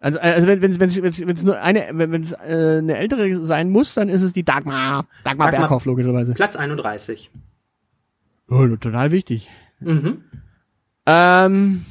Also, 0.00 0.20
also 0.20 0.46
wenn 0.46 0.62
wenn 0.62 0.78
wenn 0.80 0.94
wenn 0.94 1.36
es 1.36 1.42
nur 1.42 1.60
eine 1.60 1.88
wenn 1.92 2.12
wenn 2.12 2.22
es 2.22 2.32
äh, 2.32 2.78
eine 2.78 2.96
ältere 2.96 3.44
sein 3.44 3.70
muss, 3.70 3.94
dann 3.94 4.08
ist 4.08 4.22
es 4.22 4.32
die 4.32 4.44
Dagmar 4.44 5.06
Dagmar, 5.24 5.48
Dagmar- 5.50 5.60
Berghoff 5.60 5.84
logischerweise. 5.86 6.34
Platz 6.34 6.54
31. 6.56 7.30
Oh, 8.48 8.66
total 8.76 9.10
wichtig. 9.10 9.48
Mhm. 9.80 10.22
Ähm 11.06 11.84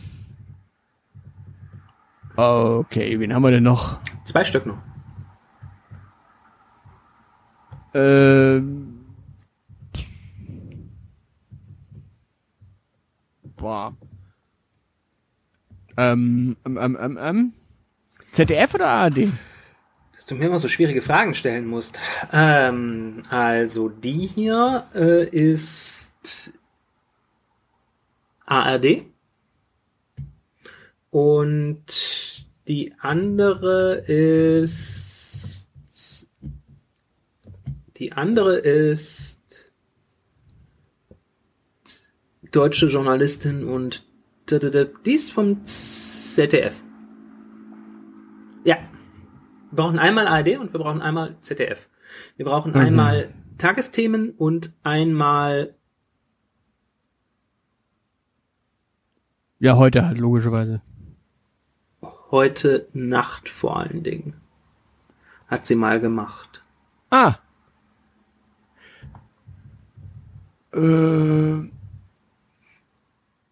Okay, 2.38 3.19
wen 3.19 3.33
haben 3.33 3.41
wir 3.41 3.49
denn 3.49 3.63
noch? 3.63 3.99
Zwei 4.23 4.45
Stück 4.45 4.67
noch. 4.67 4.77
Ähm 7.95 9.05
Boah. 13.55 13.97
Ähm, 15.97 16.57
ähm, 16.63 16.77
ähm, 16.77 16.97
ähm, 17.01 17.19
ähm. 17.19 17.53
ZDF 18.31 18.75
oder 18.75 18.88
ARD? 18.88 19.29
Dass 20.13 20.27
du 20.27 20.35
mir 20.35 20.45
immer 20.45 20.59
so 20.59 20.67
schwierige 20.67 21.01
Fragen 21.01 21.33
stellen 21.33 21.65
musst. 21.65 21.99
Ähm, 22.31 23.23
also 23.31 23.89
die 23.89 24.27
hier 24.27 24.85
äh, 24.93 25.27
ist 25.27 26.53
ARD. 28.45 29.07
Und 31.10 32.45
die 32.68 32.93
andere 32.99 33.95
ist 34.08 35.08
die 37.97 38.12
andere 38.14 38.58
ist 38.58 39.72
deutsche 42.51 42.88
Journalistin 42.88 43.68
und 43.68 44.05
die 44.49 45.12
ist 45.12 45.32
vom 45.32 45.66
ZDF. 45.66 46.74
Ja. 48.64 48.78
Wir 49.72 49.76
brauchen 49.76 49.99
einmal 49.99 50.28
ARD 50.28 50.58
und 50.58 50.74
wir 50.74 50.80
brauchen 50.80 51.01
einmal 51.01 51.36
ZDF. 51.41 51.89
Wir 52.38 52.45
brauchen 52.45 52.72
Mhm. 52.72 52.78
einmal 52.78 53.34
Tagesthemen 53.58 54.32
und 54.32 54.74
einmal 54.84 55.74
Ja, 59.60 59.76
heute 59.76 60.05
halt 60.05 60.20
logischerweise. 60.20 60.82
Heute 62.32 62.88
Nacht 62.93 63.49
vor 63.49 63.78
allen 63.78 64.03
Dingen. 64.03 64.34
Hat 65.47 65.65
sie 65.65 65.75
mal 65.75 65.99
gemacht. 65.99 66.63
Ah. 67.09 67.36
Äh, 70.73 71.69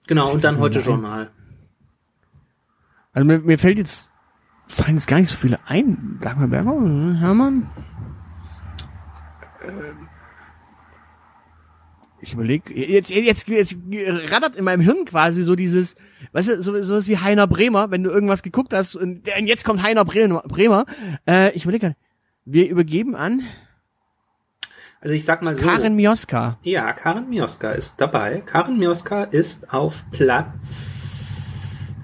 Genau, 0.07 0.31
und 0.31 0.43
dann 0.43 0.59
heute 0.59 0.77
Nein. 0.79 0.87
Journal. 0.87 1.31
also 3.11 3.25
mir, 3.25 3.39
mir 3.39 3.57
fällt 3.57 3.79
jetzt 3.79 4.09
fallen 4.67 4.97
jetzt 4.97 5.07
gar 5.07 5.19
nicht 5.19 5.29
so 5.29 5.35
viele 5.35 5.59
ein. 5.65 6.19
Dagmar 6.21 6.47
ne? 6.47 7.19
Hermann. 7.19 7.69
Ähm, 9.63 10.09
Ich 12.21 12.33
überlege, 12.33 12.73
jetzt, 12.73 13.11
jetzt, 13.11 13.47
jetzt 13.47 13.75
rattert 14.31 14.55
in 14.55 14.65
meinem 14.65 14.81
Hirn 14.81 15.05
quasi 15.05 15.43
so 15.43 15.55
dieses, 15.55 15.95
weißt 16.35 16.49
du, 16.49 16.61
so, 16.61 16.83
so 16.83 16.95
was 16.95 17.07
wie 17.07 17.17
Heiner 17.17 17.47
Bremer, 17.47 17.91
wenn 17.91 18.03
du 18.03 18.09
irgendwas 18.09 18.43
geguckt 18.43 18.73
hast 18.73 18.95
und, 18.95 19.27
und 19.37 19.47
jetzt 19.47 19.63
kommt 19.63 19.81
Heiner 19.81 20.03
Bremer. 20.03 20.43
Bremer. 20.45 20.85
Äh, 21.25 21.51
ich 21.51 21.63
überlege, 21.63 21.87
gerade, 21.87 21.95
wir 22.43 22.67
übergeben 22.67 23.15
an 23.15 23.41
Also 24.99 25.15
ich 25.15 25.23
sag 25.23 25.41
mal 25.41 25.55
so. 25.55 25.65
Karin 25.65 25.95
Mioska. 25.95 26.59
Ja, 26.63 26.91
Karin 26.91 27.29
Mioska 27.29 27.71
ist 27.71 27.95
dabei. 27.99 28.43
Karin 28.45 28.77
Mioska 28.77 29.23
ist 29.23 29.73
auf 29.73 30.03
Platz. 30.11 31.95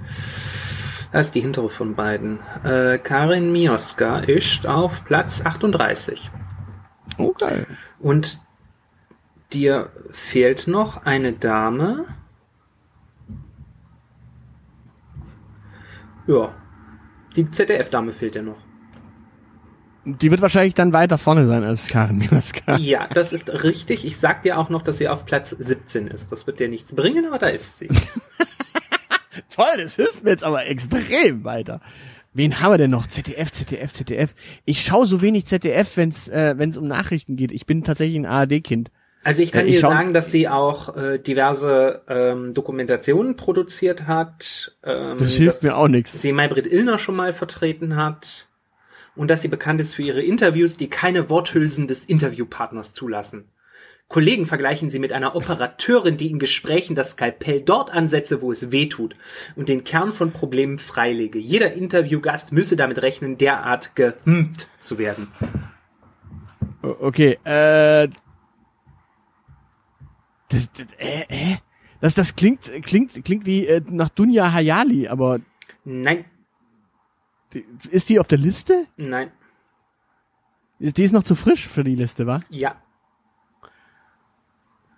Das 1.12 1.28
ist 1.28 1.36
die 1.36 1.42
hintere 1.42 1.70
von 1.70 1.96
beiden. 1.96 2.40
Äh, 2.64 3.00
Karin 3.00 3.52
Mioska 3.52 4.20
ist 4.20 4.66
auf 4.66 5.04
Platz 5.04 5.42
38. 5.46 6.32
Okay. 7.18 7.66
Und 8.00 8.40
dir 9.52 9.90
fehlt 10.12 10.68
noch 10.68 11.06
eine 11.06 11.34
Dame. 11.34 12.06
Ja. 16.28 16.56
Die 17.36 17.50
ZDF-Dame 17.50 18.12
fehlt 18.12 18.36
dir 18.36 18.44
noch. 18.44 18.58
Die 20.04 20.32
wird 20.32 20.42
wahrscheinlich 20.42 20.74
dann 20.74 20.94
weiter 20.94 21.20
vorne 21.20 21.46
sein 21.46 21.64
als 21.64 21.88
Karin 21.88 22.18
Mioska. 22.18 22.78
Ja, 22.78 23.08
das 23.08 23.34
ist 23.34 23.64
richtig. 23.64 24.04
Ich 24.04 24.18
sag 24.18 24.42
dir 24.42 24.58
auch 24.58 24.70
noch, 24.70 24.82
dass 24.82 24.98
sie 24.98 25.08
auf 25.08 25.26
Platz 25.26 25.52
17 25.52 26.08
ist. 26.08 26.32
Das 26.32 26.48
wird 26.48 26.60
dir 26.60 26.70
nichts 26.70 26.96
bringen, 26.96 27.26
aber 27.26 27.38
da 27.38 27.48
ist 27.48 27.78
sie. 27.78 27.88
Toll, 29.50 29.78
das 29.78 29.96
hilft 29.96 30.24
mir 30.24 30.32
jetzt 30.32 30.44
aber 30.44 30.66
extrem 30.66 31.44
weiter. 31.44 31.82
Wen 32.34 32.60
haben 32.60 32.72
wir 32.72 32.78
denn 32.78 32.92
noch? 32.92 33.06
ZDF, 33.06 33.52
ZDF, 33.52 33.94
ZDF. 33.94 34.36
Ich 34.66 34.82
schaue 34.82 35.06
so 35.06 35.22
wenig 35.22 35.46
ZDF, 35.46 35.98
wenn 35.98 36.10
es 36.10 36.30
äh, 36.30 36.56
wenn's 36.58 36.78
um 36.78 36.88
Nachrichten 36.88 37.36
geht. 37.36 37.52
Ich 37.52 37.66
bin 37.66 37.84
tatsächlich 37.84 38.18
ein 38.18 38.26
ARD-Kind. 38.26 38.90
Also 39.24 39.44
ich 39.44 39.52
kann 39.52 39.68
Ja, 39.68 39.70
ich 39.70 39.76
dir 39.76 39.82
sagen, 39.82 40.14
dass 40.14 40.32
sie 40.32 40.48
auch 40.48 40.96
äh, 40.96 41.20
diverse 41.20 42.02
ähm, 42.08 42.54
Dokumentationen 42.54 43.36
produziert 43.36 44.08
hat. 44.08 44.76
Ähm, 44.84 45.18
Das 45.18 45.36
hilft 45.36 45.64
mir 45.64 45.78
auch 45.78 45.88
nichts. 45.88 46.20
Sie 46.22 46.32
Maybrit 46.32 46.66
Illner 46.66 46.98
schon 46.98 47.16
mal 47.16 47.34
vertreten 47.34 47.96
hat. 47.96 48.48
Und 49.16 49.30
dass 49.30 49.42
sie 49.42 49.50
bekannt 49.50 49.82
ist 49.82 49.94
für 49.94 50.04
ihre 50.04 50.22
Interviews, 50.22 50.78
die 50.78 50.90
keine 50.90 51.30
Worthülsen 51.30 51.88
des 51.88 52.06
Interviewpartners 52.06 52.94
zulassen. 52.94 53.50
Kollegen 54.08 54.46
vergleichen 54.46 54.90
sie 54.90 55.00
mit 55.00 55.14
einer 55.14 55.36
Operateurin, 55.36 56.18
die 56.18 56.32
in 56.32 56.40
Gesprächen 56.40 56.96
das 56.96 57.12
Skalpell 57.12 57.62
dort 57.62 57.94
ansetze, 57.94 58.42
wo 58.42 58.52
es 58.52 58.72
weh 58.72 58.88
tut 58.88 59.16
und 59.56 59.70
den 59.70 59.84
Kern 59.84 60.12
von 60.12 60.32
Problemen 60.32 60.80
freilege. 60.80 61.40
Jeder 61.40 61.74
Interviewgast 61.74 62.52
müsse 62.52 62.76
damit 62.76 63.02
rechnen, 63.02 63.38
derart 63.38 63.96
gehmmt 63.96 64.68
zu 64.80 64.98
werden. 64.98 65.28
Okay, 66.82 67.38
äh. 67.46 68.10
Das, 70.52 70.72
das, 70.72 70.88
äh, 70.98 71.24
äh, 71.30 71.58
das, 72.02 72.16
das 72.16 72.36
klingt, 72.36 72.72
klingt, 72.84 73.24
klingt 73.24 73.46
wie 73.46 73.66
äh, 73.68 73.82
nach 73.88 74.10
Dunja 74.10 74.52
Hayali, 74.52 75.08
aber 75.08 75.40
Nein, 75.84 76.26
die, 77.54 77.66
ist 77.90 78.10
die 78.10 78.20
auf 78.20 78.28
der 78.28 78.38
Liste? 78.38 78.86
nein, 78.98 79.32
Die 80.80 81.04
ist 81.04 81.12
noch 81.14 81.24
zu 81.24 81.36
frisch 81.36 81.68
für 81.68 81.84
die 81.84 81.96
Liste, 81.96 82.26
wa? 82.28 82.40
ja. 82.50 82.76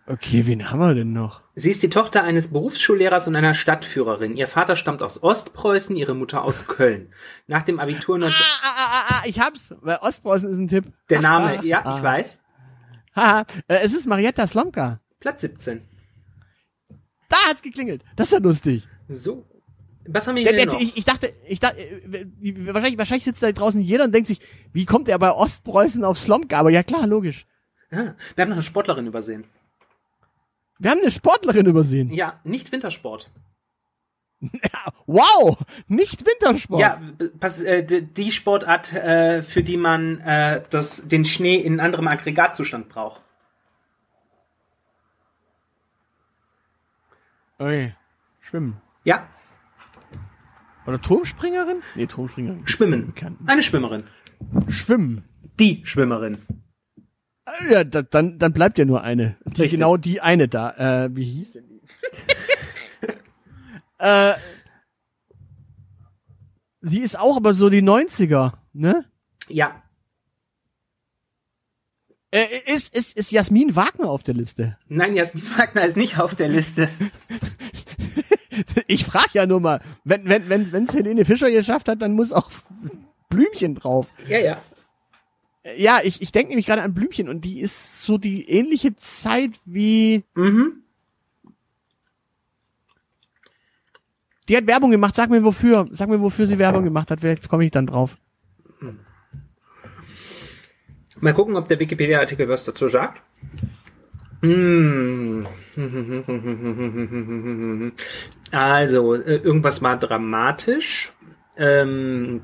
Okay, 0.05 0.45
wen 0.45 0.69
haben 0.69 0.79
wir 0.81 0.93
denn 0.95 1.13
noch? 1.13 1.41
Sie 1.55 1.71
ist 1.71 1.81
die 1.81 1.89
Tochter 1.89 2.25
eines 2.25 2.49
Berufsschullehrers 2.51 3.25
und 3.29 3.37
einer 3.37 3.53
Stadtführerin. 3.53 4.35
Ihr 4.35 4.49
Vater 4.49 4.75
stammt 4.75 5.01
aus 5.01 5.23
Ostpreußen, 5.23 5.95
ihre 5.95 6.13
Mutter 6.13 6.43
aus 6.43 6.67
Köln. 6.67 7.13
Nach 7.47 7.61
dem 7.63 7.79
Abitur 7.79 8.17
19... 8.17 8.35
Ah, 8.37 8.67
ah, 8.67 8.85
ah, 8.85 9.03
ah, 9.07 9.21
ich 9.25 9.39
hab's. 9.39 9.73
Weil 9.79 9.99
Ostpreußen 10.01 10.49
ist 10.49 10.57
ein 10.57 10.67
Tipp. 10.67 10.91
Der 11.09 11.21
Name, 11.21 11.59
Ah, 11.59 11.63
ja, 11.63 11.85
ah. 11.85 11.95
ich 11.97 12.03
weiß. 12.03 12.41
Haha, 13.15 13.45
äh, 13.69 13.77
es 13.77 13.93
ist 13.93 14.05
Marietta 14.05 14.45
Slomka. 14.45 14.99
Platz 15.23 15.39
17. 15.39 15.81
Da 17.29 17.37
hat's 17.47 17.61
geklingelt. 17.61 18.03
Das 18.17 18.27
ist 18.27 18.33
ja 18.33 18.39
lustig. 18.39 18.89
So. 19.07 19.47
Was 20.05 20.27
haben 20.27 20.35
wir 20.35 20.43
Der, 20.43 20.51
hier 20.53 20.65
der, 20.65 20.73
noch? 20.73 20.81
ich, 20.81 20.97
ich 20.97 21.05
dachte, 21.05 21.33
ich 21.47 21.61
dachte, 21.61 21.79
äh, 21.79 22.25
wahrscheinlich, 22.73 22.97
wahrscheinlich 22.97 23.23
sitzt 23.23 23.41
da 23.41 23.49
draußen 23.49 23.79
jeder 23.79 24.03
und 24.03 24.13
denkt 24.13 24.27
sich, 24.27 24.41
wie 24.73 24.83
kommt 24.83 25.07
der 25.07 25.17
bei 25.17 25.31
Ostpreußen 25.31 26.03
auf 26.03 26.19
Slomka? 26.19 26.59
Aber 26.59 26.71
ja 26.71 26.83
klar, 26.83 27.07
logisch. 27.07 27.45
Ah, 27.89 28.15
wir 28.35 28.41
haben 28.41 28.49
noch 28.49 28.57
eine 28.57 28.63
Sportlerin 28.63 29.07
übersehen. 29.07 29.45
Wir 30.77 30.91
haben 30.91 30.99
eine 30.99 31.09
Sportlerin 31.09 31.67
übersehen. 31.67 32.09
Ja, 32.11 32.41
nicht 32.43 32.73
Wintersport. 32.73 33.31
Wow, 35.05 35.57
nicht 35.87 36.25
Wintersport. 36.25 36.81
Ja, 36.81 37.01
pass, 37.39 37.61
äh, 37.61 38.01
die 38.01 38.31
Sportart, 38.33 38.91
äh, 38.91 39.41
für 39.41 39.63
die 39.63 39.77
man 39.77 40.19
äh, 40.19 40.63
das, 40.69 41.07
den 41.07 41.23
Schnee 41.23 41.55
in 41.55 41.79
anderem 41.79 42.09
Aggregatzustand 42.09 42.89
braucht. 42.89 43.22
Okay. 47.63 47.95
Schwimmen. 48.41 48.81
Ja, 49.05 49.25
Oder 50.85 51.01
Turmspringerin? 51.01 51.81
Nee, 51.95 52.07
Turmspringerin. 52.07 52.67
Schwimmen. 52.67 53.05
Bekannt. 53.07 53.39
Eine 53.45 53.63
Schwimmerin. 53.63 54.03
Schwimmen. 54.67 55.23
Die 55.57 55.81
Schwimmerin. 55.85 56.39
Ja, 57.69 57.85
da, 57.85 58.01
dann, 58.01 58.37
dann 58.37 58.51
bleibt 58.51 58.77
ja 58.77 58.83
nur 58.83 59.01
eine. 59.01 59.37
Die, 59.45 59.69
genau 59.69 59.95
die 59.95 60.19
eine 60.19 60.49
da. 60.49 61.05
Äh, 61.05 61.15
wie 61.15 61.23
hieß 61.23 61.53
denn 61.53 61.69
die? 61.69 61.81
äh, 63.99 64.33
sie 66.81 66.99
ist 66.99 67.17
auch 67.17 67.37
aber 67.37 67.53
so 67.53 67.69
die 67.69 67.81
90er, 67.81 68.55
ne? 68.73 69.05
Ja, 69.47 69.83
Äh, 72.33 72.47
ist, 72.65 72.95
ist, 72.95 73.15
ist 73.15 73.31
Jasmin 73.31 73.75
Wagner 73.75 74.09
auf 74.09 74.23
der 74.23 74.33
Liste? 74.33 74.75
nein, 74.89 75.15
Jasmin 75.15 75.43
Wagner 75.55 75.85
ist 75.85 75.95
nicht 75.97 76.17
auf 76.17 76.33
der 76.35 76.49
Liste. 76.49 76.89
Ich 78.85 79.03
frag 79.05 79.33
ja 79.33 79.47
nur 79.47 79.59
mal, 79.59 79.81
wenn 80.03 80.25
wenn 80.25 80.47
wenn 80.47 80.71
wenn's 80.71 80.93
Helene 80.93 81.25
Fischer 81.25 81.49
geschafft 81.49 81.87
hat, 81.89 82.03
dann 82.03 82.13
muss 82.13 82.31
auch 82.31 82.51
Blümchen 83.29 83.73
drauf. 83.73 84.07
Ja, 84.27 84.37
ja. 84.37 84.61
Ja, 85.75 86.01
ich 86.03 86.21
ich 86.21 86.31
denke 86.31 86.49
nämlich 86.49 86.67
gerade 86.67 86.83
an 86.83 86.93
Blümchen 86.93 87.29
und 87.29 87.41
die 87.45 87.59
ist 87.61 88.03
so 88.03 88.19
die 88.19 88.47
ähnliche 88.47 88.95
Zeit 88.95 89.59
wie 89.65 90.23
Mhm. 90.35 90.83
die 94.49 94.55
hat 94.57 94.67
Werbung 94.67 94.91
gemacht. 94.91 95.15
Sag 95.15 95.31
mir 95.31 95.43
wofür, 95.43 95.87
sag 95.91 96.09
mir 96.09 96.21
wofür 96.21 96.45
sie 96.45 96.59
Werbung 96.59 96.83
gemacht 96.83 97.09
hat. 97.09 97.21
Vielleicht 97.21 97.49
komme 97.49 97.65
ich 97.65 97.71
dann 97.71 97.87
drauf. 97.87 98.17
Mal 101.23 101.33
gucken, 101.33 101.55
ob 101.55 101.69
der 101.69 101.79
Wikipedia-Artikel 101.79 102.49
was 102.49 102.65
dazu 102.65 102.89
sagt. 102.89 103.21
Hm. 104.41 105.47
Also, 108.51 109.13
äh, 109.13 109.37
irgendwas 109.37 109.81
war 109.81 109.97
dramatisch. 109.97 111.13
Ähm, 111.55 112.41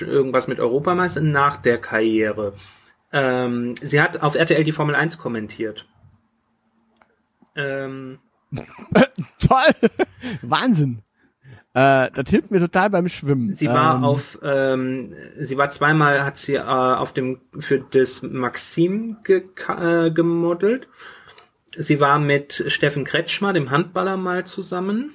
irgendwas 0.00 0.46
mit 0.46 0.60
Europameister 0.60 1.22
nach 1.22 1.56
der 1.56 1.78
Karriere. 1.78 2.54
Ähm, 3.12 3.74
sie 3.82 4.00
hat 4.00 4.22
auf 4.22 4.36
RTL 4.36 4.62
die 4.62 4.70
Formel 4.70 4.94
1 4.94 5.18
kommentiert. 5.18 5.84
Ähm, 7.56 8.20
Toll, 9.40 9.90
Wahnsinn. 10.42 11.02
Äh, 11.74 12.10
das 12.12 12.28
hilft 12.28 12.50
mir 12.50 12.60
total 12.60 12.90
beim 12.90 13.08
Schwimmen. 13.08 13.52
Sie 13.54 13.66
war 13.66 13.96
ähm, 13.96 14.04
auf, 14.04 14.38
ähm, 14.42 15.14
sie 15.38 15.56
war 15.56 15.70
zweimal, 15.70 16.22
hat 16.22 16.36
sie 16.36 16.54
äh, 16.54 16.60
auf 16.60 17.12
dem 17.14 17.40
für 17.58 17.78
das 17.78 18.22
Maxim 18.22 19.16
ge 19.24 19.44
äh, 19.68 20.10
gemodelt. 20.10 20.86
Sie 21.74 21.98
war 22.00 22.18
mit 22.18 22.64
Steffen 22.66 23.04
Kretschmer, 23.04 23.54
dem 23.54 23.70
Handballer, 23.70 24.18
mal 24.18 24.44
zusammen. 24.44 25.14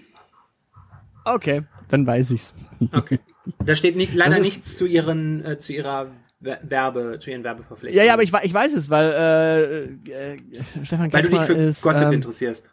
Okay, 1.26 1.64
dann 1.90 2.08
weiß 2.08 2.32
ich's. 2.32 2.54
Okay. 2.92 3.20
Da 3.64 3.76
steht 3.76 3.96
nicht, 3.96 4.14
leider 4.16 4.40
nichts 4.40 4.76
zu 4.76 4.86
ihren, 4.86 5.46
äh, 5.46 5.58
zu 5.60 5.74
ihrer 5.74 6.12
Wer- 6.40 6.60
Werbe, 6.64 7.18
zu 7.20 7.30
ihren 7.32 7.44
Werbeverpflichtungen. 7.44 7.98
Ja, 7.98 8.04
ja, 8.04 8.14
aber 8.14 8.24
ich, 8.24 8.32
ich 8.44 8.54
weiß 8.54 8.74
es, 8.74 8.90
weil 8.90 10.00
äh, 10.10 10.34
äh, 10.34 10.38
Stefan 10.84 11.12
weil 11.14 11.24
du 11.24 11.30
dich 11.30 11.38
Kretschmer 11.40 11.46
für 11.46 11.54
ist, 11.54 11.82
Gossip 11.82 12.04
ähm, 12.04 12.14
interessierst. 12.14 12.70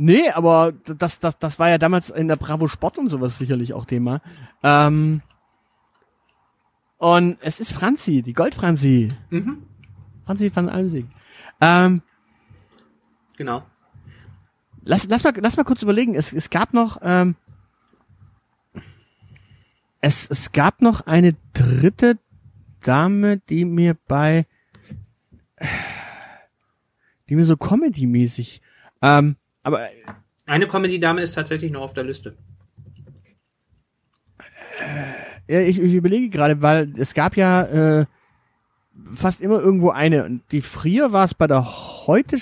Nee, 0.00 0.30
aber 0.30 0.72
das, 0.84 1.18
das, 1.18 1.38
das 1.38 1.58
war 1.58 1.70
ja 1.70 1.76
damals 1.76 2.08
in 2.08 2.28
der 2.28 2.36
Bravo 2.36 2.68
Sport 2.68 2.98
und 2.98 3.08
sowas 3.08 3.36
sicherlich 3.36 3.72
auch 3.74 3.84
Thema. 3.84 4.20
Ähm, 4.62 5.22
und 6.98 7.36
es 7.40 7.58
ist 7.58 7.72
Franzi, 7.72 8.22
die 8.22 8.32
Goldfranzi. 8.32 9.08
Mhm. 9.30 9.64
Franzi 10.24 10.54
van 10.54 10.68
Almsig. 10.68 11.04
Ähm, 11.60 12.02
Genau. 13.36 13.66
lass, 14.84 15.08
lass, 15.08 15.24
mal, 15.24 15.32
lass 15.36 15.56
mal 15.56 15.64
kurz 15.64 15.82
überlegen. 15.82 16.14
Es, 16.14 16.32
es 16.32 16.48
gab 16.50 16.74
noch, 16.74 16.98
ähm, 17.02 17.34
es, 20.00 20.30
es 20.30 20.52
gab 20.52 20.80
noch 20.80 21.08
eine 21.08 21.34
dritte 21.54 22.18
Dame, 22.82 23.38
die 23.48 23.64
mir 23.64 23.96
bei, 24.06 24.46
die 27.28 27.34
mir 27.34 27.44
so 27.44 27.56
Comedy-mäßig, 27.56 28.62
ähm, 29.02 29.34
aber 29.68 29.88
Eine 30.46 30.66
Comedy-Dame 30.66 31.20
ist 31.22 31.34
tatsächlich 31.34 31.70
noch 31.70 31.82
auf 31.82 31.94
der 31.94 32.04
Liste. 32.04 32.36
Ja, 35.46 35.60
ich, 35.60 35.78
ich 35.78 35.92
überlege 35.92 36.28
gerade, 36.30 36.60
weil 36.62 36.92
es 36.98 37.14
gab 37.14 37.36
ja 37.36 38.00
äh, 38.00 38.06
fast 39.14 39.40
immer 39.40 39.60
irgendwo 39.60 39.90
eine. 39.90 40.24
Und 40.24 40.42
die 40.52 40.62
früher 40.62 41.12
war 41.12 41.24
es 41.24 41.34
bei 41.34 41.46
der 41.46 41.64
Heute 42.06 42.38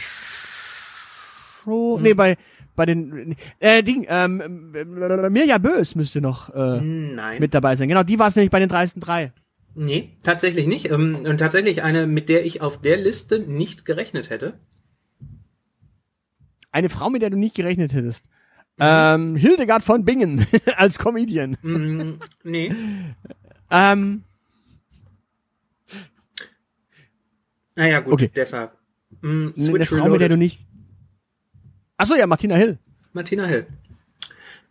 Show. 1.64 1.98
Nee, 2.00 2.14
bei 2.14 2.36
bei 2.76 2.84
den 2.84 3.36
äh, 3.58 3.82
Ding, 3.82 4.06
ähm, 4.08 4.74
äh, 4.74 5.30
Mirja 5.30 5.56
Bös 5.58 5.94
müsste 5.94 6.20
noch 6.20 6.54
äh, 6.54 6.80
Nein. 6.80 7.40
mit 7.40 7.54
dabei 7.54 7.74
sein. 7.74 7.88
Genau, 7.88 8.02
die 8.02 8.18
war 8.18 8.28
es 8.28 8.36
nämlich 8.36 8.50
bei 8.50 8.60
den 8.60 8.68
dreisten 8.68 9.00
drei. 9.00 9.32
nee, 9.74 10.10
tatsächlich 10.22 10.66
nicht. 10.66 10.90
Ähm, 10.90 11.24
und 11.24 11.38
tatsächlich 11.38 11.82
eine, 11.82 12.06
mit 12.06 12.28
der 12.28 12.44
ich 12.44 12.60
auf 12.60 12.80
der 12.82 12.98
Liste 12.98 13.38
nicht 13.40 13.86
gerechnet 13.86 14.28
hätte. 14.28 14.58
Eine 16.76 16.90
Frau, 16.90 17.08
mit 17.08 17.22
der 17.22 17.30
du 17.30 17.38
nicht 17.38 17.54
gerechnet 17.54 17.94
hättest. 17.94 18.26
Ähm, 18.78 19.34
Hildegard 19.34 19.82
von 19.82 20.04
Bingen 20.04 20.46
als 20.76 20.98
Comedian. 20.98 21.56
Mm, 21.62 22.20
nee. 22.44 22.70
Ähm, 23.70 24.24
Naja, 27.76 28.00
gut, 28.00 28.12
Okay. 28.12 28.30
deshalb. 28.34 28.72
Mm, 29.22 29.48
eine 29.56 29.64
Switch 29.64 29.88
Frau, 29.88 30.10
mit 30.10 30.20
der 30.20 30.28
du 30.28 30.36
nicht. 30.36 30.66
Achso, 31.96 32.14
ja, 32.14 32.26
Martina 32.26 32.56
Hill. 32.56 32.78
Martina 33.14 33.46
Hill. 33.46 33.66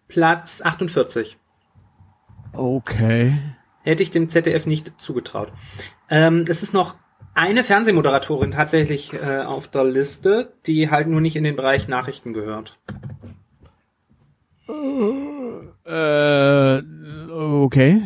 Platz 0.08 0.62
48. 0.62 1.40
Okay. 2.54 3.36
Hätte 3.82 4.04
ich 4.04 4.12
dem 4.12 4.30
ZDF 4.30 4.68
nicht 4.68 4.94
zugetraut. 5.02 5.52
Ähm, 6.12 6.46
es 6.48 6.62
ist 6.62 6.76
noch 6.76 6.98
eine 7.36 7.64
Fernsehmoderatorin 7.64 8.52
tatsächlich 8.52 9.14
äh, 9.14 9.42
auf 9.42 9.68
der 9.68 9.84
Liste, 9.84 10.54
die 10.66 10.90
halt 10.90 11.08
nur 11.08 11.22
nicht 11.22 11.36
in 11.36 11.44
den 11.44 11.56
Bereich 11.56 11.88
Nachrichten 11.88 12.34
gehört. 12.34 12.78
Äh, 15.86 16.82
okay. 17.32 18.02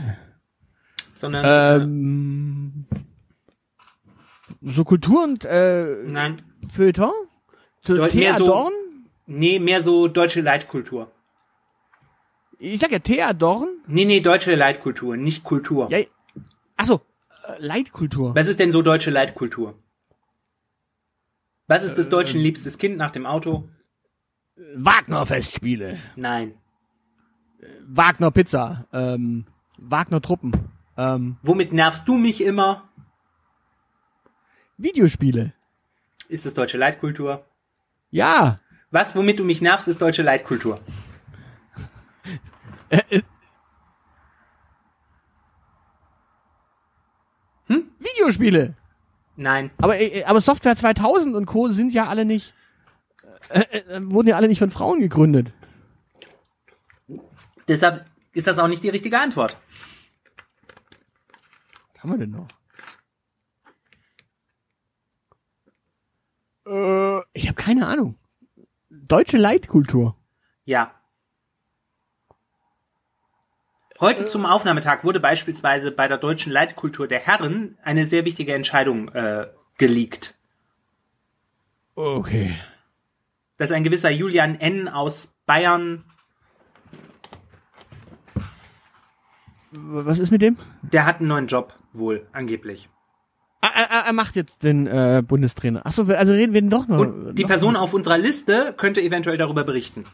Sondern 1.16 1.82
Ähm, 1.82 2.86
so 4.62 4.84
Kultur 4.84 5.24
und 5.24 5.46
äh, 5.46 6.04
nein, 6.06 6.42
Feuilleton? 6.74 7.12
So 7.82 7.96
Deut- 7.96 8.12
Thea 8.12 8.34
so- 8.38 8.46
Dorn? 8.46 8.74
nee, 9.26 9.60
mehr 9.60 9.82
so 9.82 10.08
deutsche 10.08 10.42
Leitkultur. 10.42 11.12
Ich 12.58 12.80
sag 12.82 12.92
ja 12.92 13.00
Thea 13.00 13.34
Dorn. 13.34 13.70
Nee, 13.88 14.04
nee, 14.06 14.20
deutsche 14.20 14.54
Leitkultur, 14.56 15.16
nicht 15.16 15.44
Kultur. 15.46 15.90
Ja, 15.92 16.00
achso, 16.76 17.00
Leitkultur. 17.58 18.36
Was 18.36 18.48
ist 18.48 18.60
denn 18.60 18.72
so 18.72 18.82
deutsche 18.82 19.12
Leitkultur? 19.12 19.78
Was 21.68 21.84
ist 21.84 21.98
des 21.98 22.10
Deutschen 22.10 22.40
liebstes 22.40 22.78
Kind 22.78 22.98
nach 22.98 23.12
dem 23.12 23.26
Auto? 23.26 23.70
Wagner 24.76 25.26
Festspiele. 25.26 25.98
Nein. 26.16 26.56
Wagner 27.88 28.32
Pizza. 28.32 28.88
Ähm, 28.92 29.46
Wagner 29.78 30.22
Truppen. 30.22 30.52
Ähm, 30.98 31.38
Womit 31.44 31.72
nervst 31.72 32.08
du 32.08 32.16
mich 32.16 32.42
immer? 32.42 32.90
Videospiele. 34.78 35.54
Ist 36.28 36.46
das 36.46 36.54
deutsche 36.54 36.78
Leitkultur? 36.78 37.46
Ja. 38.12 38.60
Was, 38.92 39.16
womit 39.16 39.40
du 39.40 39.44
mich 39.44 39.62
nervst, 39.62 39.88
ist 39.88 40.02
deutsche 40.02 40.24
Leitkultur. 40.24 40.80
Videospiele. 48.20 48.76
Nein. 49.36 49.72
Aber, 49.78 49.98
äh, 50.00 50.24
aber 50.26 50.42
Software 50.42 50.76
2000 50.76 51.36
und 51.36 51.46
Co. 51.46 51.70
sind 51.70 51.94
ja 51.94 52.08
alle 52.08 52.26
nicht. 52.26 52.54
äh, 53.50 53.62
äh, 53.62 54.02
wurden 54.12 54.28
ja 54.28 54.36
alle 54.36 54.48
nicht 54.48 54.60
von 54.60 54.70
Frauen 54.72 55.00
gegründet. 55.00 55.54
Deshalb 57.68 58.06
ist 58.34 58.48
das 58.48 58.58
auch 58.60 58.68
nicht 58.68 58.84
die 58.84 58.90
richtige 58.90 59.20
Antwort. 59.20 59.58
Was 61.94 62.04
haben 62.04 62.12
wir 62.12 62.18
denn 62.18 62.32
noch? 62.32 62.48
Äh, 66.68 67.22
ich 67.34 67.48
habe 67.48 67.56
keine 67.56 67.88
Ahnung. 67.88 68.16
Deutsche 68.90 69.38
Leitkultur. 69.38 70.16
Ja. 70.66 70.99
Heute 74.00 74.26
zum 74.26 74.46
Aufnahmetag 74.46 75.04
wurde 75.04 75.20
beispielsweise 75.20 75.92
bei 75.92 76.08
der 76.08 76.18
deutschen 76.18 76.52
Leitkultur 76.54 77.08
der 77.08 77.20
Herren 77.20 77.78
eine 77.84 78.06
sehr 78.06 78.24
wichtige 78.24 78.54
Entscheidung 78.54 79.10
äh, 79.10 79.48
geleakt. 79.78 80.36
Okay. 81.96 82.56
Dass 83.58 83.72
ein 83.72 83.84
gewisser 83.84 84.10
Julian 84.10 84.56
N. 84.60 84.88
aus 84.88 85.34
Bayern, 85.46 86.06
Was 89.72 90.18
ist 90.20 90.32
mit 90.32 90.42
dem? 90.42 90.58
der 90.82 91.06
hat 91.06 91.20
einen 91.20 91.28
neuen 91.28 91.48
Job, 91.48 91.74
wohl, 91.92 92.26
angeblich. 92.32 92.88
Ah, 93.62 93.68
Er, 93.76 93.90
er, 93.90 94.06
er 94.06 94.14
macht 94.14 94.38
jetzt 94.38 94.64
den 94.64 94.88
äh, 94.88 95.22
Bundestrainer. 95.28 95.86
Achso, 95.86 96.04
also 96.04 96.32
reden 96.32 96.54
wir 96.54 96.62
doch 96.62 96.88
noch. 96.88 97.00
Und 97.00 97.36
die 97.36 97.42
noch 97.42 97.50
Person 97.50 97.76
auf 97.76 97.94
unserer 97.94 98.18
Liste 98.18 98.74
könnte 98.78 99.02
eventuell 99.02 99.38
darüber 99.38 99.66
berichten. 99.66 100.06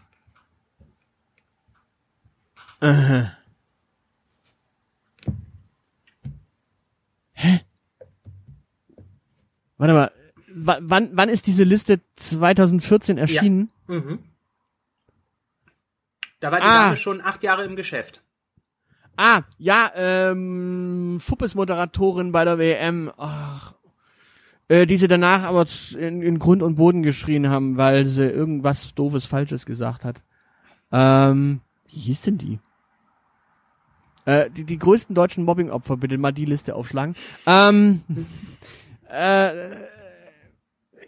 Warte 9.86 9.94
mal. 9.94 10.12
wa- 10.54 10.80
Wann, 10.82 11.10
wann 11.14 11.30
ist 11.30 11.46
diese 11.48 11.64
Liste 11.64 12.00
2014 12.16 13.18
erschienen? 13.18 13.70
Mhm. 13.88 14.20
Da 16.40 16.52
war 16.52 16.60
die 16.60 16.66
Ah. 16.66 16.84
Dame 16.86 16.98
schon 16.98 17.22
acht 17.22 17.44
Jahre 17.44 17.66
im 17.66 17.76
Geschäft. 17.76 18.22
Ah, 19.18 19.42
ja, 19.58 19.92
ähm, 19.96 21.20
Fuppes-Moderatorin 21.22 22.32
bei 22.32 22.44
der 22.46 22.58
WM. 22.58 23.12
Ach, 23.18 23.74
äh, 24.68 24.86
die 24.86 24.98
sie 24.98 25.08
danach 25.08 25.44
aber 25.44 25.66
in, 25.98 26.22
in 26.22 26.40
Grund 26.40 26.62
und 26.64 26.76
Boden 26.76 27.02
geschrien 27.04 27.50
haben, 27.50 27.78
weil 27.78 28.08
sie 28.08 28.24
irgendwas 28.26 28.94
doofes 28.96 29.26
Falsches 29.26 29.66
gesagt 29.66 30.04
hat. 30.04 30.22
Ähm, 30.92 31.62
wie 31.90 32.00
hieß 32.00 32.24
denn 32.24 32.38
die? 32.38 32.60
Äh, 34.26 34.50
die, 34.50 34.64
die 34.66 34.80
größten 34.80 35.16
deutschen 35.16 35.46
Mobbing-Opfer, 35.46 35.98
bitte 35.98 36.18
mal 36.18 36.32
die 36.34 36.46
Liste 36.46 36.76
aufschlagen. 36.76 37.16
Ähm, 37.46 38.02
äh, 39.10 39.70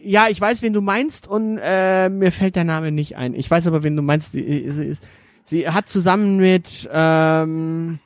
ja, 0.02 0.28
ich 0.30 0.40
weiß, 0.40 0.62
wen 0.62 0.74
du 0.74 0.82
meinst 0.82 1.28
und 1.28 1.58
äh, 1.62 2.10
mir 2.10 2.32
fällt 2.32 2.56
der 2.56 2.64
Name 2.64 2.92
nicht 2.92 3.18
ein. 3.18 3.34
Ich 3.34 3.50
weiß 3.50 3.68
aber, 3.68 3.84
wen 3.84 3.96
du 3.96 4.02
meinst. 4.02 4.32
Sie, 4.32 4.72
sie, 4.72 4.96
sie 5.46 5.70
hat 5.70 5.88
zusammen 5.90 6.38
mit 6.38 6.88
ähm, 6.92 8.00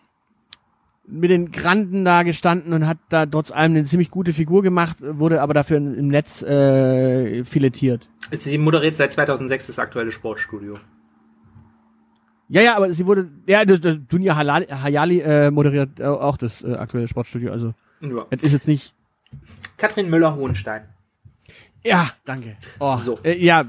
mit 1.08 1.30
den 1.30 1.52
Granden 1.52 2.06
da 2.06 2.24
gestanden 2.24 2.72
und 2.74 2.88
hat 2.88 2.98
da 3.10 3.26
trotz 3.26 3.52
allem 3.52 3.74
eine 3.74 3.84
ziemlich 3.84 4.10
gute 4.12 4.32
Figur 4.32 4.64
gemacht, 4.64 4.98
wurde 5.02 5.42
aber 5.42 5.54
dafür 5.54 5.78
im 5.78 6.08
Netz 6.08 6.42
äh, 6.42 7.44
filetiert. 7.44 8.08
Sie 8.32 8.58
moderiert 8.58 8.96
seit 8.96 9.12
2006 9.12 9.68
das 9.68 9.80
aktuelle 9.80 10.12
Sportstudio. 10.14 10.78
Ja, 12.48 12.62
ja, 12.62 12.76
aber 12.78 12.94
sie 12.94 13.06
wurde, 13.06 13.30
ja, 13.48 13.64
Dunja 13.66 14.36
Hayali 14.36 15.20
äh, 15.22 15.52
moderiert 15.52 16.00
äh, 16.00 16.04
auch 16.06 16.38
das 16.38 16.62
äh, 16.64 16.74
aktuelle 16.76 17.08
Sportstudio, 17.08 17.52
also 17.52 17.74
Ja. 18.02 18.26
das 18.30 18.42
ist 18.44 18.54
jetzt 18.54 18.68
nicht. 18.68 18.94
Katrin 19.78 20.10
Müller-Hohenstein. 20.10 20.84
Ja, 21.84 22.10
danke. 22.26 22.58
Oh, 22.80 22.98
So. 22.98 23.20
Äh, 23.24 23.44
ja, 23.44 23.66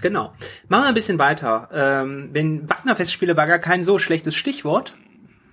Genau. 0.00 0.32
Machen 0.68 0.84
wir 0.84 0.88
ein 0.88 0.94
bisschen 0.94 1.18
weiter. 1.18 1.68
Ähm, 1.72 2.30
wenn 2.32 2.68
Wagner-Festspiele 2.68 3.36
war 3.36 3.46
gar 3.46 3.58
kein 3.58 3.82
so 3.82 3.98
schlechtes 3.98 4.36
Stichwort. 4.36 4.94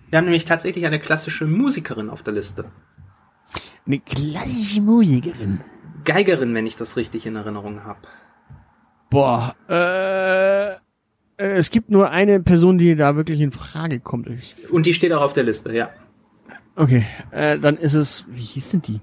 Wir 0.10 0.18
haben 0.18 0.26
nämlich 0.26 0.46
tatsächlich 0.46 0.86
eine 0.86 1.00
klassische 1.00 1.46
Musikerin 1.46 2.10
auf 2.10 2.22
der 2.22 2.34
Liste. 2.34 2.66
eine 3.88 4.00
klassische 4.00 4.82
Musikerin. 4.82 5.62
Geigerin, 6.04 6.54
wenn 6.54 6.68
ich 6.68 6.76
das 6.76 6.96
richtig 6.98 7.26
in 7.26 7.36
Erinnerung 7.36 7.84
habe. 7.84 8.00
Boah, 9.10 9.56
äh, 9.68 10.74
äh, 10.74 10.78
es 11.38 11.70
gibt 11.72 11.90
nur 11.90 12.12
eine 12.12 12.40
Person, 12.40 12.78
die 12.78 12.96
da 12.96 13.16
wirklich 13.16 13.40
in 13.40 13.52
Frage 13.52 14.00
kommt. 14.00 14.30
Und 14.70 14.86
die 14.86 14.94
steht 14.94 15.12
auch 15.12 15.22
auf 15.22 15.34
der 15.34 15.44
Liste, 15.44 15.74
ja. 15.74 15.90
Okay, 16.76 17.06
äh, 17.32 17.58
dann 17.60 17.78
ist 17.78 17.94
es, 17.94 18.26
wie 18.30 18.42
hieß 18.42 18.70
denn 18.70 18.82
die? 18.82 19.02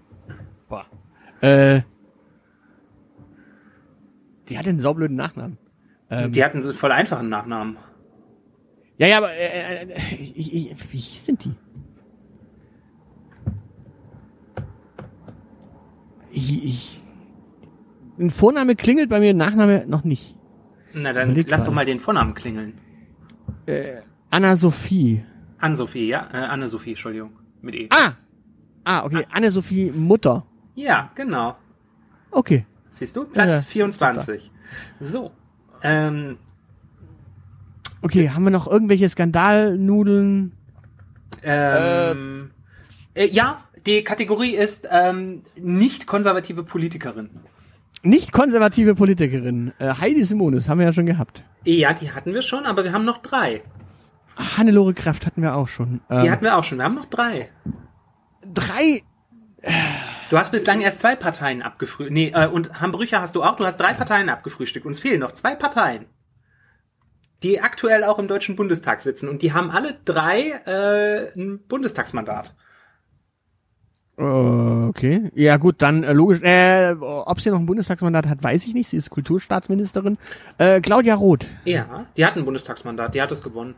Boah, 0.69 0.87
äh, 1.41 1.83
die 4.49 4.59
hat 4.59 4.67
einen 4.67 4.81
saublöden 4.81 5.17
Nachnamen. 5.17 5.59
Ähm, 6.11 6.33
Die 6.33 6.45
hatten 6.45 6.63
so 6.63 6.73
voll 6.75 6.93
einfachen 6.93 7.29
Nachnamen. 7.29 7.77
Ja, 8.99 9.07
ja, 9.07 9.19
aber 9.19 9.33
äh, 9.33 9.85
äh, 9.85 10.15
ich, 10.17 10.53
ich, 10.55 10.93
wie 10.93 10.99
hieß 10.99 11.25
denn 11.25 11.39
die? 11.39 11.55
Ich, 16.31 16.65
ich, 16.65 17.01
ein 18.19 18.31
Vorname 18.31 18.75
klingelt 18.77 19.09
bei 19.11 19.21
mir, 19.21 19.31
ein 19.31 19.37
Nachname 19.37 19.85
noch 19.87 20.05
nicht. 20.05 20.37
Na 20.95 21.13
dann 21.13 21.31
Überleg 21.31 21.51
lass 21.51 21.61
mal. 21.61 21.67
doch 21.67 21.73
mal 21.75 21.87
den 21.87 22.01
Vornamen 22.01 22.35
klingeln. 22.35 22.75
Anna-Sophie. 24.31 25.25
Anne-Sophie, 25.59 26.09
ja? 26.09 26.29
Äh, 26.33 26.37
Anne-Sophie, 26.39 26.91
Entschuldigung. 26.91 27.33
Mit 27.63 27.75
E. 27.75 27.89
Ah! 27.91 28.13
Ah, 28.85 29.05
okay, 29.05 29.27
Anne-Sophie 29.31 29.91
Mutter. 29.93 30.45
Ja, 30.75 31.11
genau. 31.15 31.57
Okay. 32.31 32.67
Siehst 32.91 33.15
du? 33.17 33.25
Platz 33.25 33.49
Ja, 33.49 33.61
24. 33.61 34.51
So. 35.01 35.31
Ähm, 35.83 36.39
Okay, 38.05 38.31
haben 38.31 38.43
wir 38.43 38.51
noch 38.51 38.67
irgendwelche 38.67 39.09
Skandalnudeln? 39.09 40.53
ähm, 41.45 42.51
äh, 43.15 43.27
ja, 43.29 43.63
die 43.87 44.03
Kategorie 44.03 44.55
ist 44.57 44.89
ähm, 44.91 45.43
nicht 45.57 46.07
konservative 46.07 46.65
Politikerin. 46.65 47.31
Nicht 48.03 48.33
konservative 48.33 48.97
Politikerin. 48.97 49.73
Äh, 49.79 49.95
Heidi 49.95 50.25
Simonis 50.25 50.69
haben 50.69 50.79
wir 50.79 50.87
ja 50.87 50.93
schon 50.93 51.07
gehabt. 51.07 51.45
Ja, 51.65 51.93
die 51.95 52.11
hatten 52.11 52.35
wir 52.35 52.43
schon, 52.43 52.67
aber 52.67 52.83
wir 52.83 52.93
haben 52.93 53.05
noch 53.05 53.19
drei. 53.23 53.63
Hannelore 54.37 54.95
Kraft 54.95 55.27
hatten 55.27 55.43
wir 55.43 55.55
auch 55.55 55.69
schon. 55.69 56.01
Die 56.11 56.15
Ähm, 56.15 56.31
hatten 56.31 56.45
wir 56.45 56.57
auch 56.57 56.65
schon. 56.65 56.79
Wir 56.79 56.85
haben 56.85 56.95
noch 56.95 57.07
drei. 57.07 57.51
drei. 58.47 59.03
Du 60.31 60.39
hast 60.39 60.51
bislang 60.51 60.81
erst 60.81 61.01
zwei 61.01 61.15
Parteien 61.15 61.63
abgefrühstückt. 61.63 62.13
Nee, 62.13 62.33
äh, 62.35 62.47
und 62.49 62.81
Hambrücher 62.81 63.21
hast 63.21 63.37
du 63.37 63.43
auch. 63.43 63.57
Du 63.57 63.65
hast 63.65 63.77
drei 63.79 63.93
Parteien 63.95 64.29
abgefrühstückt. 64.29 64.87
Uns 64.87 64.99
fehlen 65.01 65.21
noch 65.21 65.33
zwei 65.33 65.55
Parteien, 65.55 66.07
die 67.43 67.61
aktuell 67.61 68.03
auch 68.05 68.19
im 68.19 68.29
Deutschen 68.29 68.57
Bundestag 68.57 69.01
sitzen. 69.03 69.29
Und 69.29 69.43
die 69.43 69.53
haben 69.53 69.71
alle 69.71 69.97
drei 70.05 70.51
äh, 70.67 71.33
ein 71.39 71.61
Bundestagsmandat. 71.69 72.55
Äh, 74.17 74.23
Okay. 74.93 75.31
Ja 75.35 75.57
gut, 75.57 75.77
dann 75.81 76.05
äh, 76.05 76.13
logisch. 76.13 76.43
Äh, 76.43 76.95
ob 77.01 77.41
sie 77.41 77.51
noch 77.51 77.59
ein 77.59 77.65
Bundestagsmandat 77.67 78.27
hat, 78.27 78.43
weiß 78.43 78.67
ich 78.67 78.75
nicht. 78.75 78.89
Sie 78.89 78.99
ist 78.99 79.09
Kulturstaatsministerin. 79.09 80.19
Äh, 80.59 80.81
Claudia 80.83 81.15
Roth. 81.15 81.47
Ja, 81.65 82.07
die 82.17 82.27
hat 82.27 82.37
ein 82.37 82.45
Bundestagsmandat. 82.45 83.15
Die 83.15 83.23
hat 83.23 83.33
es 83.33 83.43
gewonnen. 83.43 83.75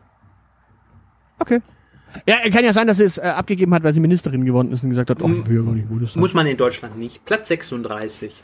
Okay. 1.39 1.61
Ja, 2.27 2.37
kann 2.51 2.65
ja 2.65 2.73
sein, 2.73 2.87
dass 2.87 2.99
sie 2.99 3.05
es 3.05 3.19
äh, 3.19 3.23
abgegeben 3.23 3.75
hat, 3.75 3.83
weil 3.83 3.93
sie 3.93 4.01
Ministerin 4.01 4.45
geworden 4.45 4.71
ist 4.73 4.85
und 4.85 4.91
gesagt 4.91 5.11
hat, 5.11 5.21
oh, 5.21 5.29
will 5.29 5.57
ja 5.57 5.63
gar 5.63 5.75
nicht 5.75 5.89
Bundestag. 5.89 6.21
Muss 6.21 6.33
man 6.35 6.47
in 6.47 6.57
Deutschland 6.57 6.97
nicht. 6.97 7.25
Platz 7.25 7.49
36. 7.49 8.43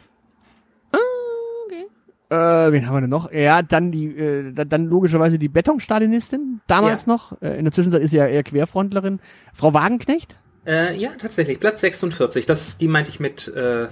Äh, 2.30 2.70
wen 2.70 2.86
haben 2.86 2.94
wir 2.94 3.00
denn 3.00 3.10
noch? 3.10 3.32
Ja, 3.32 3.60
dann 3.60 3.90
die, 3.90 4.06
äh, 4.16 4.52
dann, 4.52 4.86
logischerweise 4.86 5.36
die 5.36 5.48
Betonstalinistin, 5.48 6.60
damals 6.68 7.06
Ja. 7.06 7.12
noch. 7.12 7.42
Äh, 7.42 7.58
in 7.58 7.64
der 7.64 7.72
Zwischenzeit 7.72 8.02
ist 8.02 8.12
sie 8.12 8.18
ja 8.18 8.26
eher 8.26 8.44
Querfrontlerin. 8.44 9.18
Frau 9.52 9.74
Wagenknecht? 9.74 10.36
Äh, 10.64 10.96
ja, 10.96 11.10
tatsächlich. 11.18 11.58
Platz 11.58 11.80
46. 11.80 12.46
Das, 12.46 12.78
die 12.78 12.86
meinte 12.86 13.10
ich 13.10 13.18
mit 13.18 13.48
äh, 13.48 13.88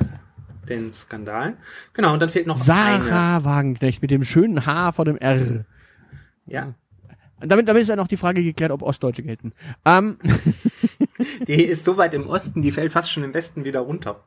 den 0.69 0.93
Skandalen. 0.95 1.55
Genau, 1.95 2.13
und 2.13 2.21
dann 2.21 2.29
fehlt 2.29 2.47
noch 2.47 2.55
eine. 2.55 2.65
Sarah 2.65 3.43
Wagenknecht 3.43 4.03
mit 4.03 4.13
dem 4.13 4.23
schönen 4.23 4.67
H 4.67 4.93
vor 4.93 5.05
dem 5.05 5.17
R. 5.17 5.65
Ja. 6.47 6.75
Damit, 7.41 7.69
damit 7.69 7.83
ist 7.83 7.89
dann 7.91 8.01
auch 8.01 8.09
die 8.09 8.17
Frage 8.17 8.43
geklärt, 8.43 8.73
ob 8.73 8.83
Ostdeutsche 8.83 9.23
gelten. 9.23 9.53
Ähm, 9.85 10.17
Die 11.47 11.63
ist 11.65 11.85
so 11.85 11.97
weit 11.97 12.15
im 12.15 12.27
Osten, 12.29 12.63
die 12.63 12.71
fällt 12.73 12.93
fast 12.93 13.11
schon 13.13 13.23
im 13.25 13.35
Westen 13.35 13.65
wieder 13.65 13.81
runter. 13.81 14.21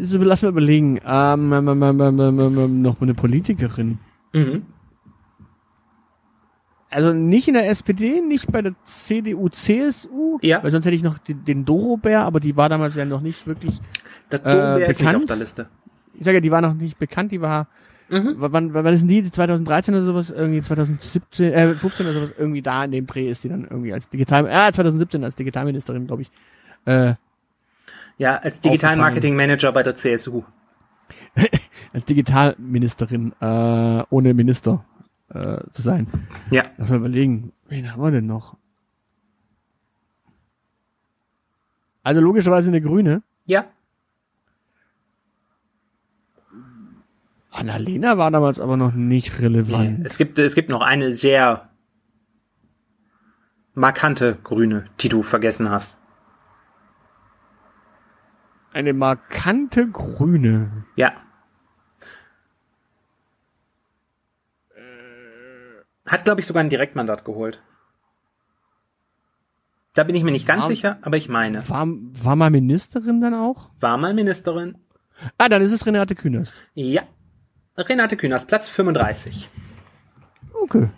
so, 0.00 0.18
lass 0.18 0.42
mal 0.42 0.48
überlegen. 0.50 1.00
Ähm, 1.04 1.52
ähm, 1.52 1.68
ähm, 1.68 2.00
ähm, 2.00 2.20
ähm, 2.40 2.82
noch 2.82 3.00
eine 3.00 3.14
Politikerin. 3.14 3.98
Mhm. 4.32 4.66
Also 6.90 7.14
nicht 7.14 7.48
in 7.48 7.54
der 7.54 7.68
SPD, 7.70 8.20
nicht 8.20 8.52
bei 8.52 8.60
der 8.60 8.74
CDU, 8.84 9.48
CSU, 9.48 10.38
Ja. 10.42 10.62
weil 10.62 10.70
sonst 10.70 10.84
hätte 10.84 10.94
ich 10.94 11.02
noch 11.02 11.16
den, 11.18 11.42
den 11.44 11.64
Dorobär, 11.64 12.22
aber 12.22 12.38
die 12.38 12.54
war 12.54 12.68
damals 12.68 12.94
ja 12.96 13.06
noch 13.06 13.22
nicht 13.22 13.46
wirklich, 13.46 13.80
Der 14.30 14.40
Dom 14.40 14.52
Äh, 14.52 14.82
ist 14.82 14.88
nicht 14.88 14.98
bekannt? 14.98 15.16
auf 15.16 15.24
der 15.24 15.36
Liste. 15.36 15.66
ich 16.14 16.24
sage 16.24 16.36
ja, 16.36 16.40
die 16.42 16.50
war 16.50 16.60
noch 16.60 16.74
nicht 16.74 16.98
bekannt, 16.98 17.32
die 17.32 17.40
war, 17.40 17.66
Mhm. 18.08 18.34
wann, 18.36 18.74
wann 18.74 18.86
ist 18.94 19.00
denn 19.00 19.08
die? 19.08 19.22
2013 19.30 19.94
oder 19.94 20.04
sowas, 20.04 20.30
irgendwie 20.30 20.62
2017, 20.62 21.52
äh, 21.52 21.74
15 21.74 22.06
oder 22.06 22.14
sowas, 22.14 22.34
irgendwie 22.38 22.62
da 22.62 22.84
in 22.84 22.92
dem 22.92 23.06
Dreh 23.06 23.28
ist 23.28 23.42
die 23.44 23.48
dann 23.48 23.64
irgendwie 23.64 23.92
als 23.92 24.08
Digital, 24.08 24.46
äh, 24.46 24.72
2017 24.72 25.24
als 25.24 25.34
Digitalministerin, 25.34 26.06
glaube 26.06 26.22
ich. 26.22 26.30
Äh, 26.84 27.14
Ja, 28.18 28.36
als 28.36 28.60
Digital 28.60 28.96
Marketing 28.96 29.34
Manager 29.34 29.72
bei 29.72 29.82
der 29.82 29.96
CSU. 29.96 30.42
als 31.92 32.04
Digitalministerin, 32.04 33.32
äh, 33.40 34.02
ohne 34.10 34.34
Minister 34.34 34.84
äh, 35.30 35.58
zu 35.72 35.82
sein. 35.82 36.06
Ja. 36.50 36.64
Lass 36.76 36.90
mal 36.90 36.96
überlegen, 36.96 37.52
wen 37.68 37.90
haben 37.90 38.02
wir 38.02 38.10
denn 38.10 38.26
noch? 38.26 38.56
Also 42.02 42.20
logischerweise 42.20 42.68
eine 42.68 42.80
Grüne. 42.80 43.22
Ja. 43.46 43.64
Annalena 47.52 48.16
war 48.16 48.30
damals 48.30 48.60
aber 48.60 48.76
noch 48.76 48.92
nicht 48.92 49.38
relevant. 49.40 50.06
Es 50.06 50.16
gibt, 50.16 50.38
es 50.38 50.54
gibt 50.54 50.70
noch 50.70 50.80
eine 50.80 51.12
sehr 51.12 51.68
markante 53.74 54.36
Grüne, 54.42 54.86
die 55.00 55.08
du 55.10 55.22
vergessen 55.22 55.70
hast. 55.70 55.96
Eine 58.72 58.94
markante 58.94 59.86
Grüne. 59.88 60.84
Ja. 60.96 61.12
Hat, 66.06 66.24
glaube 66.24 66.40
ich, 66.40 66.46
sogar 66.46 66.62
ein 66.62 66.70
Direktmandat 66.70 67.24
geholt. 67.24 67.62
Da 69.94 70.04
bin 70.04 70.16
ich 70.16 70.24
mir 70.24 70.30
nicht 70.32 70.46
ganz 70.46 70.62
War- 70.62 70.68
sicher, 70.70 70.98
aber 71.02 71.18
ich 71.18 71.28
meine. 71.28 71.68
War, 71.68 71.86
war 71.86 72.34
mal 72.34 72.50
Ministerin 72.50 73.20
dann 73.20 73.34
auch? 73.34 73.68
War 73.78 73.98
mal 73.98 74.14
Ministerin. 74.14 74.78
Ah, 75.36 75.48
dann 75.50 75.60
ist 75.60 75.72
es 75.72 75.84
Renate 75.86 76.14
Künast. 76.14 76.54
Ja. 76.74 77.02
Renate 77.76 78.16
Künast, 78.16 78.48
Platz 78.48 78.68
35. 78.68 79.48
Okay. 80.62 80.88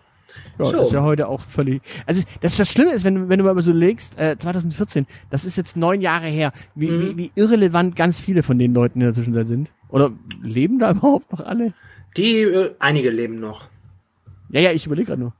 Ja, 0.58 0.66
So. 0.66 0.82
ist 0.82 0.92
ja 0.92 1.02
heute 1.02 1.28
auch 1.28 1.40
völlig. 1.40 1.82
Also 2.06 2.22
das, 2.40 2.56
das 2.56 2.70
Schlimme 2.70 2.92
ist, 2.92 3.04
wenn, 3.04 3.14
du- 3.14 3.28
wenn 3.28 3.38
du 3.38 3.44
mal 3.44 3.60
so 3.62 3.72
legst, 3.72 4.18
äh, 4.18 4.36
2014, 4.38 5.06
das 5.30 5.44
ist 5.44 5.56
jetzt 5.56 5.76
neun 5.76 6.00
Jahre 6.00 6.26
her, 6.26 6.52
wie, 6.74 6.90
Mhm. 6.90 7.08
wie, 7.10 7.16
wie 7.16 7.32
irrelevant 7.34 7.96
ganz 7.96 8.20
viele 8.20 8.42
von 8.42 8.58
den 8.58 8.74
Leuten 8.74 9.00
in 9.00 9.06
der 9.06 9.14
Zwischenzeit 9.14 9.48
sind. 9.48 9.70
Oder 9.88 10.10
leben 10.42 10.78
da 10.78 10.90
überhaupt 10.92 11.30
noch 11.32 11.40
alle? 11.40 11.72
Die, 12.16 12.40
äh, 12.42 12.74
einige 12.78 13.10
leben 13.10 13.40
noch. 13.40 13.68
Ja, 14.50 14.60
ja, 14.60 14.72
ich 14.72 14.86
überlege 14.86 15.06
gerade 15.08 15.20
nur. 15.22 15.34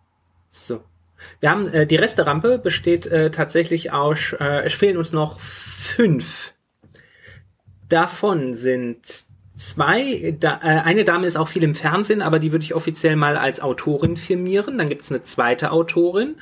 So. 0.51 0.83
Wir 1.41 1.51
haben, 1.51 1.69
äh, 1.69 1.87
die 1.87 1.97
Resterampe 1.97 2.59
besteht 2.59 3.07
äh, 3.07 3.31
tatsächlich 3.31 3.93
aus, 3.93 4.35
äh, 4.39 4.65
es 4.65 4.75
fehlen 4.75 4.97
uns 4.97 5.13
noch 5.13 5.39
fünf. 5.41 6.53
Davon 7.89 8.55
sind 8.55 9.25
zwei, 9.57 10.37
da, 10.39 10.57
äh, 10.63 10.81
eine 10.83 11.05
Dame 11.05 11.27
ist 11.27 11.37
auch 11.37 11.49
viel 11.49 11.63
im 11.63 11.75
Fernsehen, 11.75 12.23
aber 12.23 12.39
die 12.39 12.53
würde 12.53 12.65
ich 12.65 12.75
offiziell 12.75 13.17
mal 13.17 13.37
als 13.37 13.61
Autorin 13.61 14.17
firmieren. 14.17 14.79
Dann 14.79 14.89
gibt 14.89 15.03
es 15.03 15.11
eine 15.11 15.23
zweite 15.23 15.71
Autorin. 15.71 16.37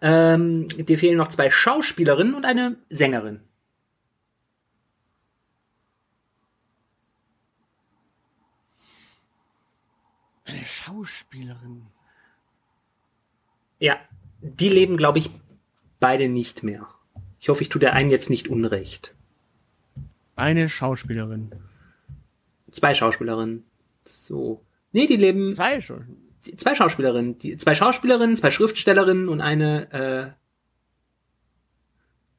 Ähm, 0.00 0.68
dir 0.68 0.98
fehlen 0.98 1.16
noch 1.16 1.28
zwei 1.28 1.50
Schauspielerinnen 1.50 2.34
und 2.34 2.44
eine 2.44 2.76
Sängerin. 2.90 3.40
Eine 10.44 10.64
Schauspielerin. 10.64 11.86
Ja, 13.78 13.96
die 14.40 14.68
leben, 14.68 14.96
glaube 14.96 15.18
ich, 15.18 15.30
beide 16.00 16.28
nicht 16.28 16.62
mehr. 16.62 16.86
Ich 17.40 17.48
hoffe, 17.48 17.62
ich 17.62 17.68
tue 17.70 17.80
der 17.80 17.94
einen 17.94 18.10
jetzt 18.10 18.30
nicht 18.30 18.48
unrecht. 18.48 19.14
Eine 20.36 20.68
Schauspielerin. 20.68 21.50
Zwei 22.74 22.92
Schauspielerinnen. 22.92 23.64
So. 24.04 24.64
Nee, 24.92 25.06
die 25.06 25.16
leben. 25.16 25.54
Zwei 25.54 25.80
schon. 25.80 26.16
Zwei 26.56 26.74
Schauspielerinnen. 26.74 27.38
Die, 27.38 27.56
zwei 27.56 27.74
Schauspielerinnen, 27.74 28.36
zwei 28.36 28.50
Schriftstellerinnen 28.50 29.28
und 29.28 29.40
eine 29.40 29.92
äh, 29.92 30.30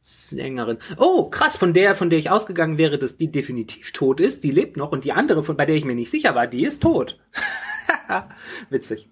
Sängerin. 0.01 0.77
Oh, 0.97 1.29
krass, 1.29 1.57
von 1.57 1.73
der, 1.73 1.95
von 1.95 2.09
der 2.09 2.19
ich 2.19 2.29
ausgegangen 2.29 2.77
wäre, 2.77 2.99
dass 2.99 3.17
die 3.17 3.31
definitiv 3.31 3.91
tot 3.93 4.19
ist, 4.19 4.43
die 4.43 4.51
lebt 4.51 4.77
noch 4.77 4.91
und 4.91 5.05
die 5.05 5.13
andere, 5.13 5.43
von 5.43 5.57
bei 5.57 5.65
der 5.65 5.75
ich 5.75 5.85
mir 5.85 5.95
nicht 5.95 6.11
sicher 6.11 6.35
war, 6.35 6.47
die 6.47 6.63
ist 6.63 6.83
tot. 6.83 7.17
Witzig. 8.69 9.09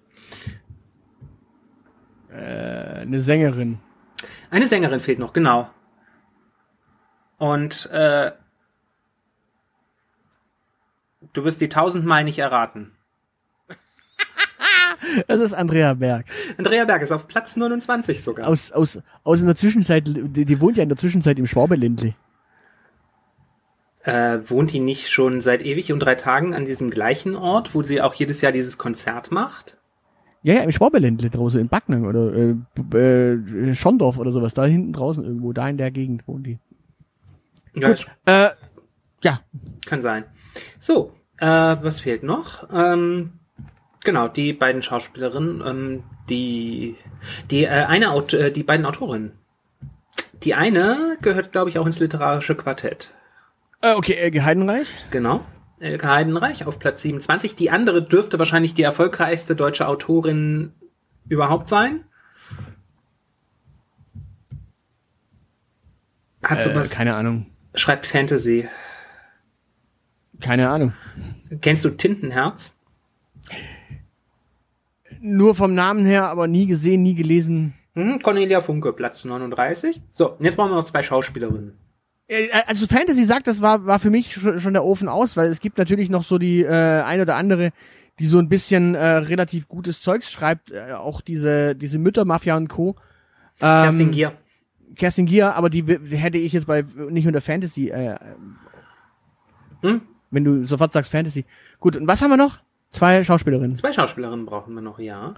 Äh, 2.30 3.00
eine 3.00 3.20
Sängerin. 3.20 3.78
Eine 4.50 4.68
Sängerin 4.68 5.00
fehlt 5.00 5.18
noch, 5.18 5.32
genau. 5.32 5.70
Und 7.38 7.90
äh, 7.90 8.30
du 11.32 11.44
wirst 11.44 11.60
die 11.60 11.68
tausendmal 11.68 12.24
nicht 12.24 12.38
erraten. 12.38 12.92
Das 15.28 15.40
ist 15.40 15.52
Andrea 15.52 15.94
Berg. 15.94 16.26
Andrea 16.56 16.84
Berg 16.84 17.02
ist 17.02 17.12
auf 17.12 17.28
Platz 17.28 17.56
29 17.56 18.22
sogar. 18.22 18.48
Aus, 18.48 18.72
aus, 18.72 19.00
aus 19.22 19.40
in 19.40 19.46
der 19.46 19.56
Zwischenzeit, 19.56 20.04
die, 20.06 20.44
die 20.44 20.60
wohnt 20.60 20.76
ja 20.76 20.82
in 20.82 20.88
der 20.88 20.98
Zwischenzeit 20.98 21.38
im 21.38 21.46
Schwabeländle. 21.46 22.14
Äh, 24.02 24.38
wohnt 24.48 24.72
die 24.72 24.80
nicht 24.80 25.10
schon 25.10 25.40
seit 25.40 25.64
ewig 25.64 25.92
und 25.92 26.00
drei 26.00 26.14
Tagen 26.14 26.54
an 26.54 26.64
diesem 26.64 26.90
gleichen 26.90 27.36
Ort, 27.36 27.74
wo 27.74 27.82
sie 27.82 28.00
auch 28.00 28.14
jedes 28.14 28.40
Jahr 28.40 28.52
dieses 28.52 28.78
Konzert 28.78 29.30
macht? 29.30 29.76
Ja, 30.42 30.54
ja, 30.54 30.60
im 30.60 30.72
Schwabeländle 30.72 31.30
draußen, 31.30 31.58
in 31.58 31.68
Backnang 31.68 32.04
oder 32.04 32.34
äh, 32.34 32.98
äh, 32.98 33.74
Schondorf 33.74 34.18
oder 34.18 34.30
sowas, 34.30 34.52
da 34.52 34.66
hinten 34.66 34.92
draußen 34.92 35.24
irgendwo, 35.24 35.54
da 35.54 35.68
in 35.68 35.78
der 35.78 35.90
Gegend 35.90 36.28
wohnt 36.28 36.46
die. 36.46 36.58
Ja, 37.74 37.88
Gut, 37.88 38.06
äh, 38.26 38.50
ja, 39.22 39.40
Kann 39.86 40.02
sein. 40.02 40.24
So, 40.78 41.12
äh, 41.38 41.46
was 41.46 42.00
fehlt 42.00 42.22
noch? 42.22 42.68
Ähm, 42.72 43.32
genau, 44.02 44.28
die 44.28 44.52
beiden 44.52 44.82
Schauspielerinnen, 44.82 45.62
ähm, 45.66 46.02
die, 46.28 46.96
die, 47.50 47.64
äh, 47.64 47.68
eine 47.68 48.10
Aut 48.10 48.32
äh, 48.34 48.50
die 48.50 48.62
beiden 48.62 48.86
Autorinnen. 48.86 49.32
Die 50.42 50.54
eine 50.54 51.16
gehört, 51.22 51.52
glaube 51.52 51.70
ich, 51.70 51.78
auch 51.78 51.86
ins 51.86 52.00
literarische 52.00 52.54
Quartett. 52.54 53.10
äh, 53.82 53.94
okay, 53.94 54.14
Elke 54.14 54.44
Heidenreich. 54.44 54.94
Genau. 55.10 55.40
Elke 55.80 56.08
Heidenreich 56.08 56.66
auf 56.66 56.78
Platz 56.78 57.02
27. 57.02 57.56
Die 57.56 57.70
andere 57.70 58.02
dürfte 58.02 58.38
wahrscheinlich 58.38 58.74
die 58.74 58.82
erfolgreichste 58.82 59.56
deutsche 59.56 59.88
Autorin 59.88 60.72
überhaupt 61.28 61.68
sein. 61.68 62.04
Hat 66.42 66.58
Äh, 66.60 66.62
sowas, 66.62 66.90
keine 66.90 67.14
Ahnung, 67.14 67.46
schreibt 67.74 68.06
Fantasy. 68.06 68.68
Keine 70.44 70.68
Ahnung. 70.68 70.92
Kennst 71.60 71.84
du 71.84 71.90
Tintenherz? 71.90 72.74
Nur 75.20 75.54
vom 75.54 75.74
Namen 75.74 76.04
her, 76.04 76.28
aber 76.28 76.46
nie 76.46 76.66
gesehen, 76.66 77.02
nie 77.02 77.14
gelesen. 77.14 77.74
Hm, 77.94 78.20
Cornelia 78.22 78.60
Funke, 78.60 78.92
Platz 78.92 79.24
39. 79.24 80.02
So, 80.12 80.32
und 80.32 80.44
jetzt 80.44 80.56
brauchen 80.56 80.70
wir 80.70 80.76
noch 80.76 80.84
zwei 80.84 81.02
Schauspielerinnen. 81.02 81.72
Äh, 82.28 82.48
Also 82.66 82.86
Fantasy 82.86 83.24
sagt, 83.24 83.46
das 83.46 83.62
war, 83.62 83.86
war 83.86 83.98
für 83.98 84.10
mich 84.10 84.34
schon, 84.34 84.72
der 84.74 84.84
Ofen 84.84 85.08
aus, 85.08 85.36
weil 85.36 85.48
es 85.48 85.60
gibt 85.60 85.78
natürlich 85.78 86.10
noch 86.10 86.24
so 86.24 86.38
die 86.38 86.62
äh, 86.62 87.02
ein 87.02 87.20
oder 87.20 87.36
andere, 87.36 87.70
die 88.18 88.26
so 88.26 88.38
ein 88.38 88.48
bisschen 88.48 88.94
äh, 88.94 89.04
relativ 89.06 89.66
gutes 89.68 90.02
Zeugs 90.02 90.30
schreibt, 90.30 90.70
äh, 90.70 90.92
auch 90.92 91.20
diese 91.20 91.74
diese 91.74 91.98
Müttermafia 91.98 92.56
und 92.56 92.68
Co. 92.68 92.96
Ähm, 93.60 93.82
Kerstin 93.84 94.10
Gier. 94.10 94.32
Kerstin 94.96 95.26
Gier, 95.26 95.54
aber 95.56 95.70
die 95.70 95.84
hätte 96.16 96.38
ich 96.38 96.52
jetzt 96.52 96.66
bei 96.66 96.84
nicht 97.10 97.26
unter 97.26 97.40
Fantasy, 97.40 97.88
äh, 97.88 98.16
Hm? 99.82 100.00
Wenn 100.34 100.44
du 100.44 100.66
sofort 100.66 100.92
sagst 100.92 101.10
Fantasy. 101.10 101.44
Gut, 101.80 101.96
und 101.96 102.06
was 102.06 102.22
haben 102.22 102.30
wir 102.30 102.36
noch? 102.36 102.58
Zwei 102.90 103.24
Schauspielerinnen. 103.24 103.76
Zwei 103.76 103.92
Schauspielerinnen 103.92 104.46
brauchen 104.46 104.74
wir 104.74 104.80
noch, 104.80 104.98
ja. 104.98 105.34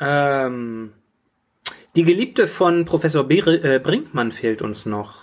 Ähm, 0.00 0.92
die 1.94 2.04
Geliebte 2.04 2.48
von 2.48 2.84
Professor 2.84 3.24
Bere, 3.24 3.56
äh, 3.62 3.78
Brinkmann 3.78 4.32
fehlt 4.32 4.62
uns 4.62 4.86
noch. 4.86 5.14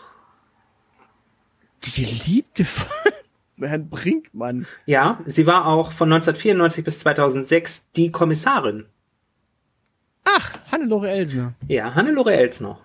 Die 1.84 2.04
Geliebte 2.04 2.66
von 2.66 2.88
Herrn 3.68 3.90
Brinkmann. 3.90 4.66
Ja, 4.86 5.20
sie 5.26 5.46
war 5.46 5.68
auch 5.68 5.92
von 5.92 6.12
1994 6.12 6.84
bis 6.84 7.00
2006 7.00 7.92
die 7.92 8.12
Kommissarin. 8.12 8.86
Ach, 10.24 10.54
Hannelore 10.72 11.10
Elsner. 11.12 11.54
Ja, 11.68 11.94
Hannelore 11.94 12.34
Elsner. 12.34 12.80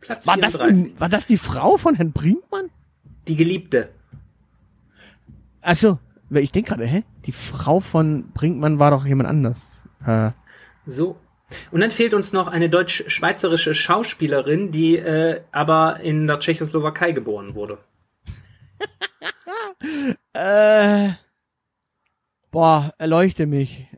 Platz 0.00 0.26
War 0.26 0.36
das, 0.36 0.56
34. 0.56 0.94
die, 0.94 1.00
war 1.00 1.08
das 1.08 1.26
die 1.26 1.38
Frau 1.38 1.76
von 1.76 1.94
Herrn 1.94 2.12
Brinkmann? 2.12 2.70
Die 3.28 3.36
Geliebte. 3.36 3.90
Achso, 5.62 5.98
weil 6.28 6.42
ich 6.42 6.52
denke 6.52 6.70
gerade, 6.70 6.86
hä? 6.86 7.04
Die 7.26 7.32
Frau 7.32 7.80
von 7.80 8.30
Brinkmann 8.32 8.78
war 8.78 8.90
doch 8.90 9.04
jemand 9.04 9.28
anders. 9.28 9.86
Äh, 10.06 10.30
So. 10.86 11.18
Und 11.72 11.80
dann 11.80 11.90
fehlt 11.90 12.14
uns 12.14 12.32
noch 12.32 12.46
eine 12.46 12.70
deutsch-schweizerische 12.70 13.74
Schauspielerin, 13.74 14.70
die 14.70 14.96
äh, 14.96 15.40
aber 15.50 15.98
in 16.00 16.28
der 16.28 16.38
Tschechoslowakei 16.38 17.10
geboren 17.10 17.56
wurde. 17.56 17.78
äh, 20.32 21.10
boah, 22.52 22.94
erleuchte 22.98 23.46
mich. 23.46 23.88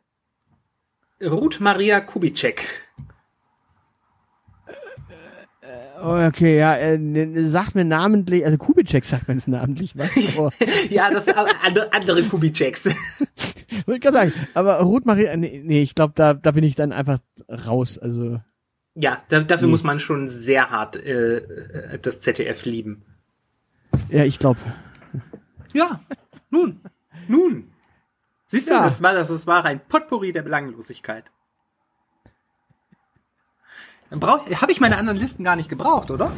Ruth 1.22 1.60
Maria 1.60 2.00
Kubitschek. 2.00 2.66
Oh, 5.64 5.91
okay, 6.02 6.58
ja, 6.58 6.74
äh, 6.76 6.98
ne- 6.98 7.46
sagt 7.48 7.74
mir 7.74 7.84
namentlich, 7.84 8.44
also 8.44 8.58
Kubitschek 8.58 9.04
sagt 9.04 9.28
man 9.28 9.36
es 9.38 9.46
namentlich, 9.46 9.96
was? 9.96 10.10
Oh, 10.38 10.50
ja, 10.90 11.10
das 11.10 11.24
sind 11.26 11.36
andere, 11.36 12.22
Kubitscheks. 12.24 12.86
wollte 13.86 14.00
gerade 14.00 14.12
sagen, 14.30 14.32
aber 14.54 14.80
Ruth 14.80 15.06
Maria, 15.06 15.36
nee, 15.36 15.62
nee 15.64 15.80
ich 15.80 15.94
glaube, 15.94 16.12
da, 16.16 16.34
da 16.34 16.50
bin 16.52 16.64
ich 16.64 16.74
dann 16.74 16.92
einfach 16.92 17.18
raus, 17.66 17.98
also. 17.98 18.40
Ja, 18.94 19.22
da, 19.28 19.40
dafür 19.40 19.66
Nee. 19.68 19.72
muss 19.72 19.82
man 19.84 20.00
schon 20.00 20.28
sehr 20.28 20.70
hart 20.70 20.96
äh, 20.96 21.36
äh, 21.38 21.98
das 22.00 22.20
ZDF 22.20 22.64
lieben. 22.64 23.02
Ja, 24.10 24.24
ich 24.24 24.38
glaube. 24.38 24.60
Ja, 25.72 26.00
nun. 26.50 26.80
Nun. 27.28 27.70
Siehst 28.46 28.68
du, 28.68 28.74
Ja. 28.74 28.84
das 28.84 29.02
war 29.02 29.14
das, 29.14 29.28
das 29.28 29.46
war 29.46 29.64
ein 29.64 29.80
Potpourri 29.88 30.32
der 30.32 30.42
Belanglosigkeit. 30.42 31.24
Habe 34.20 34.72
ich 34.72 34.80
meine 34.80 34.96
anderen 34.98 35.18
Listen 35.18 35.44
gar 35.44 35.56
nicht 35.56 35.68
gebraucht, 35.68 36.10
oder? 36.10 36.32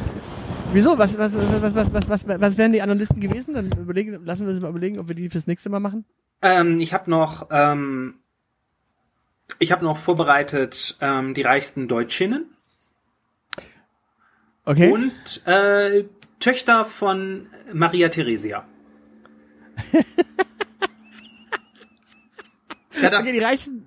Wieso? 0.73 0.97
Was, 0.97 1.17
was, 1.17 1.33
was, 1.33 1.75
was, 1.75 1.93
was, 1.93 2.09
was, 2.09 2.27
was 2.41 2.57
wären 2.57 2.73
die 2.73 2.81
anderen 2.81 2.99
Listen 2.99 3.19
gewesen? 3.19 3.53
Dann 3.53 3.71
überlegen, 3.71 4.25
lassen 4.25 4.45
wir 4.45 4.53
uns 4.53 4.61
mal 4.61 4.69
überlegen, 4.69 4.99
ob 4.99 5.07
wir 5.07 5.15
die 5.15 5.29
fürs 5.29 5.47
nächste 5.47 5.69
Mal 5.69 5.79
machen. 5.79 6.05
Ähm, 6.41 6.79
ich 6.79 6.93
habe 6.93 7.09
noch, 7.09 7.47
ähm, 7.51 8.15
ich 9.59 9.71
habe 9.71 9.83
noch 9.83 9.97
vorbereitet 9.97 10.97
ähm, 11.01 11.33
die 11.33 11.41
reichsten 11.43 11.87
Deutschinnen 11.87 12.45
Okay. 14.65 14.91
und 14.91 15.45
äh, 15.45 16.05
Töchter 16.39 16.85
von 16.85 17.47
Maria 17.71 18.09
Theresia. 18.09 18.65
ja, 23.01 23.19
Okay, 23.19 23.31
die 23.31 23.39
reichsten, 23.39 23.85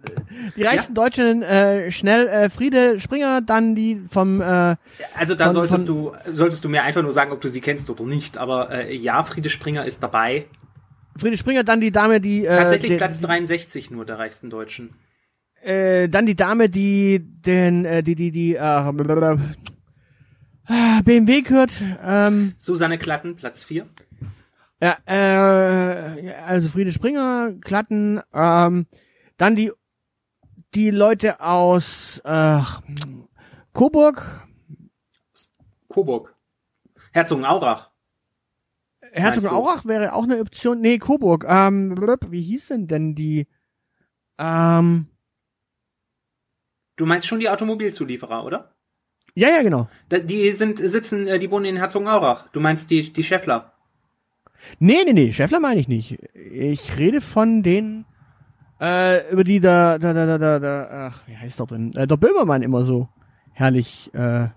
die 0.57 0.63
reichsten 0.63 0.95
Deutschen, 0.95 1.43
äh, 1.43 1.91
schnell, 1.91 2.27
äh, 2.29 2.49
Friede 2.51 3.01
Springer, 3.01 3.41
dann 3.41 3.75
die 3.75 4.01
vom, 4.11 4.41
äh, 4.41 4.77
also 5.15 5.35
da 5.35 5.47
von- 5.47 5.55
solltest 5.55 5.75
von- 5.77 5.87
du 5.87 6.13
solltest 6.27 6.65
du 6.65 6.69
mir 6.69 6.83
einfach 6.83 7.03
nur 7.03 7.13
sagen, 7.13 7.33
ob 7.33 7.41
du 7.41 7.49
sie 7.49 7.61
kennst 7.61 7.89
oder 7.91 8.05
nicht. 8.05 8.37
Aber 8.39 8.71
äh, 8.71 8.95
ja, 8.97 9.23
Friede 9.25 9.51
Springer 9.51 9.85
ist 9.87 10.03
dabei. 10.03 10.47
Friede 11.17 11.37
Springer, 11.37 11.65
dann 11.65 11.81
die 11.81 11.91
Dame, 11.91 12.21
die, 12.21 12.45
äh, 12.45 12.57
Tatsächlich 12.57 12.91
der- 12.91 12.99
Platz 12.99 13.21
63 13.21 13.91
nur 13.91 14.05
der 14.05 14.19
reichsten 14.19 14.51
Deutschen. 14.51 14.91
äh, 15.63 16.09
dann 16.09 16.25
die 16.27 16.37
Dame, 16.37 16.69
die 16.69 17.19
den, 17.21 17.85
äh, 17.85 18.03
die, 18.05 18.15
die, 18.15 18.31
die, 18.31 18.55
äh, 18.55 18.59
blablabla, 18.93 19.39
ah, 20.67 21.01
BMW 21.05 21.41
gehört, 21.43 21.73
ähm, 22.07 22.53
Susanne 22.59 22.99
Klatten, 22.99 23.35
Platz 23.37 23.65
4. 23.65 23.87
ja, 24.81 24.97
äh, 25.07 26.33
also 26.47 26.69
Friede 26.69 26.93
Springer, 26.93 27.55
Klatten, 27.61 28.21
ähm, 28.33 28.87
dann 29.37 29.57
die, 29.57 29.73
die 30.75 30.91
Leute 30.91 31.41
aus, 31.41 32.21
äh, 32.25 32.61
Coburg, 33.73 34.47
Coburg. 35.89 36.35
Herzogenaurach. 37.13 37.91
Herzogenaurach 39.13 39.85
wäre 39.85 40.13
auch 40.13 40.25
eine 40.25 40.41
Option, 40.41 40.81
nee, 40.81 40.99
Coburg, 40.99 41.45
ähm, 41.49 41.97
wie 42.29 42.43
hieß 42.43 42.69
denn 42.69 42.87
denn 42.87 43.15
die, 43.15 43.47
ähm, 44.39 45.09
Du 46.99 47.07
meinst 47.07 47.29
schon 47.29 47.39
die 47.39 47.49
Automobilzulieferer, 47.49 48.45
oder? 48.45 48.75
ja, 49.35 49.49
ja, 49.51 49.63
genau. 49.63 49.89
Die 50.11 50.51
sind 50.53 50.79
sitzen, 50.79 51.29
äh, 51.29 51.39
die 51.39 51.51
wohnen 51.51 51.65
in 51.65 51.77
Herzogenaurach. 51.77 52.49
Du 52.49 52.61
meinst 52.61 52.91
die 52.91 53.13
die 53.13 53.23
Scheffler. 53.23 53.78
Nee, 54.79 54.99
nee, 55.05 55.13
nee, 55.13 55.33
Schäffler 55.33 55.61
meine 55.61 55.81
ich 55.81 55.89
nicht. 55.89 56.19
Ich 56.35 56.97
rede 56.99 57.21
von 57.21 57.63
den, 57.63 58.05
äh, 58.81 59.31
über 59.33 59.45
die 59.45 59.61
da, 59.61 59.99
da, 59.99 60.13
da, 60.13 60.27
da, 60.27 60.39
da, 60.39 60.59
da 60.59 61.09
ach, 61.09 61.23
wie 61.27 61.37
heißt 61.37 61.59
der 61.61 61.67
denn? 61.67 61.93
Äh, 61.95 62.07
der 62.07 62.17
Böhmermann 62.17 62.63
immer 62.63 62.85
so 62.85 63.09
herrlich, 63.53 64.11
äh, 64.15 64.49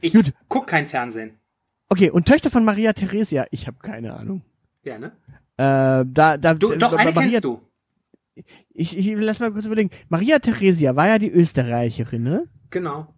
Ich 0.00 0.12
Gut. 0.14 0.32
guck 0.48 0.66
kein 0.66 0.86
Fernsehen. 0.86 1.32
okay, 1.88 2.10
und 2.10 2.26
Töchter 2.26 2.50
von 2.50 2.64
Maria 2.64 2.92
Theresia, 2.92 3.46
ich 3.50 3.66
habe 3.66 3.78
keine 3.80 4.14
Ahnung. 4.14 4.42
Ja, 4.82 4.98
ne? 4.98 5.12
Äh, 5.56 6.04
da, 6.06 6.36
da, 6.38 6.54
Du, 6.54 6.70
da- 6.70 6.76
doch, 6.76 6.92
eine 6.94 7.12
Maria, 7.12 7.30
kennst 7.40 7.44
du. 7.44 7.60
Ich, 8.72 8.96
ich 8.96 9.14
lass 9.18 9.40
mal 9.40 9.52
kurz 9.52 9.66
überlegen. 9.66 9.90
Maria 10.08 10.38
Theresia 10.38 10.96
war 10.96 11.08
ja 11.08 11.18
die 11.18 11.30
Österreicherin, 11.30 12.22
ne? 12.22 12.46
Genau. 12.70 13.12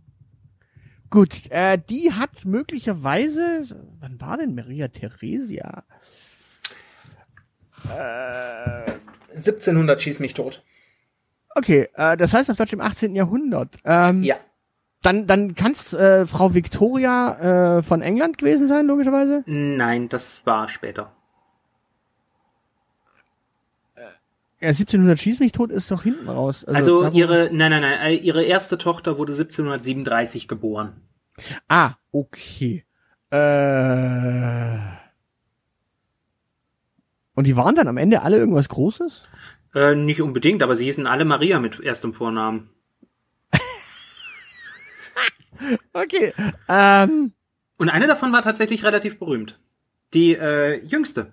Gut, 1.11 1.43
äh, 1.51 1.78
die 1.88 2.12
hat 2.12 2.45
möglicherweise, 2.45 3.62
wann 4.03 4.20
war 4.20 4.36
denn 4.36 4.55
Maria 4.55 4.88
Theresia? 4.88 5.84
1700 9.34 10.00
schieß 10.03 10.18
mich 10.20 10.34
tot. 10.34 10.62
Okay, 11.55 11.88
äh, 11.94 12.16
das 12.16 12.32
heißt 12.32 12.50
auf 12.50 12.57
Deutsch 12.57 12.72
im 12.72 12.80
18. 12.80 13.14
Jahrhundert. 13.16 13.76
Ähm, 13.84 14.22
Ja. 14.22 14.36
Dann, 15.03 15.26
dann 15.26 15.57
kann 15.57 15.72
es 15.72 15.92
äh, 15.92 16.28
Frau 16.28 16.55
Victoria 16.55 17.78
äh, 17.78 17.82
von 17.82 18.03
England 18.03 18.38
gewesen 18.38 18.68
sein, 18.68 18.86
logischerweise. 18.86 19.42
Nein, 19.46 20.09
das 20.09 20.46
war 20.46 20.68
später. 20.68 21.11
Ja, 24.61 24.68
1700 24.68 25.18
schieß 25.18 25.40
mich 25.40 25.50
tot 25.50 25.72
ist 25.72 25.90
doch 25.90 26.05
hinten 26.05 26.28
raus. 26.28 26.64
Also, 26.66 27.03
wo- 27.03 27.09
ihre, 27.11 27.50
nein, 27.53 27.72
nein, 27.72 27.80
nein, 27.82 28.00
äh, 28.00 28.14
ihre 28.14 28.44
erste 28.44 28.78
Tochter 28.78 29.18
wurde 29.18 29.32
1737 29.32 30.46
geboren. 30.46 31.00
Ah, 31.66 31.94
okay. 32.12 32.84
Äh. 33.32 34.78
Und 37.34 37.46
die 37.46 37.56
waren 37.56 37.74
dann 37.74 37.88
am 37.88 37.96
Ende 37.96 38.22
alle 38.22 38.36
irgendwas 38.36 38.68
Großes? 38.68 39.24
Äh, 39.74 39.94
nicht 39.94 40.20
unbedingt, 40.20 40.62
aber 40.62 40.76
sie 40.76 40.84
hießen 40.84 41.06
alle 41.06 41.24
Maria 41.24 41.58
mit 41.58 41.80
erstem 41.80 42.12
Vornamen. 42.14 42.70
Okay. 45.92 46.34
Ähm. 46.68 47.32
Und 47.76 47.88
eine 47.88 48.08
davon 48.08 48.32
war 48.32 48.42
tatsächlich 48.42 48.82
relativ 48.84 49.20
berühmt. 49.20 49.60
Die 50.12 50.34
äh, 50.34 50.84
jüngste. 50.84 51.32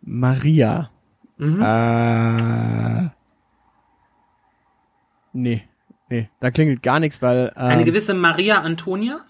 Maria. 0.00 0.90
Mhm. 1.38 1.60
Äh. 1.60 3.10
Nee. 5.32 5.67
Nee, 6.10 6.28
da 6.40 6.50
klingelt 6.50 6.82
gar 6.82 7.00
nichts, 7.00 7.20
weil. 7.22 7.52
Ähm, 7.56 7.62
Eine 7.66 7.84
gewisse 7.84 8.14
Maria 8.14 8.60
Antonia. 8.60 9.20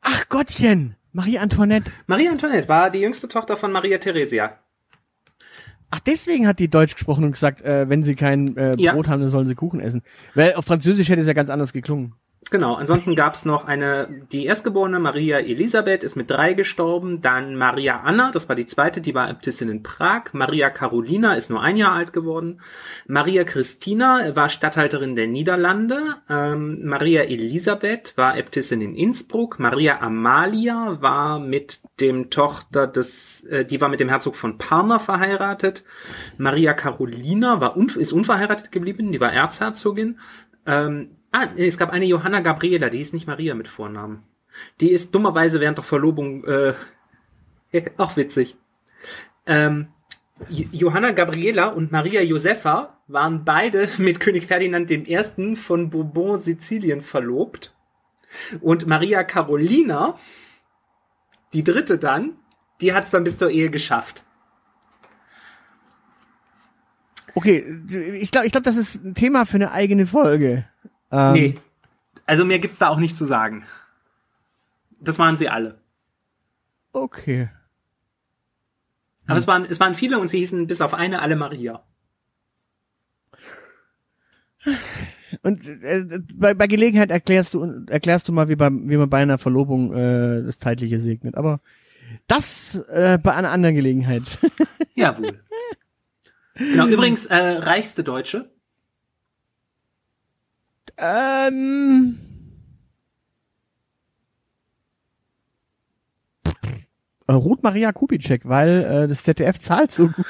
Ach 0.00 0.28
Gottchen! 0.28 0.96
Marie 1.12 1.38
Antoinette. 1.38 1.90
Maria 2.06 2.30
Antoinette 2.30 2.68
war 2.68 2.90
die 2.90 3.00
jüngste 3.00 3.28
Tochter 3.28 3.56
von 3.56 3.72
Maria 3.72 3.98
Theresia. 3.98 4.58
Ach, 5.90 6.00
deswegen 6.00 6.46
hat 6.46 6.58
die 6.58 6.68
Deutsch 6.68 6.94
gesprochen 6.94 7.24
und 7.24 7.32
gesagt, 7.32 7.62
äh, 7.62 7.88
wenn 7.88 8.02
sie 8.02 8.14
kein 8.14 8.56
äh, 8.56 8.76
Ja. 8.78 8.92
Brot 8.92 9.08
haben, 9.08 9.22
dann 9.22 9.30
sollen 9.30 9.46
sie 9.48 9.54
Kuchen 9.54 9.80
essen. 9.80 10.02
Weil 10.34 10.54
auf 10.54 10.66
Französisch 10.66 11.08
hätte 11.08 11.22
es 11.22 11.26
ja 11.26 11.32
ganz 11.32 11.48
anders 11.48 11.72
geklungen. 11.72 12.14
Genau, 12.50 12.74
ansonsten 12.76 13.14
gab's 13.14 13.44
noch 13.44 13.66
eine, 13.66 14.08
die 14.32 14.46
erstgeborene 14.46 14.98
Maria 14.98 15.38
Elisabeth 15.38 16.02
ist 16.02 16.16
mit 16.16 16.30
drei 16.30 16.54
gestorben, 16.54 17.20
dann 17.20 17.56
Maria 17.56 18.00
Anna, 18.00 18.30
das 18.30 18.48
war 18.48 18.56
die 18.56 18.64
zweite, 18.64 19.02
die 19.02 19.14
war 19.14 19.28
Äbtissin 19.28 19.68
in 19.68 19.82
Prag, 19.82 20.32
Maria 20.32 20.70
Carolina 20.70 21.34
ist 21.34 21.50
nur 21.50 21.60
ein 21.60 21.76
Jahr 21.76 21.92
alt 21.92 22.14
geworden, 22.14 22.62
Maria 23.06 23.44
Christina 23.44 24.34
war 24.34 24.48
Statthalterin 24.48 25.14
der 25.14 25.26
Niederlande, 25.26 26.14
ähm, 26.30 26.86
Maria 26.86 27.24
Elisabeth 27.24 28.14
war 28.16 28.38
Äbtissin 28.38 28.80
in 28.80 28.94
Innsbruck, 28.94 29.58
Maria 29.58 30.00
Amalia 30.00 31.02
war 31.02 31.38
mit 31.40 31.80
dem 32.00 32.30
Tochter 32.30 32.86
des, 32.86 33.44
äh, 33.44 33.66
die 33.66 33.82
war 33.82 33.90
mit 33.90 34.00
dem 34.00 34.08
Herzog 34.08 34.36
von 34.36 34.56
Parma 34.56 35.00
verheiratet, 35.00 35.84
Maria 36.38 36.72
Carolina 36.72 37.60
war 37.60 37.76
ist 37.76 38.12
unverheiratet 38.12 38.72
geblieben, 38.72 39.12
die 39.12 39.20
war 39.20 39.34
Erzherzogin, 39.34 40.18
ähm, 40.64 41.17
ah, 41.32 41.46
nee, 41.56 41.66
es 41.66 41.78
gab 41.78 41.90
eine 41.90 42.04
Johanna 42.06 42.40
Gabriela, 42.40 42.90
die 42.90 43.00
ist 43.00 43.14
nicht 43.14 43.26
Maria 43.26 43.54
mit 43.54 43.68
Vornamen. 43.68 44.22
Die 44.80 44.90
ist 44.90 45.14
dummerweise 45.14 45.60
während 45.60 45.78
der 45.78 45.84
Verlobung, 45.84 46.44
äh, 46.44 46.74
auch 47.96 48.16
witzig. 48.16 48.56
Ähm, 49.46 49.88
Jo- 50.48 50.68
Johanna 50.72 51.12
Gabriela 51.12 51.68
und 51.68 51.90
Maria 51.92 52.22
Josefa 52.22 52.98
waren 53.08 53.44
beide 53.44 53.88
mit 53.98 54.20
König 54.20 54.46
Ferdinand 54.46 54.90
I. 54.90 55.56
von 55.56 55.90
Bourbon 55.90 56.38
Sizilien 56.38 57.02
verlobt. 57.02 57.74
Und 58.60 58.86
Maria 58.86 59.24
Carolina, 59.24 60.18
die 61.54 61.64
dritte 61.64 61.98
dann, 61.98 62.36
die 62.80 62.92
hat 62.92 63.04
es 63.04 63.10
dann 63.10 63.24
bis 63.24 63.38
zur 63.38 63.50
Ehe 63.50 63.70
geschafft. 63.70 64.22
Okay, 67.34 67.64
ich 68.14 68.30
glaube, 68.30 68.46
ich 68.46 68.52
glaub, 68.52 68.64
das 68.64 68.76
ist 68.76 69.04
ein 69.04 69.14
Thema 69.14 69.46
für 69.46 69.56
eine 69.56 69.72
eigene 69.72 70.06
Folge. 70.06 70.66
Ähm, 71.10 71.32
Nee. 71.32 71.54
Also 72.26 72.44
mehr 72.44 72.58
gibt's 72.58 72.78
da 72.78 72.88
auch 72.88 72.98
nicht 72.98 73.16
zu 73.16 73.24
sagen. 73.24 73.64
Das 75.00 75.18
waren 75.18 75.36
sie 75.36 75.48
alle. 75.48 75.80
Okay. 76.92 77.48
Aber 79.26 79.38
es 79.38 79.46
waren, 79.46 79.64
es 79.64 79.78
waren 79.80 79.94
viele 79.94 80.18
und 80.18 80.28
sie 80.28 80.38
hießen 80.38 80.66
bis 80.66 80.80
auf 80.80 80.94
eine 80.94 81.22
alle 81.22 81.36
Maria. 81.36 81.82
Und 85.42 85.66
äh, 85.66 86.20
bei, 86.34 86.54
bei 86.54 86.66
Gelegenheit 86.66 87.10
erklärst 87.10 87.54
du 87.54 87.84
erklärst 87.88 88.28
du 88.28 88.32
mal, 88.32 88.48
wie, 88.48 88.56
bei, 88.56 88.70
wie 88.70 88.96
man 88.96 89.10
bei 89.10 89.22
einer 89.22 89.38
Verlobung 89.38 89.92
äh, 89.92 90.42
das 90.42 90.58
Zeitliche 90.58 91.00
segnet. 91.00 91.36
Aber 91.36 91.60
das 92.26 92.74
äh, 92.90 93.18
bei 93.22 93.34
einer 93.34 93.50
anderen 93.50 93.74
Gelegenheit. 93.74 94.24
Jawohl. 94.94 95.40
genau, 96.54 96.86
übrigens, 96.86 97.26
äh, 97.26 97.36
reichste 97.36 98.02
Deutsche. 98.02 98.50
Ähm, 100.98 102.18
äh, 107.26 107.32
Ruth 107.32 107.62
Maria 107.62 107.92
Kubitschek, 107.92 108.42
weil 108.48 108.84
äh, 108.84 109.08
das 109.08 109.22
ZDF 109.22 109.58
zahlt 109.58 109.90
so 109.90 110.08
gut. 110.08 110.26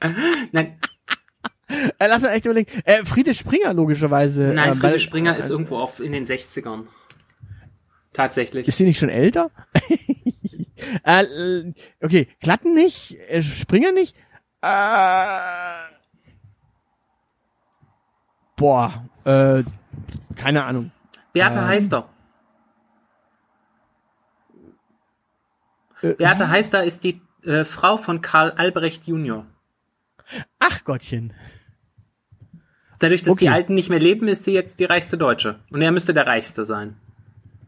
Nein, 0.52 0.78
Äh, 1.98 2.06
lass 2.06 2.22
mal 2.22 2.30
echt 2.30 2.44
überlegen. 2.44 2.70
Äh, 2.84 3.04
Friede 3.04 3.32
Springer 3.34 3.72
logischerweise. 3.72 4.52
nein, 4.54 4.70
äh, 4.70 4.72
Friede 4.74 4.82
weil- 4.94 4.98
Springer 5.00 5.36
äh, 5.36 5.38
ist 5.38 5.48
irgendwo 5.50 5.78
auf 5.78 6.00
in 6.00 6.12
den 6.12 6.26
60ern. 6.26 6.86
tatsächlich. 8.12 8.68
Ist 8.68 8.76
sie 8.76 8.84
nicht 8.84 8.98
schon 8.98 9.08
älter? 9.08 9.50
äh, 11.04 11.72
okay, 12.02 12.28
Glatten 12.40 12.74
nicht, 12.74 13.16
äh, 13.28 13.40
Springer 13.42 13.92
nicht. 13.92 14.14
Äh, 14.60 14.68
boah, 18.56 19.08
äh, 19.24 19.62
keine 20.36 20.64
Ahnung. 20.64 20.90
Beate 21.32 21.58
Ähm. 21.58 21.66
Heister. 21.66 22.08
Äh, 26.02 26.14
Beate 26.14 26.48
Heister 26.48 26.84
ist 26.84 27.04
die 27.04 27.20
äh, 27.44 27.64
Frau 27.64 27.96
von 27.96 28.20
Karl 28.20 28.50
Albrecht 28.52 29.06
Junior. 29.06 29.46
Ach 30.58 30.84
Gottchen. 30.84 31.32
Dadurch, 32.98 33.22
dass 33.22 33.32
Okay. 33.32 33.46
die 33.46 33.50
Alten 33.50 33.74
nicht 33.74 33.88
mehr 33.90 33.98
leben, 33.98 34.28
ist 34.28 34.44
sie 34.44 34.52
jetzt 34.52 34.78
die 34.78 34.84
reichste 34.84 35.18
Deutsche. 35.18 35.58
Und 35.70 35.82
er 35.82 35.90
müsste 35.90 36.14
der 36.14 36.26
reichste 36.26 36.64
sein. 36.64 36.96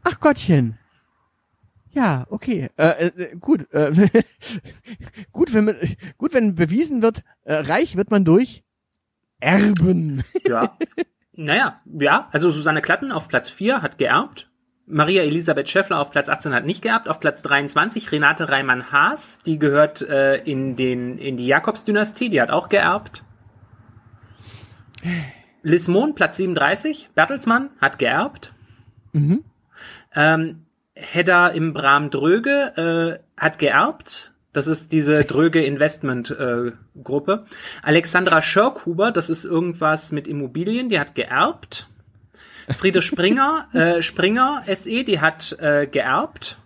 Ach 0.05 0.21
Gottchen. 0.21 0.79
Ja, 1.91 2.27
okay. 2.29 2.71
Äh, 2.77 3.07
äh, 3.07 3.37
gut. 3.37 3.71
Äh, 3.73 4.09
gut, 5.33 5.53
wenn 5.55 5.65
man, 5.65 5.77
gut, 6.19 6.35
wenn 6.35 6.55
bewiesen 6.55 7.03
wird, 7.03 7.23
äh, 7.45 7.55
reich 7.55 7.97
wird 7.97 8.11
man 8.11 8.25
durch 8.25 8.63
Erben. 9.41 10.23
Ja. 10.47 10.77
naja, 11.37 11.81
ja. 11.99 12.29
Also 12.33 12.51
Susanne 12.51 12.83
Klatten 12.83 13.13
auf 13.13 13.29
Platz 13.29 13.49
4 13.49 13.83
hat 13.83 13.99
geerbt. 13.99 14.49
Maria 14.87 15.23
Elisabeth 15.23 15.69
Schäffler 15.69 15.99
auf 15.99 16.11
Platz 16.11 16.29
18 16.29 16.53
hat 16.53 16.67
nicht 16.67 16.83
geerbt. 16.83 17.09
Auf 17.09 17.19
Platz 17.21 17.43
23 17.43 18.13
Renate 18.13 18.49
Reimann-Haas, 18.49 19.41
die 19.47 19.59
gehört 19.59 20.03
äh, 20.03 20.37
in, 20.37 20.77
den, 20.77 21.19
in 21.19 21.37
die 21.37 21.47
Jakobsdynastie, 21.47 22.29
die 22.29 22.41
hat 22.41 22.51
auch 22.51 22.69
geerbt. 22.69 23.25
Liz 25.63 25.89
Mohn, 25.89 26.15
Platz 26.15 26.37
37. 26.37 27.11
Bertelsmann 27.15 27.71
hat 27.81 27.99
geerbt. 27.99 28.53
Mhm. 29.13 29.43
Ähm, 30.15 30.67
Hedda 30.95 31.49
im 31.49 31.73
Bram 31.73 32.11
Dröge 32.11 33.21
äh, 33.39 33.41
hat 33.41 33.59
geerbt. 33.59 34.34
Das 34.55 34.69
ist 34.69 34.93
diese 34.93 35.25
Dröge 35.25 35.63
Investment 35.63 36.31
äh, 36.31 36.71
Gruppe. 37.03 37.45
Alexandra 37.83 38.41
Schörkhuber, 38.41 39.11
das 39.11 39.29
ist 39.29 39.45
irgendwas 39.45 40.13
mit 40.13 40.29
Immobilien, 40.29 40.89
die 40.89 40.99
hat 40.99 41.15
geerbt. 41.17 41.89
Friede 42.79 43.03
Springer, 43.03 43.69
äh, 43.75 44.01
Springer 44.01 44.63
SE, 44.73 45.05
die 45.05 45.21
hat 45.21 45.57
äh, 45.59 45.89
geerbt. 45.89 46.57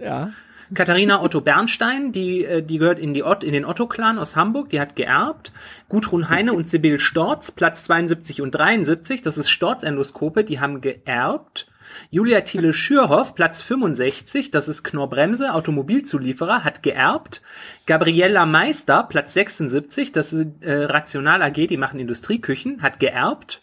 Ja. 0.00 0.30
Katharina 0.72 1.20
Otto 1.20 1.40
Bernstein, 1.40 2.12
die, 2.12 2.44
äh, 2.44 2.62
die 2.62 2.78
gehört 2.78 3.00
in, 3.00 3.12
die 3.12 3.24
Ott, 3.24 3.42
in 3.42 3.52
den 3.52 3.64
Otto-Clan 3.64 4.20
aus 4.20 4.36
Hamburg, 4.36 4.70
die 4.70 4.80
hat 4.80 4.94
geerbt. 4.94 5.52
Gudrun 5.88 6.28
Heine 6.28 6.52
und 6.52 6.68
Sibyl 6.68 7.00
Storz, 7.00 7.50
Platz 7.50 7.84
72 7.84 8.40
und 8.40 8.52
73, 8.52 9.20
das 9.20 9.36
ist 9.36 9.50
Storz-Endoskope, 9.50 10.44
die 10.44 10.60
haben 10.60 10.80
geerbt. 10.80 11.66
Julia 12.10 12.40
Thiele 12.42 12.72
Schürhoff, 12.72 13.34
Platz 13.34 13.62
65, 13.62 14.50
das 14.50 14.68
ist 14.68 14.82
Knorr-Bremse, 14.82 15.54
Automobilzulieferer, 15.54 16.64
hat 16.64 16.82
geerbt. 16.82 17.42
Gabriella 17.86 18.46
Meister, 18.46 19.04
Platz 19.04 19.34
76, 19.34 20.12
das 20.12 20.32
ist 20.32 20.62
äh, 20.62 20.84
Rational 20.84 21.42
AG, 21.42 21.54
die 21.66 21.76
machen 21.76 22.00
Industrieküchen, 22.00 22.82
hat 22.82 23.00
geerbt. 23.00 23.62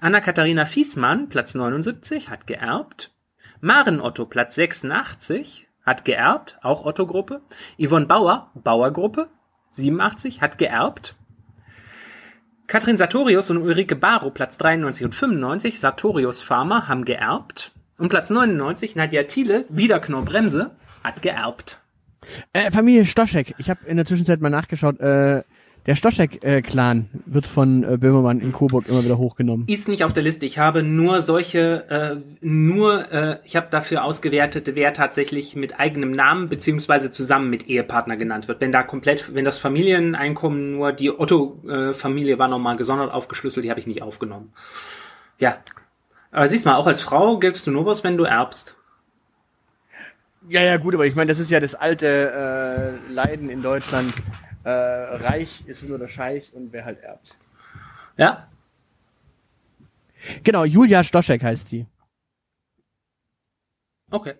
Anna-Katharina 0.00 0.66
Fiesmann, 0.66 1.28
Platz 1.28 1.54
79, 1.54 2.30
hat 2.30 2.46
geerbt. 2.46 3.14
Maren 3.60 4.00
Otto, 4.00 4.24
Platz 4.24 4.54
86, 4.54 5.68
hat 5.84 6.04
geerbt, 6.04 6.58
auch 6.62 6.84
Otto-Gruppe. 6.84 7.42
Yvonne 7.78 8.06
Bauer, 8.06 8.50
Bauer-Gruppe, 8.54 9.28
87, 9.72 10.40
hat 10.40 10.58
geerbt. 10.58 11.14
Katrin 12.70 12.96
Sartorius 12.96 13.50
und 13.50 13.56
Ulrike 13.56 13.96
Barrow, 13.96 14.32
Platz 14.32 14.56
93 14.56 15.04
und 15.04 15.12
95, 15.12 15.80
Sartorius 15.80 16.40
Pharma, 16.40 16.86
haben 16.86 17.04
geerbt. 17.04 17.72
Und 17.98 18.10
Platz 18.10 18.30
99, 18.30 18.94
Nadja 18.94 19.24
Thiele, 19.24 19.64
wieder 19.70 19.98
Knorr-Bremse, 19.98 20.70
hat 21.02 21.20
geerbt. 21.20 21.80
Äh, 22.52 22.70
Familie 22.70 23.06
Stoschek. 23.06 23.56
Ich 23.58 23.70
habe 23.70 23.80
in 23.86 23.96
der 23.96 24.06
Zwischenzeit 24.06 24.40
mal 24.40 24.50
nachgeschaut. 24.50 25.00
Äh, 25.00 25.42
der 25.86 25.94
Stoschek-Clan 25.94 27.08
wird 27.26 27.46
von 27.46 27.84
äh, 27.84 27.96
Böhmermann 27.96 28.40
in 28.40 28.52
Coburg 28.52 28.88
immer 28.88 29.04
wieder 29.04 29.18
hochgenommen. 29.18 29.66
Ist 29.68 29.88
nicht 29.88 30.04
auf 30.04 30.12
der 30.12 30.22
Liste. 30.22 30.46
Ich 30.46 30.58
habe 30.58 30.82
nur 30.82 31.20
solche, 31.20 31.88
äh, 31.88 32.16
nur, 32.40 33.10
äh, 33.12 33.38
ich 33.44 33.56
habe 33.56 33.68
dafür 33.70 34.04
ausgewertet, 34.04 34.70
wer 34.74 34.92
tatsächlich 34.92 35.56
mit 35.56 35.80
eigenem 35.80 36.10
Namen 36.10 36.48
beziehungsweise 36.48 37.10
zusammen 37.10 37.50
mit 37.50 37.68
Ehepartner 37.68 38.16
genannt 38.16 38.48
wird. 38.48 38.60
Wenn 38.60 38.72
da 38.72 38.82
komplett, 38.82 39.34
wenn 39.34 39.44
das 39.44 39.58
Familieneinkommen 39.58 40.72
nur 40.72 40.92
die 40.92 41.10
Otto-Familie 41.10 42.38
war 42.38 42.48
nochmal 42.48 42.76
gesondert 42.76 43.12
aufgeschlüsselt, 43.12 43.64
die 43.64 43.70
habe 43.70 43.80
ich 43.80 43.86
nicht 43.86 44.02
aufgenommen. 44.02 44.52
Ja. 45.38 45.56
Aber 46.32 46.46
siehst 46.46 46.66
mal, 46.66 46.76
auch 46.76 46.86
als 46.86 47.00
Frau 47.00 47.38
giltst 47.38 47.66
du 47.66 47.70
nur 47.70 47.86
was, 47.86 48.04
wenn 48.04 48.16
du 48.16 48.24
erbst. 48.24 48.76
Ja, 50.48 50.62
ja, 50.62 50.76
gut, 50.78 50.94
aber 50.94 51.06
ich 51.06 51.14
meine, 51.14 51.30
das 51.30 51.38
ist 51.38 51.50
ja 51.50 51.60
das 51.60 51.74
alte 51.74 53.00
äh, 53.08 53.12
Leiden 53.12 53.50
in 53.50 53.62
Deutschland. 53.62 54.12
Äh, 54.64 54.70
reich 54.70 55.66
ist 55.66 55.82
nur 55.82 55.98
der 55.98 56.08
Scheich 56.08 56.52
und 56.52 56.72
wer 56.72 56.84
halt 56.84 57.00
erbt. 57.00 57.36
Ja? 58.16 58.48
Genau, 60.42 60.64
Julia 60.64 61.02
Stoschek 61.02 61.42
heißt 61.42 61.68
sie. 61.68 61.86
Okay. 64.10 64.34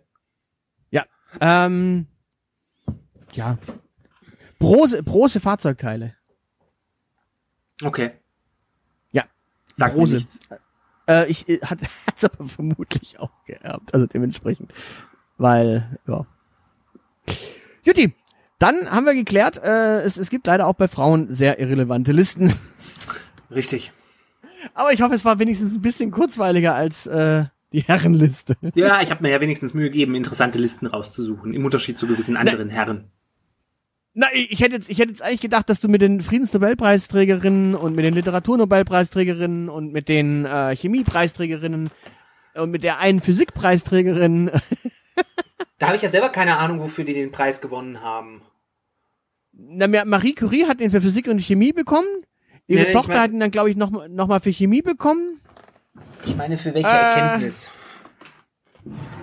Ja. 0.90 1.06
Ähm, 1.40 2.06
ja. 3.32 3.56
Brose, 4.58 5.02
Brose 5.02 5.40
Fahrzeugteile. 5.40 6.16
Okay. 7.82 8.12
Ja. 9.12 9.24
Sag 9.76 9.94
Brose. 9.94 10.16
nichts. 10.16 10.38
Äh, 11.08 11.26
ich 11.28 11.48
äh, 11.48 11.58
hat 11.60 11.78
hat's 12.06 12.24
aber 12.24 12.46
vermutlich 12.46 13.18
auch 13.18 13.32
geerbt, 13.46 13.94
also 13.94 14.06
dementsprechend, 14.06 14.72
weil 15.38 15.98
ja. 16.06 16.26
Juti, 17.82 18.14
dann 18.60 18.90
haben 18.90 19.06
wir 19.06 19.14
geklärt, 19.14 19.60
äh, 19.62 20.02
es, 20.02 20.16
es 20.16 20.30
gibt 20.30 20.46
leider 20.46 20.66
auch 20.66 20.74
bei 20.74 20.86
Frauen 20.86 21.32
sehr 21.32 21.58
irrelevante 21.58 22.12
Listen, 22.12 22.54
Richtig. 23.50 23.92
aber 24.74 24.92
ich 24.92 25.02
hoffe, 25.02 25.14
es 25.14 25.24
war 25.24 25.38
wenigstens 25.38 25.74
ein 25.74 25.82
bisschen 25.82 26.10
kurzweiliger 26.10 26.74
als 26.74 27.06
äh, 27.06 27.44
die 27.72 27.80
Herrenliste. 27.80 28.56
Ja, 28.74 29.00
ich 29.00 29.10
habe 29.10 29.22
mir 29.22 29.30
ja 29.30 29.40
wenigstens 29.40 29.74
Mühe 29.74 29.90
gegeben, 29.90 30.14
interessante 30.14 30.58
Listen 30.58 30.86
rauszusuchen, 30.86 31.54
im 31.54 31.64
Unterschied 31.64 31.98
zu 31.98 32.06
gewissen 32.06 32.36
anderen 32.36 32.68
Herren. 32.68 33.10
Na, 34.12 34.26
ich 34.34 34.50
ich 34.50 34.60
hätte 34.60 34.74
jetzt, 34.74 34.90
ich 34.90 34.98
hätte 34.98 35.10
jetzt 35.10 35.22
eigentlich 35.22 35.40
gedacht, 35.40 35.70
dass 35.70 35.80
du 35.80 35.88
mit 35.88 36.02
den 36.02 36.20
Friedensnobelpreisträgerinnen 36.20 37.74
und 37.74 37.94
mit 37.94 38.04
den 38.04 38.14
Literaturnobelpreisträgerinnen 38.14 39.68
und 39.68 39.92
mit 39.92 40.08
den 40.08 40.44
äh, 40.44 40.74
Chemiepreisträgerinnen 40.76 41.90
und 42.54 42.70
mit 42.70 42.82
der 42.82 42.98
einen 42.98 43.20
Physikpreisträgerin 43.20 44.50
Da 45.80 45.86
habe 45.86 45.96
ich 45.96 46.02
ja 46.02 46.10
selber 46.10 46.28
keine 46.28 46.58
Ahnung, 46.58 46.80
wofür 46.80 47.04
die 47.04 47.14
den 47.14 47.32
Preis 47.32 47.62
gewonnen 47.62 48.02
haben. 48.02 48.42
Na, 49.68 49.86
Ma- 49.86 50.04
Marie 50.04 50.34
Curie 50.34 50.66
hat 50.66 50.80
ihn 50.80 50.90
für 50.90 51.00
Physik 51.00 51.28
und 51.28 51.40
Chemie 51.40 51.72
bekommen. 51.72 52.06
Ihre 52.66 52.82
Nee, 52.82 52.88
ich 52.88 52.92
Tochter 52.94 53.12
mein- 53.14 53.20
hat 53.22 53.30
ihn 53.32 53.40
dann, 53.40 53.50
glaube 53.50 53.70
ich, 53.70 53.76
noch, 53.76 53.90
noch 54.08 54.26
mal 54.28 54.40
für 54.40 54.50
Chemie 54.52 54.82
bekommen. 54.82 55.40
Ich 56.24 56.36
meine, 56.36 56.56
für 56.56 56.72
welche 56.74 56.88
Äh, 56.88 56.92
Erkenntnis? 56.92 57.70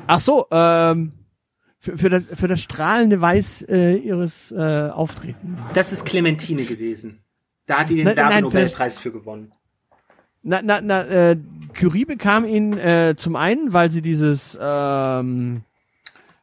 Ach 0.07 0.19
so, 0.19 0.45
ähm, 0.51 1.14
für, 1.80 1.97
für, 1.97 2.09
das, 2.09 2.26
für 2.34 2.47
das 2.47 2.61
strahlende 2.61 3.19
Weiß 3.22 3.64
äh, 3.64 3.95
ihres 3.95 4.51
äh, 4.51 4.89
Auftretens. 4.93 5.59
Das 5.73 5.91
ist 5.91 6.05
Clementine 6.05 6.64
gewesen. 6.64 7.19
Da 7.65 7.80
hat 7.80 7.89
die 7.89 7.95
den 7.95 8.05
nein, 8.05 8.15
Werbnobelpreis 8.15 8.99
für 8.99 9.11
gewonnen. 9.11 9.51
Na, 10.43 10.61
na, 10.64 10.80
na, 10.81 11.05
äh, 11.07 11.38
Curie 11.77 12.05
bekam 12.05 12.45
ihn 12.45 12.77
äh, 12.77 13.15
zum 13.18 13.35
einen, 13.35 13.73
weil 13.73 13.89
sie 13.89 14.01
dieses 14.01 14.57
ähm, 14.59 15.64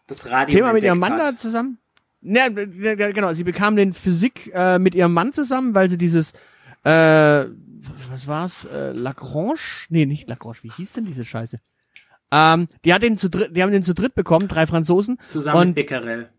Das 0.07 0.27
Radio 0.29 0.55
Thema 0.59 0.73
mit 0.75 0.83
ihrem 0.83 0.99
Mann 0.99 1.17
da 1.17 1.37
zusammen. 1.37 1.79
Ja, 2.25 2.49
genau, 2.49 3.33
sie 3.35 3.45
bekam 3.45 3.77
den 3.77 3.93
Physik 3.93 4.51
äh, 4.55 4.79
mit 4.79 4.95
ihrem 4.95 5.13
Mann 5.13 5.33
zusammen, 5.33 5.75
weil 5.75 5.89
sie 5.89 5.99
dieses 5.99 6.33
äh, 6.85 7.45
was 8.11 8.27
war's? 8.27 8.65
Äh, 8.67 8.93
Lagrange? 8.93 9.59
Nee, 9.89 10.07
nicht 10.07 10.29
Lagrange, 10.29 10.59
wie 10.63 10.71
hieß 10.71 10.95
denn 10.95 11.05
diese 11.05 11.25
Scheiße? 11.25 11.61
Ähm, 12.31 12.69
die 12.85 12.93
hat 12.93 13.03
den 13.03 13.17
zu 13.17 13.29
dritt, 13.29 13.57
die 13.57 13.63
haben 13.63 13.73
den 13.73 13.83
zu 13.83 13.95
dritt 13.95 14.15
bekommen, 14.15 14.49
drei 14.49 14.67
Franzosen. 14.67 15.19
Zusammen 15.29 15.61
und 15.61 15.67
mit 15.69 15.77
Becquerel. 15.77 16.31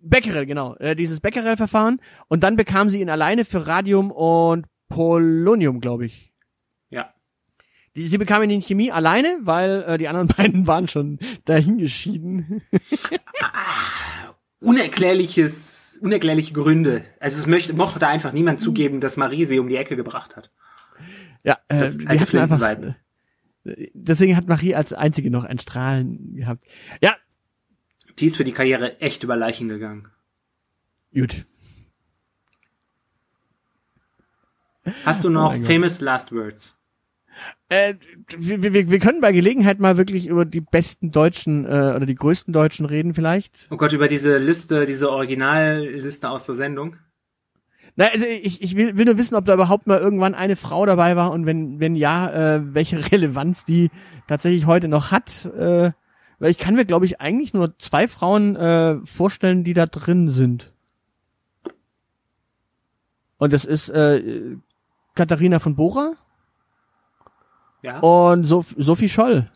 Becquerel, 0.00 0.46
genau, 0.46 0.74
äh, 0.76 0.94
dieses 0.94 1.20
Becquerel-Verfahren. 1.20 2.00
Und 2.28 2.42
dann 2.42 2.56
bekam 2.56 2.90
sie 2.90 3.00
ihn 3.00 3.10
alleine 3.10 3.44
für 3.44 3.66
Radium 3.66 4.10
und 4.10 4.66
Polonium, 4.88 5.80
glaube 5.80 6.06
ich. 6.06 6.32
Ja. 6.90 7.12
Die, 7.96 8.06
sie 8.06 8.18
bekam 8.18 8.42
ihn 8.42 8.50
in 8.50 8.60
Chemie 8.60 8.92
alleine, 8.92 9.38
weil 9.40 9.84
äh, 9.86 9.98
die 9.98 10.08
anderen 10.08 10.28
beiden 10.36 10.66
waren 10.66 10.86
schon 10.88 11.18
dahingeschieden. 11.44 12.62
Unerklärliches, 14.60 15.98
unerklärliche 16.00 16.52
Gründe. 16.52 17.04
Also 17.20 17.38
es 17.38 17.46
möchte, 17.46 17.72
mochte 17.74 17.98
da 17.98 18.08
einfach 18.08 18.32
niemand 18.32 18.60
zugeben, 18.60 19.00
dass 19.00 19.16
Marie 19.16 19.44
sie 19.44 19.58
um 19.58 19.68
die 19.68 19.76
Ecke 19.76 19.96
gebracht 19.96 20.36
hat. 20.36 20.50
ja, 21.44 21.58
äh, 21.68 21.80
Das 21.80 21.98
die 21.98 22.06
alte 22.06 22.22
hatten 22.22 22.38
einfach. 22.38 22.94
Äh, 23.64 23.90
Deswegen 23.94 24.36
hat 24.36 24.48
Marie 24.48 24.74
als 24.74 24.92
einzige 24.92 25.30
noch 25.30 25.44
ein 25.44 25.58
Strahlen 25.58 26.34
gehabt. 26.36 26.64
Ja, 27.02 27.16
Die 28.18 28.26
ist 28.26 28.36
für 28.36 28.44
die 28.44 28.52
Karriere 28.52 29.00
echt 29.00 29.22
über 29.24 29.36
Leichen 29.36 29.68
gegangen. 29.68 30.08
gut. 31.14 31.44
Hast 35.04 35.22
du 35.22 35.28
Oh 35.28 35.32
noch 35.32 35.52
Gott. 35.54 35.66
famous 35.66 36.00
last 36.00 36.32
words? 36.32 36.77
Äh, 37.68 37.94
wir, 38.36 38.62
wir, 38.62 38.88
wir 38.90 38.98
können 38.98 39.20
bei 39.20 39.32
Gelegenheit 39.32 39.78
mal 39.78 39.96
wirklich 39.96 40.26
über 40.26 40.44
die 40.44 40.60
besten 40.60 41.10
Deutschen 41.10 41.64
äh, 41.64 41.68
oder 41.68 42.06
die 42.06 42.14
größten 42.14 42.52
Deutschen 42.52 42.86
reden 42.86 43.14
vielleicht. 43.14 43.68
Oh 43.70 43.76
Gott, 43.76 43.92
über 43.92 44.08
diese 44.08 44.38
Liste, 44.38 44.86
diese 44.86 45.10
Originalliste 45.10 46.30
aus 46.30 46.46
der 46.46 46.54
Sendung. 46.54 46.96
Na, 47.96 48.06
also 48.12 48.26
ich, 48.26 48.62
ich 48.62 48.76
will, 48.76 48.96
will 48.96 49.06
nur 49.06 49.18
wissen, 49.18 49.34
ob 49.34 49.44
da 49.44 49.54
überhaupt 49.54 49.86
mal 49.86 49.98
irgendwann 49.98 50.34
eine 50.34 50.56
Frau 50.56 50.86
dabei 50.86 51.16
war 51.16 51.32
und 51.32 51.46
wenn, 51.46 51.80
wenn 51.80 51.96
ja, 51.96 52.56
äh, 52.56 52.74
welche 52.74 52.98
Relevanz 53.12 53.64
die 53.64 53.90
tatsächlich 54.26 54.66
heute 54.66 54.88
noch 54.88 55.10
hat. 55.10 55.46
Äh, 55.46 55.90
weil 56.38 56.50
ich 56.50 56.58
kann 56.58 56.74
mir, 56.74 56.84
glaube 56.84 57.04
ich, 57.04 57.20
eigentlich 57.20 57.52
nur 57.52 57.76
zwei 57.78 58.06
Frauen 58.06 58.54
äh, 58.56 59.04
vorstellen, 59.04 59.64
die 59.64 59.74
da 59.74 59.86
drin 59.86 60.30
sind. 60.30 60.72
Und 63.38 63.52
das 63.52 63.64
ist 63.64 63.88
äh, 63.88 64.56
Katharina 65.14 65.58
von 65.58 65.74
Bora 65.74 66.14
Ja. 67.82 68.00
und 68.00 68.44
Sof 68.44 68.74
Sophie 68.76 69.08
Scholl. 69.08 69.50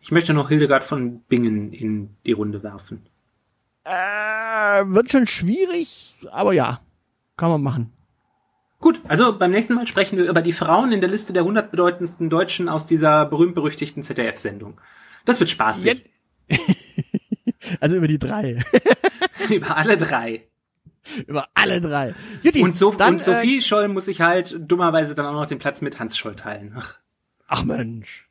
Ich 0.00 0.10
möchte 0.12 0.34
noch 0.34 0.48
Hildegard 0.50 0.84
von 0.84 1.20
Bingen 1.22 1.72
in 1.72 2.10
die 2.26 2.32
Runde 2.32 2.62
werfen. 2.62 3.06
Äh, 3.84 3.90
wird 4.86 5.10
schon 5.10 5.26
schwierig, 5.26 6.14
aber 6.30 6.52
ja, 6.52 6.80
kann 7.36 7.50
man 7.50 7.62
machen. 7.62 7.92
Gut, 8.80 9.00
also 9.08 9.38
beim 9.38 9.50
nächsten 9.50 9.74
Mal 9.74 9.86
sprechen 9.86 10.18
wir 10.18 10.28
über 10.28 10.42
die 10.42 10.52
Frauen 10.52 10.92
in 10.92 11.00
der 11.00 11.08
Liste 11.08 11.32
der 11.32 11.42
100 11.42 11.70
bedeutendsten 11.70 12.28
Deutschen 12.28 12.68
aus 12.68 12.86
dieser 12.86 13.24
berühmt-berüchtigten 13.24 14.02
ZDF-Sendung. 14.02 14.78
Das 15.24 15.40
wird 15.40 15.48
spaßig. 15.50 16.04
also 17.80 17.96
über 17.96 18.08
die 18.08 18.18
drei. 18.18 18.62
über 19.50 19.76
alle 19.76 19.96
drei. 19.96 20.44
über 21.26 21.48
alle 21.54 21.80
drei. 21.80 22.14
Jutti, 22.42 22.62
Und, 22.62 22.76
Sof 22.76 22.98
dann, 22.98 23.14
und 23.14 23.22
Sophie 23.22 23.62
Scholl 23.62 23.88
muss 23.88 24.04
sich 24.04 24.20
halt 24.20 24.54
dummerweise 24.58 25.14
dann 25.14 25.26
auch 25.26 25.32
noch 25.32 25.46
den 25.46 25.58
Platz 25.58 25.80
mit 25.80 25.98
Hans 25.98 26.16
Scholl 26.18 26.36
teilen. 26.36 26.74
Ach, 26.78 26.94
Äh, 26.94 27.03
ach 27.54 27.64
Mensch. 27.64 28.28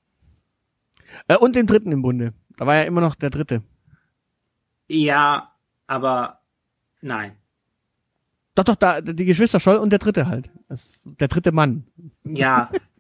Äh, 1.28 1.38
und 1.38 1.56
dem 1.56 1.68
dritten 1.68 1.92
im 1.92 2.02
Bunde. 2.02 2.34
Da 2.58 2.66
war 2.66 2.76
ja 2.76 2.84
immer 2.84 3.02
noch 3.02 3.16
der 3.16 3.30
dritte. 3.30 3.62
ja, 4.88 5.52
aber 5.88 6.40
nein. 7.02 7.36
Doch, 8.56 8.64
doch, 8.64 8.76
da, 8.76 9.02
die 9.02 9.26
Geschwister 9.26 9.60
Scholl 9.60 9.78
und 9.78 9.90
der 9.90 10.00
dritte 10.00 10.28
halt. 10.28 10.50
Das, 10.70 10.94
der 11.04 11.28
dritte 11.28 11.52
Mann. 11.52 11.86
Ja, 12.24 12.70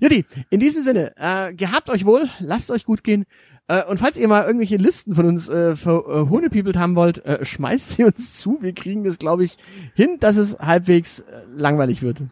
Jutti, 0.00 0.24
in 0.50 0.60
diesem 0.60 0.82
Sinne, 0.82 1.12
äh, 1.16 1.52
gehabt 1.54 1.90
euch 1.90 2.04
wohl, 2.04 2.28
lasst 2.38 2.70
euch 2.70 2.84
gut 2.84 3.04
gehen. 3.04 3.26
Äh, 3.68 3.84
und 3.84 3.98
falls 3.98 4.16
ihr 4.16 4.26
mal 4.28 4.44
irgendwelche 4.44 4.76
Listen 4.76 5.14
von 5.14 5.26
uns 5.26 5.48
äh, 5.48 5.76
für 5.76 6.28
äh, 6.30 6.74
haben 6.76 6.96
wollt, 6.96 7.24
äh, 7.24 7.44
schmeißt 7.44 7.90
sie 7.92 8.04
uns 8.04 8.34
zu. 8.34 8.58
Wir 8.60 8.72
kriegen 8.72 9.04
das, 9.04 9.18
glaube 9.18 9.44
ich, 9.44 9.56
hin, 9.94 10.18
dass 10.18 10.36
es 10.36 10.58
halbwegs 10.58 11.20
äh, 11.20 11.42
langweilig 11.54 12.02
wird. 12.02 12.22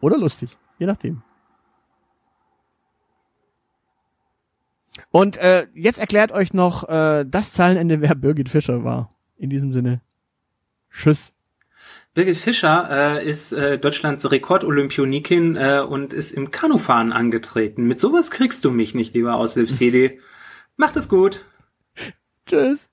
Oder 0.00 0.18
lustig, 0.18 0.56
je 0.78 0.86
nachdem. 0.86 1.22
Und 5.10 5.36
äh, 5.36 5.66
jetzt 5.74 5.98
erklärt 5.98 6.32
euch 6.32 6.52
noch 6.52 6.88
äh, 6.88 7.24
das 7.26 7.52
Zahlenende, 7.52 8.00
wer 8.00 8.14
Birgit 8.14 8.48
Fischer 8.48 8.84
war. 8.84 9.14
In 9.36 9.50
diesem 9.50 9.72
Sinne. 9.72 10.00
Tschüss. 10.90 11.32
Birgit 12.14 12.38
Fischer 12.38 12.88
äh, 13.20 13.28
ist 13.28 13.52
äh, 13.52 13.78
Deutschlands 13.78 14.30
Rekordolympionikin 14.30 15.56
äh, 15.56 15.84
und 15.86 16.14
ist 16.14 16.32
im 16.32 16.50
Kanufahren 16.50 17.12
angetreten. 17.12 17.86
Mit 17.86 18.00
sowas 18.00 18.30
kriegst 18.30 18.64
du 18.64 18.70
mich 18.70 18.94
nicht, 18.94 19.14
lieber 19.14 19.34
Aushilfshedi. 19.34 20.18
Macht 20.76 20.96
es 20.96 21.08
gut. 21.10 21.44
Tschüss. 22.46 22.88